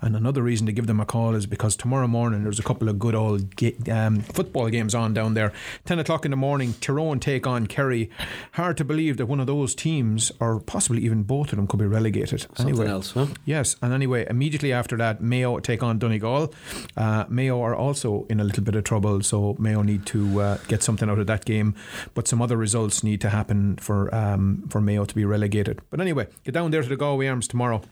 And 0.00 0.16
another 0.16 0.40
reason 0.40 0.64
to 0.64 0.72
give 0.72 0.86
them 0.86 0.98
a 0.98 1.04
call 1.04 1.34
is 1.34 1.44
because 1.44 1.76
tomorrow 1.76 2.08
morning 2.08 2.42
there's 2.42 2.58
a 2.58 2.62
couple 2.62 2.88
of 2.88 2.98
good 2.98 3.14
old 3.14 3.54
ga- 3.56 3.76
um, 3.90 4.20
football 4.20 4.70
games 4.70 4.94
on 4.94 5.12
down 5.12 5.34
there. 5.34 5.52
10 5.84 5.98
o'clock 5.98 6.24
in 6.24 6.30
the 6.30 6.38
morning, 6.38 6.72
Tyrone 6.80 7.20
take 7.20 7.46
on 7.46 7.66
Kerry. 7.66 8.08
Hard 8.52 8.78
to 8.78 8.84
believe 8.86 9.18
that 9.18 9.26
one 9.26 9.38
of 9.38 9.46
those 9.46 9.74
teams, 9.74 10.21
or 10.38 10.60
possibly 10.60 11.02
even 11.02 11.22
both 11.22 11.52
of 11.52 11.56
them, 11.56 11.66
could 11.66 11.80
be 11.80 11.86
relegated. 11.86 12.42
Something 12.42 12.68
anyway, 12.68 12.88
else, 12.88 13.12
huh? 13.12 13.26
Yes, 13.44 13.76
and 13.82 13.92
anyway, 13.92 14.26
immediately 14.28 14.72
after 14.72 14.96
that, 14.98 15.20
Mayo 15.20 15.58
take 15.58 15.82
on 15.82 15.98
Donegal. 15.98 16.52
Uh, 16.96 17.24
Mayo 17.28 17.60
are 17.62 17.74
also 17.74 18.26
in 18.28 18.40
a 18.40 18.44
little 18.44 18.62
bit 18.62 18.74
of 18.74 18.84
trouble, 18.84 19.22
so 19.22 19.56
Mayo 19.58 19.82
need 19.82 20.06
to 20.06 20.40
uh, 20.40 20.58
get 20.68 20.82
something 20.82 21.08
out 21.08 21.18
of 21.18 21.26
that 21.26 21.44
game. 21.44 21.74
But 22.14 22.28
some 22.28 22.42
other 22.42 22.56
results 22.56 23.02
need 23.02 23.20
to 23.22 23.30
happen 23.30 23.76
for 23.76 24.14
um, 24.14 24.64
for 24.68 24.80
Mayo 24.80 25.04
to 25.04 25.14
be 25.14 25.24
relegated. 25.24 25.80
But 25.90 26.00
anyway, 26.00 26.28
get 26.44 26.54
down 26.54 26.70
there 26.70 26.82
to 26.82 26.88
the 26.88 26.96
Galway 26.96 27.26
Arms 27.26 27.48
tomorrow 27.48 27.82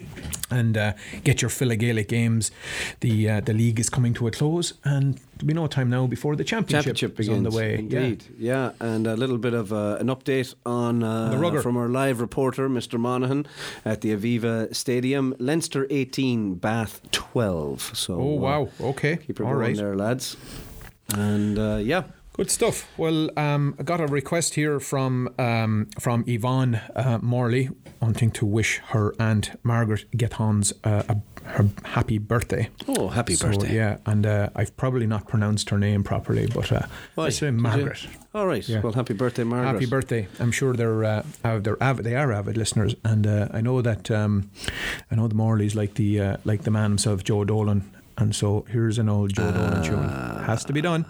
and 0.51 0.77
uh, 0.77 0.93
get 1.25 1.43
your 1.43 1.49
fill 1.49 1.71
of 1.71 1.79
Gaelic 1.79 2.09
games. 2.09 2.51
The 3.01 3.31
uh, 3.31 3.41
the 3.41 3.53
league 3.53 3.81
is 3.81 3.89
coming 3.91 4.15
to 4.15 4.27
a 4.27 4.31
close, 4.31 4.75
and 4.85 5.21
there'll 5.41 5.47
be 5.49 5.55
no 5.55 5.67
time 5.67 5.89
now 5.91 6.07
before 6.07 6.37
the 6.37 6.45
championship, 6.45 6.97
Championship 6.97 7.19
is 7.21 7.29
begins. 7.29 7.47
on 7.47 7.51
the 7.51 7.57
way. 7.57 7.79
Indeed, 7.79 8.25
yeah. 8.39 8.73
and 8.81 9.07
a 9.07 9.17
little 9.17 9.39
bit 9.39 9.55
of 9.55 9.73
uh, 9.73 9.97
an 9.99 10.09
update 10.09 10.55
on 10.67 11.03
uh, 11.03 11.31
The 11.31 11.39
rugger. 11.39 11.63
from 11.63 11.77
our 11.77 11.89
live 11.89 12.21
reporter, 12.21 12.69
Mr. 12.69 12.99
Monaghan, 12.99 13.47
at 13.85 14.03
the 14.03 14.15
Aviva 14.15 14.75
Stadium. 14.75 15.35
Leinster 15.39 15.87
18, 15.91 16.57
Bath 16.57 17.01
12. 17.11 17.93
So, 17.97 18.15
Oh, 18.21 18.37
uh, 18.39 18.41
wow. 18.41 18.69
Okay. 18.81 19.17
keep 19.17 19.37
going 19.39 19.55
right. 19.55 19.77
there, 19.77 19.97
lads. 19.97 20.37
And 21.15 21.59
uh, 21.59 21.77
yeah. 21.83 22.03
Good 22.35 22.51
stuff. 22.51 22.89
Well, 22.97 23.29
um, 23.37 23.75
I 23.79 23.83
got 23.83 24.01
a 24.01 24.07
request 24.07 24.55
here 24.55 24.79
from 24.81 25.29
um, 25.39 25.89
from 25.99 26.25
Yvonne 26.27 26.81
uh, 26.95 27.19
Morley 27.21 27.69
wanting 28.01 28.31
to 28.31 28.47
wish 28.47 28.79
her 28.91 29.13
aunt 29.19 29.51
Margaret 29.63 30.07
Gethons 30.17 30.73
uh, 30.85 31.03
a, 31.09 31.17
her 31.51 31.69
happy 31.85 32.19
birthday. 32.19 32.69
Oh, 32.89 33.09
happy 33.09 33.35
So, 33.35 33.49
birthday. 33.49 33.75
Yeah, 33.75 33.99
and 34.07 34.27
uh, 34.27 34.49
I've 34.55 34.77
probably 34.77 35.07
not 35.07 35.29
pronounced 35.29 35.71
her 35.71 35.79
name 35.79 36.03
properly, 36.05 36.47
but 36.47 36.71
uh? 36.73 36.87
I 37.19 37.31
say 37.31 37.51
Margaret. 37.51 38.07
All 38.35 38.47
right. 38.47 38.67
Yeah. 38.69 38.81
Well, 38.81 38.93
happy 38.93 39.15
birthday, 39.15 39.45
Margaret. 39.45 39.73
Happy 39.73 39.87
birthday! 39.87 40.29
I'm 40.39 40.53
sure 40.53 40.73
they're 40.75 41.05
uh, 41.05 41.23
they're 41.43 41.83
avid, 41.83 42.05
they 42.05 42.15
are 42.15 42.33
avid 42.33 42.57
listeners, 42.57 42.95
and 43.05 43.27
uh, 43.27 43.49
I 43.53 43.61
know 43.61 43.83
that 43.83 44.11
um, 44.11 44.51
I 45.11 45.17
know 45.17 45.27
the 45.29 45.35
Morleys 45.35 45.75
like 45.75 45.95
the 45.95 46.21
uh, 46.21 46.37
like 46.45 46.63
the 46.63 46.71
man 46.71 46.91
himself, 46.91 47.25
Joe 47.25 47.45
Dolan, 47.45 47.91
and 48.17 48.35
so 48.35 48.65
here's 48.69 48.99
an 48.99 49.09
old 49.09 49.35
Joe 49.35 49.51
Dolan 49.51 49.83
tune. 49.83 50.09
Has 50.45 50.65
to 50.67 50.73
be 50.73 50.81
done. 50.81 51.05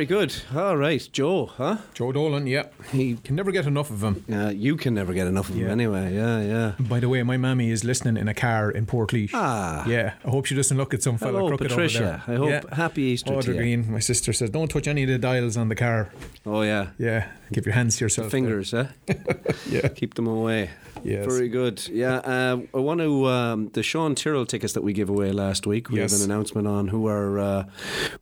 Very 0.00 0.06
good. 0.06 0.34
All 0.56 0.78
right, 0.78 1.06
Joe, 1.12 1.44
huh? 1.44 1.76
Joe 1.92 2.10
Dolan, 2.10 2.46
yeah. 2.46 2.68
He 2.90 3.16
can 3.16 3.36
never 3.36 3.52
get 3.52 3.66
enough 3.66 3.90
of 3.90 4.02
him. 4.02 4.24
Uh, 4.32 4.48
you 4.48 4.78
can 4.78 4.94
never 4.94 5.12
get 5.12 5.26
enough 5.26 5.50
of 5.50 5.56
him 5.56 5.68
anyway. 5.68 6.14
Yeah, 6.14 6.40
yeah. 6.40 6.72
By 6.80 7.00
the 7.00 7.08
way, 7.10 7.22
my 7.22 7.36
mammy 7.36 7.70
is 7.70 7.84
listening 7.84 8.16
in 8.16 8.26
a 8.26 8.32
car 8.32 8.70
in 8.70 8.86
Portlaoise. 8.86 9.32
Ah. 9.34 9.86
Yeah. 9.86 10.14
I 10.24 10.30
hope 10.30 10.46
she 10.46 10.54
doesn't 10.54 10.74
look 10.74 10.94
at 10.94 11.02
some 11.02 11.18
Hello, 11.18 11.48
crooked 11.48 11.68
Patricia. 11.68 12.22
over 12.26 12.46
there. 12.46 12.52
I 12.54 12.60
hope- 12.60 12.72
happy 12.72 13.02
Easter 13.02 13.34
Audrey 13.34 13.42
to 13.42 13.50
you. 13.52 13.58
Green, 13.58 13.92
my 13.92 13.98
sister 13.98 14.32
says, 14.32 14.48
don't 14.48 14.68
touch 14.70 14.88
any 14.88 15.02
of 15.02 15.10
the 15.10 15.18
dials 15.18 15.58
on 15.58 15.68
the 15.68 15.76
car. 15.76 16.08
Oh 16.46 16.62
yeah. 16.62 16.92
Yeah. 16.96 17.28
Keep 17.52 17.66
your 17.66 17.74
hands 17.74 17.98
to 17.98 18.06
yourself. 18.06 18.30
Fingers, 18.30 18.72
eh? 18.72 18.86
yeah. 19.68 19.88
Keep 19.88 20.14
them 20.14 20.28
away. 20.28 20.70
Yes. 21.04 21.26
Very 21.26 21.48
good. 21.50 21.86
Yeah. 21.88 22.16
Uh, 22.16 22.60
I 22.74 22.78
want 22.78 23.00
to 23.00 23.26
um, 23.26 23.68
the 23.74 23.82
Sean 23.82 24.14
Tyrrell 24.14 24.46
tickets 24.46 24.72
that 24.72 24.82
we 24.82 24.94
gave 24.94 25.10
away 25.10 25.32
last 25.32 25.66
week. 25.66 25.90
We 25.90 25.98
Yes. 25.98 26.12
have 26.12 26.20
an 26.22 26.30
announcement 26.30 26.66
on 26.66 26.88
who 26.88 27.06
our 27.06 27.38
uh, 27.38 27.64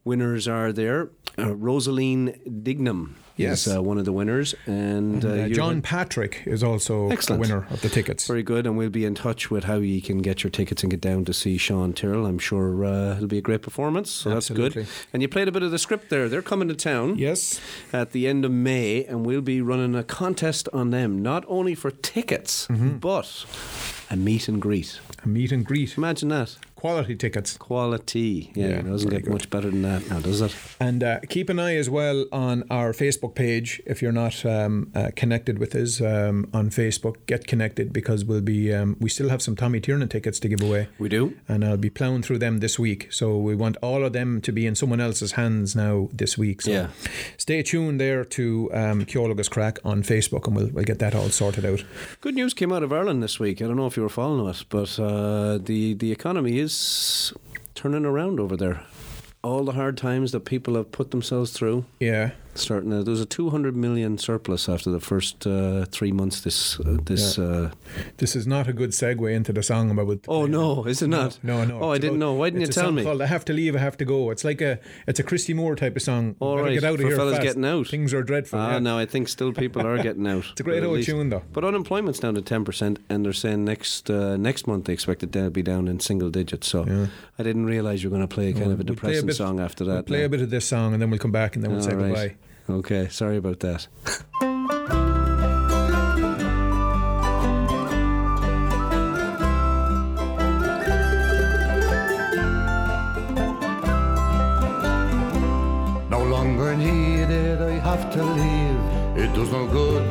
winners 0.05 0.49
are. 0.49 0.73
There, 0.73 1.11
uh, 1.39 1.55
Rosaline 1.55 2.39
Dignam 2.63 3.15
Yes. 3.37 3.69
is 3.69 3.77
uh, 3.77 3.81
one 3.81 3.99
of 3.99 4.05
the 4.05 4.13
winners, 4.13 4.57
and, 4.67 5.23
And, 5.23 5.25
uh, 5.25 5.55
John 5.55 5.81
Patrick 5.81 6.43
is 6.45 6.65
also 6.65 7.09
Excellent. 7.09 7.45
the 7.45 7.49
winner 7.55 7.67
of 7.71 7.81
the 7.83 7.89
tickets. 7.89 8.27
Very 8.27 8.43
good, 8.43 8.67
and 8.67 8.77
we'll 8.77 8.91
be 8.91 9.05
in 9.05 9.15
touch 9.15 9.49
with 9.49 9.63
how 9.63 9.77
you 9.77 10.03
can 10.03 10.19
get 10.19 10.43
your 10.43 10.51
tickets 10.51 10.83
and 10.83 10.91
get 10.91 11.01
down 11.01 11.25
to 11.27 11.33
see 11.33 11.57
Sean 11.57 11.93
Tyrrell. 11.93 12.27
I'm 12.27 12.41
sure 12.41 12.85
uh, 12.85 13.15
it'll 13.15 13.29
be 13.29 13.39
a 13.39 13.41
great 13.41 13.63
performance, 13.63 14.11
so 14.11 14.31
that's 14.31 14.51
Absolutely. 14.51 14.83
good. 14.83 14.91
And 15.13 15.23
you 15.23 15.29
played 15.29 15.47
a 15.47 15.53
bit 15.53 15.63
of 15.63 15.71
the 15.71 15.79
script 15.79 16.11
there. 16.11 16.29
They're 16.29 16.43
coming 16.43 16.67
to 16.67 16.75
town. 16.75 17.17
Yes. 17.17 17.61
At 17.93 18.11
the 18.11 18.27
end 18.27 18.45
of 18.45 18.51
May, 18.51 19.05
and 19.05 19.25
we'll 19.25 19.41
be 19.41 19.61
running 19.61 19.95
a 19.95 20.03
contest 20.03 20.69
on 20.73 20.91
them, 20.91 21.23
not 21.23 21.45
only 21.47 21.77
for 21.77 21.93
tickets, 21.93 22.67
but 22.69 23.47
a 24.11 24.17
meet 24.17 24.49
and 24.49 24.61
greet. 24.61 24.99
A 25.23 25.29
meet 25.29 25.53
and 25.53 25.65
greet. 25.65 25.97
Imagine 25.97 26.31
that. 26.31 26.57
Quality 26.79 27.17
tickets. 27.17 27.57
Quality. 27.57 28.53
Yeah, 28.55 28.69
Yeah, 28.69 28.75
it 28.79 28.87
doesn't 28.87 29.11
get 29.11 29.27
much 29.27 29.51
better 29.51 29.69
than 29.69 29.83
that 29.83 30.09
now, 30.09 30.21
does 30.21 30.41
it? 30.41 30.55
And 30.79 31.03
uh, 31.03 31.19
keep 31.29 31.49
an 31.49 31.59
eye 31.59 31.75
as 31.75 31.91
well 31.91 32.27
on 32.31 32.63
our 32.71 32.93
Facebook 32.93 33.35
page. 33.35 33.83
If 33.85 34.01
you're 34.01 34.13
not 34.13 34.47
um, 34.47 34.93
uh, 34.95 35.11
connected 35.17 35.59
with 35.59 35.75
us 35.75 36.01
um, 36.01 36.49
on 36.55 36.71
Facebook, 36.71 37.17
get 37.27 37.49
connected 37.49 37.93
because 37.93 38.25
we'll 38.25 38.43
be 38.43 38.73
um, 38.73 38.97
we 39.01 39.09
still 39.09 39.29
have 39.29 39.43
some 39.43 39.57
Tommy 39.57 39.81
Tiernan 39.81 40.09
tickets 40.09 40.39
to 40.39 40.49
give 40.49 40.63
away. 40.63 40.87
We 41.01 41.09
do, 41.09 41.37
and 41.49 41.65
I'll 41.65 41.77
be 41.77 41.91
ploughing 41.91 42.23
through 42.23 42.39
them 42.39 42.59
this 42.59 42.79
week. 42.79 43.13
So 43.13 43.37
we 43.37 43.57
want 43.57 43.77
all 43.83 44.05
of 44.05 44.13
them 44.13 44.41
to 44.43 44.53
be 44.53 44.65
in 44.65 44.77
someone 44.77 45.01
else's 45.01 45.33
hands 45.33 45.75
now 45.75 46.09
this 46.13 46.39
week. 46.39 46.63
So 46.63 46.71
Yeah. 46.71 46.89
stay 47.39 47.65
tuned 47.65 48.01
there 48.01 48.25
to 48.25 48.71
um, 48.73 49.05
Ceol 49.05 49.33
agus 49.33 49.49
Craic 49.49 49.79
on 49.85 50.05
Facebook, 50.05 50.47
and 50.47 50.55
we'll 50.55 50.69
we'll 50.69 50.85
get 50.85 51.01
that 51.01 51.17
all 51.17 51.31
sorted 51.31 51.65
out. 51.67 51.83
Good 52.21 52.37
news 52.37 52.55
came 52.55 52.73
out 52.73 52.85
of 52.85 52.93
Ireland 52.93 53.21
this 53.21 53.41
week. 53.41 53.61
I 53.61 53.67
don't 53.67 53.77
know 53.77 53.89
if 53.89 53.97
you 53.97 54.05
were 54.05 54.09
following 54.09 54.49
it, 54.49 54.65
but 54.69 54.97
uh, 55.01 55.59
the 55.59 55.95
the 55.95 56.13
economy 56.13 56.61
is 56.61 56.68
turning 57.75 58.05
around 58.05 58.41
over 58.41 58.57
there. 58.57 58.85
All 59.43 59.65
the 59.65 59.73
hard 59.73 59.97
times 59.97 60.33
that 60.33 60.45
people 60.45 60.75
have 60.75 60.91
put 60.93 61.11
themselves 61.11 61.53
through. 61.53 61.85
Yeah. 62.01 62.33
Starting 62.59 62.91
to, 62.91 63.03
there's 63.05 63.21
a 63.21 63.27
200 63.27 63.77
million 63.77 64.19
surplus 64.19 64.69
after 64.69 64.91
the 64.91 65.01
first 65.01 65.47
uh, 65.47 65.85
three 65.87 66.13
months. 66.13 66.41
This 66.41 66.79
uh, 66.81 66.99
this. 67.05 67.39
Yeah. 67.39 67.45
Uh, 67.45 67.71
This 68.19 68.35
is 68.37 68.47
not 68.47 68.69
a 68.69 68.73
good 68.73 68.91
segue 68.91 69.33
into 69.33 69.53
the 69.53 69.63
song 69.63 69.91
I'm 69.91 69.99
about. 69.99 70.23
to 70.25 70.31
oh 70.31 70.41
play 70.43 70.51
no, 70.51 70.85
is 70.85 71.03
it 71.03 71.09
not? 71.09 71.39
No, 71.43 71.65
no. 71.65 71.81
Oh, 71.81 71.91
I 71.93 71.99
didn't 71.99 72.17
about- 72.17 72.19
know. 72.19 72.33
Why 72.35 72.51
didn't 72.51 72.63
you 72.63 72.69
a 72.69 72.71
tell 72.73 72.93
me? 72.93 73.05
Called 73.05 73.23
"I 73.23 73.27
Have 73.27 73.45
to 73.47 73.53
Leave, 73.53 73.77
I 73.77 73.79
Have 73.79 73.97
to 73.99 74.05
Go." 74.05 74.31
It's 74.31 74.45
like 74.45 74.61
a, 74.61 74.79
it's 75.07 75.21
a 75.21 75.23
Christy 75.23 75.55
Moore 75.55 75.77
type 75.77 75.95
of 75.97 76.03
song. 76.03 76.35
All 76.41 76.59
right, 76.59 76.75
get 76.75 76.85
out 76.85 76.95
of 76.95 77.01
here 77.07 77.17
fellas 77.17 77.35
fast. 77.37 77.43
getting 77.47 77.65
out. 77.65 77.87
Things 77.89 78.13
are 78.13 78.23
dreadful. 78.23 78.59
Ah, 78.59 78.73
yeah. 78.73 78.79
no, 78.81 78.99
I 78.99 79.07
think 79.07 79.29
still 79.29 79.53
people 79.53 79.87
are 79.87 79.97
getting 80.03 80.27
out. 80.27 80.45
It's 80.53 80.61
a 80.61 80.65
great 80.65 80.83
old 80.83 80.97
least- 80.97 81.09
tune, 81.09 81.29
though. 81.31 81.43
But 81.53 81.65
unemployment's 81.65 82.19
down 82.19 82.35
to 82.35 82.43
ten 82.43 82.65
percent, 82.65 82.99
and 83.09 83.25
they're 83.25 83.33
saying 83.33 83.65
next 83.65 84.11
uh, 84.11 84.37
next 84.37 84.67
month 84.67 84.85
they 84.87 84.93
expect 84.93 85.23
it 85.23 85.33
to 85.33 85.51
be 85.51 85.63
down 85.63 85.89
in 85.89 86.01
single 86.01 86.31
digits. 86.31 86.67
So 86.69 87.09
I 87.39 87.43
didn't 87.43 87.67
realise 87.67 88.03
you 88.03 88.11
were 88.11 88.17
going 88.17 88.29
to 88.29 88.35
play 88.35 88.53
kind 88.53 88.73
of 88.73 88.81
a 88.81 88.85
We'll 88.85 88.85
play 88.85 88.95
depressing 88.95 89.27
bit- 89.27 89.37
song 89.37 89.61
after 89.61 89.85
we'll 89.85 89.95
that. 89.97 90.07
play 90.07 90.21
now. 90.21 90.25
a 90.27 90.29
bit 90.29 90.41
of 90.41 90.51
this 90.51 90.67
song 90.67 90.93
and 90.93 91.01
then 91.03 91.11
we'll 91.11 91.19
come 91.21 91.33
back 91.33 91.55
and 91.55 91.65
then 91.65 91.71
we'll 91.73 91.83
say 91.83 91.93
All 91.93 91.97
right. 91.99 92.07
goodbye. 92.15 92.37
Okay, 92.71 93.09
sorry 93.09 93.39
about 93.39 93.61
that. 93.61 93.89
No 106.11 106.23
longer 106.25 106.77
needed, 106.77 107.63
I 107.63 107.79
have 107.81 108.13
to 108.13 108.23
leave. 108.23 108.79
It 109.17 109.35
does 109.35 109.51
no 109.51 109.67
good 109.67 110.07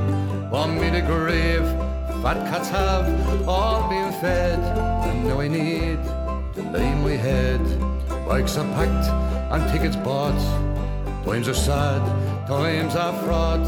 on 0.51 0.79
me 0.79 0.89
to 0.89 1.01
grieve. 1.01 1.67
Fat 2.23 2.49
cats 2.49 2.69
have 2.69 3.47
all 3.47 3.87
been 3.87 4.11
fed, 4.13 4.57
and 5.07 5.27
now 5.27 5.39
I 5.39 5.47
need 5.47 6.03
to 6.55 6.61
lay 6.71 6.95
my 6.95 7.11
head. 7.11 7.61
Bikes 8.27 8.57
are 8.57 8.65
packed 8.73 9.07
and 9.53 9.71
tickets 9.71 9.95
bought. 9.95 10.33
Times 11.23 11.47
are 11.49 11.53
sad, 11.53 12.01
times 12.47 12.95
are 12.95 13.13
fraught. 13.23 13.65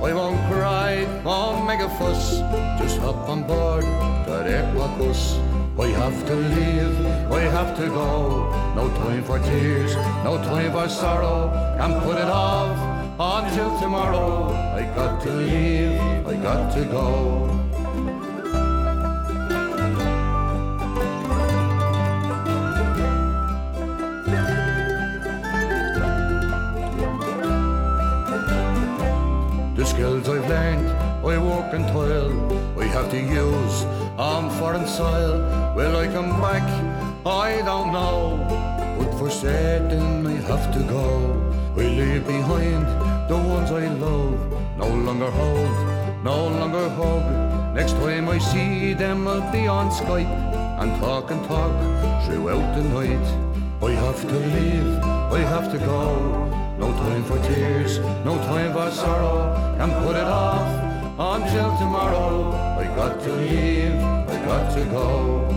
I 0.00 0.12
won't 0.14 0.38
cry, 0.50 1.04
won't 1.24 1.66
make 1.66 1.80
a 1.80 1.88
fuss. 1.98 2.38
Just 2.80 2.98
hop 2.98 3.28
on 3.28 3.42
board 3.42 3.82
that 4.26 4.46
Equibus. 4.46 5.22
I 5.78 5.88
have 5.88 6.26
to 6.28 6.34
leave, 6.36 7.06
I 7.32 7.40
have 7.40 7.76
to 7.78 7.88
go. 7.88 8.48
No 8.76 8.88
time 9.02 9.24
for 9.24 9.40
tears, 9.40 9.96
no 10.22 10.36
time 10.38 10.70
for 10.70 10.88
sorrow. 10.88 11.50
Can't 11.78 12.00
put 12.04 12.16
it 12.16 12.30
off 12.30 12.76
until 13.18 13.76
tomorrow. 13.80 14.52
I 14.52 14.82
got 14.94 15.20
to 15.22 15.32
leave, 15.32 15.98
I 16.26 16.34
got 16.36 16.72
to 16.74 16.84
go. 16.84 17.71
And 31.72 31.88
toil, 31.88 32.78
I 32.78 32.84
have 32.84 33.10
to 33.12 33.16
use 33.16 33.84
on 34.18 34.50
foreign 34.58 34.86
soil. 34.86 35.40
Will 35.74 35.96
I 35.96 36.06
come 36.06 36.28
back? 36.38 36.68
I 37.24 37.62
don't 37.64 37.94
know. 37.94 38.36
But 38.98 39.18
for 39.18 39.30
certain, 39.30 40.26
I 40.26 40.34
have 40.52 40.70
to 40.74 40.80
go. 40.80 41.32
We 41.74 41.84
leave 41.84 42.26
behind 42.26 42.84
the 43.26 43.38
ones 43.38 43.70
I 43.70 43.88
love. 43.88 44.38
No 44.76 44.86
longer 44.86 45.30
hold, 45.30 46.22
no 46.22 46.48
longer 46.60 46.90
hug. 46.90 47.74
Next 47.74 47.92
time 47.92 48.28
I 48.28 48.36
see 48.36 48.92
them, 48.92 49.26
I'll 49.26 49.50
be 49.50 49.66
on 49.66 49.90
Skype 49.90 50.28
and 50.78 51.00
talk 51.00 51.30
and 51.30 51.42
talk 51.46 51.72
throughout 52.26 52.76
the 52.76 52.82
night. 52.82 53.26
I 53.82 53.92
have 53.92 54.20
to 54.20 54.38
leave, 54.56 54.98
I 55.32 55.38
have 55.38 55.72
to 55.72 55.78
go. 55.78 56.20
No 56.78 56.92
time 56.92 57.24
for 57.24 57.38
tears, 57.48 57.98
no 58.26 58.36
time 58.44 58.74
for 58.74 58.90
sorrow. 58.90 59.74
Can't 59.78 59.94
put 60.04 60.16
it 60.16 60.24
off 60.24 60.91
until 61.18 61.76
tomorrow. 61.78 62.52
I 62.78 62.84
got 62.96 63.20
to 63.22 63.32
leave, 63.32 63.94
I 63.94 64.44
got 64.46 64.74
to 64.74 64.84
go. 64.86 65.51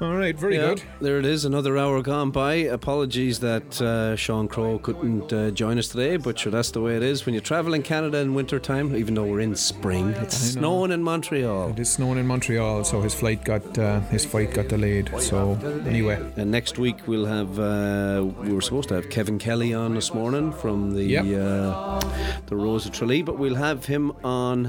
All 0.00 0.14
right, 0.14 0.36
very 0.38 0.54
Yeah, 0.54 0.74
good. 0.74 0.82
There 1.00 1.18
it 1.18 1.26
is, 1.26 1.44
another 1.44 1.76
hour 1.76 2.00
gone 2.02 2.30
by. 2.30 2.54
Apologies 2.54 3.40
that 3.40 3.82
uh, 3.82 4.14
Sean 4.14 4.46
Crowe 4.46 4.78
couldn't 4.78 5.32
uh, 5.32 5.50
join 5.50 5.76
us 5.76 5.88
today, 5.88 6.16
but 6.16 6.38
sure, 6.38 6.52
that's 6.52 6.70
the 6.70 6.80
way 6.80 6.96
it 6.96 7.02
is 7.02 7.26
when 7.26 7.34
you 7.34 7.40
travel 7.40 7.74
in 7.74 7.82
Canada 7.82 8.18
in 8.18 8.32
winter 8.32 8.60
time. 8.60 8.94
Even 8.94 9.14
though 9.14 9.24
we're 9.24 9.40
in 9.40 9.56
spring, 9.56 10.10
it's 10.10 10.36
snowing 10.36 10.92
in 10.92 11.02
Montreal. 11.02 11.70
It 11.70 11.80
is 11.80 11.90
snowing 11.90 12.18
in 12.18 12.28
Montreal, 12.28 12.84
so 12.84 13.00
his 13.00 13.12
flight 13.12 13.44
got 13.44 13.76
uh, 13.76 13.98
his 14.02 14.24
flight 14.24 14.54
got 14.54 14.68
delayed. 14.68 15.10
So 15.18 15.54
anyway, 15.84 16.24
And 16.36 16.52
next 16.52 16.78
week 16.78 16.98
we'll 17.08 17.26
have. 17.26 17.58
Uh, 17.58 18.24
we 18.40 18.52
were 18.52 18.60
supposed 18.60 18.90
to 18.90 18.94
have 18.94 19.10
Kevin 19.10 19.40
Kelly 19.40 19.74
on 19.74 19.94
this 19.96 20.14
morning 20.14 20.52
from 20.52 20.92
the 20.94 21.02
Yep. 21.02 21.24
uh, 21.40 22.00
the 22.46 22.54
Rose 22.54 22.86
of 22.86 22.92
Tralee, 22.92 23.22
but 23.22 23.36
we'll 23.36 23.56
have 23.56 23.86
him 23.86 24.12
on 24.22 24.66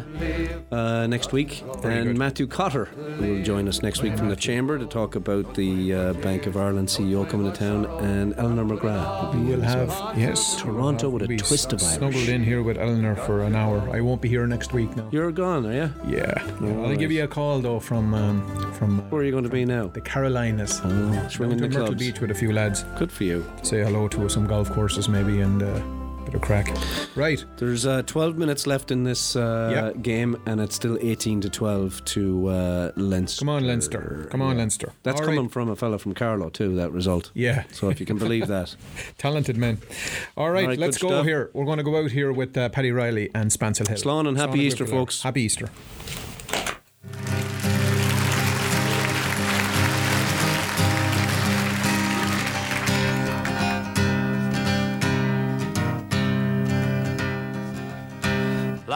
uh, 0.72 1.06
next 1.06 1.34
week. 1.34 1.64
and 1.84 2.18
Matthew 2.18 2.48
Cotter 2.48 2.90
will 3.20 3.44
join 3.44 3.68
us 3.68 3.84
next 3.84 4.02
week 4.02 4.18
from 4.18 4.30
the 4.30 4.36
Chamber 4.36 4.80
to 4.80 4.88
talk 4.88 5.19
about 5.20 5.54
the 5.56 5.94
uh, 5.94 6.14
Bank 6.14 6.48
of 6.48 6.58
Ireland 6.58 6.88
CEO 6.88 7.30
coming 7.30 7.52
to 7.52 7.58
town, 7.58 7.86
and 8.04 8.34
Eleanor 8.38 8.66
McGrath. 8.66 9.34
will 9.34 9.44
We'll 9.46 9.62
have 9.62 9.90
well. 9.90 10.14
yes 10.18 10.60
Toronto 10.60 11.10
with 11.10 11.24
a 11.30 11.38
twist 11.38 11.74
of 11.74 11.82
Irish. 11.84 11.98
Snuggled 11.98 12.30
in 12.30 12.44
here 12.44 12.64
with 12.64 12.78
Eleanor 12.78 13.16
for 13.16 13.42
an 13.44 13.56
hour. 13.56 13.88
I 13.92 14.02
won't 14.02 14.22
be 14.22 14.30
here 14.30 14.48
next 14.48 14.74
week 14.74 14.96
now. 14.96 15.08
You're 15.12 15.32
gone, 15.32 15.66
are 15.66 15.74
you? 15.74 15.94
Yeah. 16.08 16.34
All 16.62 16.88
I'll 16.88 16.96
give 16.96 17.12
you 17.12 17.24
a 17.24 17.28
call 17.28 17.60
though 17.60 17.80
from 17.80 18.14
um, 18.14 18.74
from. 18.74 19.00
Where 19.10 19.22
are 19.22 19.26
you 19.26 19.32
going 19.32 19.44
to 19.44 19.50
be 19.50 19.66
now? 19.66 19.88
The 19.88 20.02
Carolinas. 20.02 20.82
Oh, 20.84 21.28
swinging 21.30 21.58
Down 21.58 21.70
the 21.70 21.74
Myrtle 21.76 21.88
clubs. 21.88 22.00
Beach 22.00 22.20
with 22.22 22.32
a 22.32 22.36
few 22.36 22.52
lads. 22.52 22.84
Good 22.98 23.12
for 23.12 23.24
you. 23.26 23.46
Say 23.62 23.84
hello 23.84 24.08
to 24.10 24.30
some 24.30 24.48
golf 24.48 24.72
courses 24.72 25.10
maybe 25.10 25.42
and 25.42 25.62
uh, 25.62 25.82
bit 26.30 26.36
of 26.36 26.42
crack. 26.42 26.70
Right. 27.16 27.44
There's 27.58 27.86
uh, 27.86 28.04
12 28.04 28.38
minutes 28.38 28.68
left 28.68 28.92
in 28.92 29.04
this 29.04 29.36
uh, 29.36 29.94
game, 30.02 30.40
and 30.46 30.62
it's 30.62 30.76
still 30.76 30.98
18 31.02 31.42
to 31.42 31.50
12 31.50 32.06
to 32.06 32.48
uh, 32.48 32.92
Leinster. 32.96 33.40
Come 33.40 33.50
on, 33.50 33.66
Leinster. 33.66 34.28
Come 34.30 34.42
on, 34.42 34.58
Leinster. 34.58 34.94
That's 35.04 35.20
All 35.20 35.26
coming 35.26 35.44
right. 35.44 35.52
from 35.52 35.70
a 35.70 35.76
fella 35.76 35.98
from 35.98 36.14
Carlow 36.14 36.50
too. 36.50 36.76
That 36.76 36.92
result. 36.92 37.32
Yeah. 37.34 37.64
So 37.72 37.90
if 37.90 38.00
you 38.00 38.06
can 38.06 38.18
believe 38.18 38.48
that. 38.48 38.76
Talented 39.18 39.58
men. 39.58 39.80
All 40.38 40.52
right, 40.52 40.64
All 40.64 40.70
right, 40.70 40.80
let's 40.80 40.98
go 40.98 41.10
stuff. 41.10 41.26
here. 41.26 41.50
We're 41.54 41.66
going 41.66 41.78
to 41.78 41.84
go 41.84 41.98
out 41.98 42.12
here 42.12 42.32
with 42.32 42.58
uh, 42.58 42.70
Paddy 42.70 42.92
Reilly 42.92 43.30
and 43.34 43.52
Spancil 43.52 43.88
Hill. 43.88 43.98
Slán 43.98 44.28
and 44.28 44.38
happy 44.38 44.60
Slán 44.60 44.64
Easter, 44.64 44.86
folks. 44.86 45.24
Happy 45.24 45.42
Easter. 45.42 45.70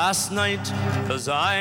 Last 0.07 0.33
night, 0.33 0.69
as 1.09 1.29
I 1.29 1.55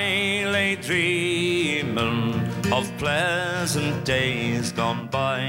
lay 0.54 0.74
dreaming 0.74 2.34
of 2.72 2.90
pleasant 2.98 4.04
days 4.04 4.72
gone 4.72 5.06
by, 5.06 5.42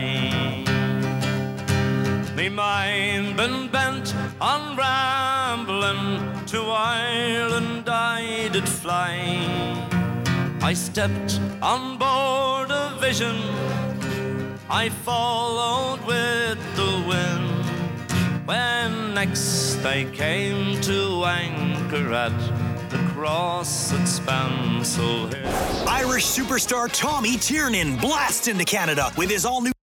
me 2.37 2.49
mind 2.49 3.35
been 3.35 3.67
bent 3.69 4.13
on 4.39 4.77
rambling 4.77 6.45
to 6.45 6.59
Ireland 6.61 7.89
I 7.89 8.49
did 8.49 8.69
fly. 8.69 9.11
I 10.61 10.73
stepped 10.75 11.39
on 11.63 11.97
board 11.97 12.69
a 12.69 12.95
vision, 12.99 13.37
I 14.69 14.89
followed 14.89 16.01
with 16.05 16.59
the 16.75 16.93
wind. 17.09 17.65
When 18.45 19.15
next 19.15 19.83
I 19.83 20.03
came 20.11 20.79
to 20.81 21.25
anchor 21.25 22.13
at 22.13 22.72
Irish 25.87 26.25
superstar 26.25 26.89
Tommy 26.91 27.37
Tiernan 27.37 27.97
blasts 27.97 28.47
into 28.47 28.65
Canada 28.65 29.11
with 29.17 29.29
his 29.29 29.45
all 29.45 29.61
new 29.61 29.73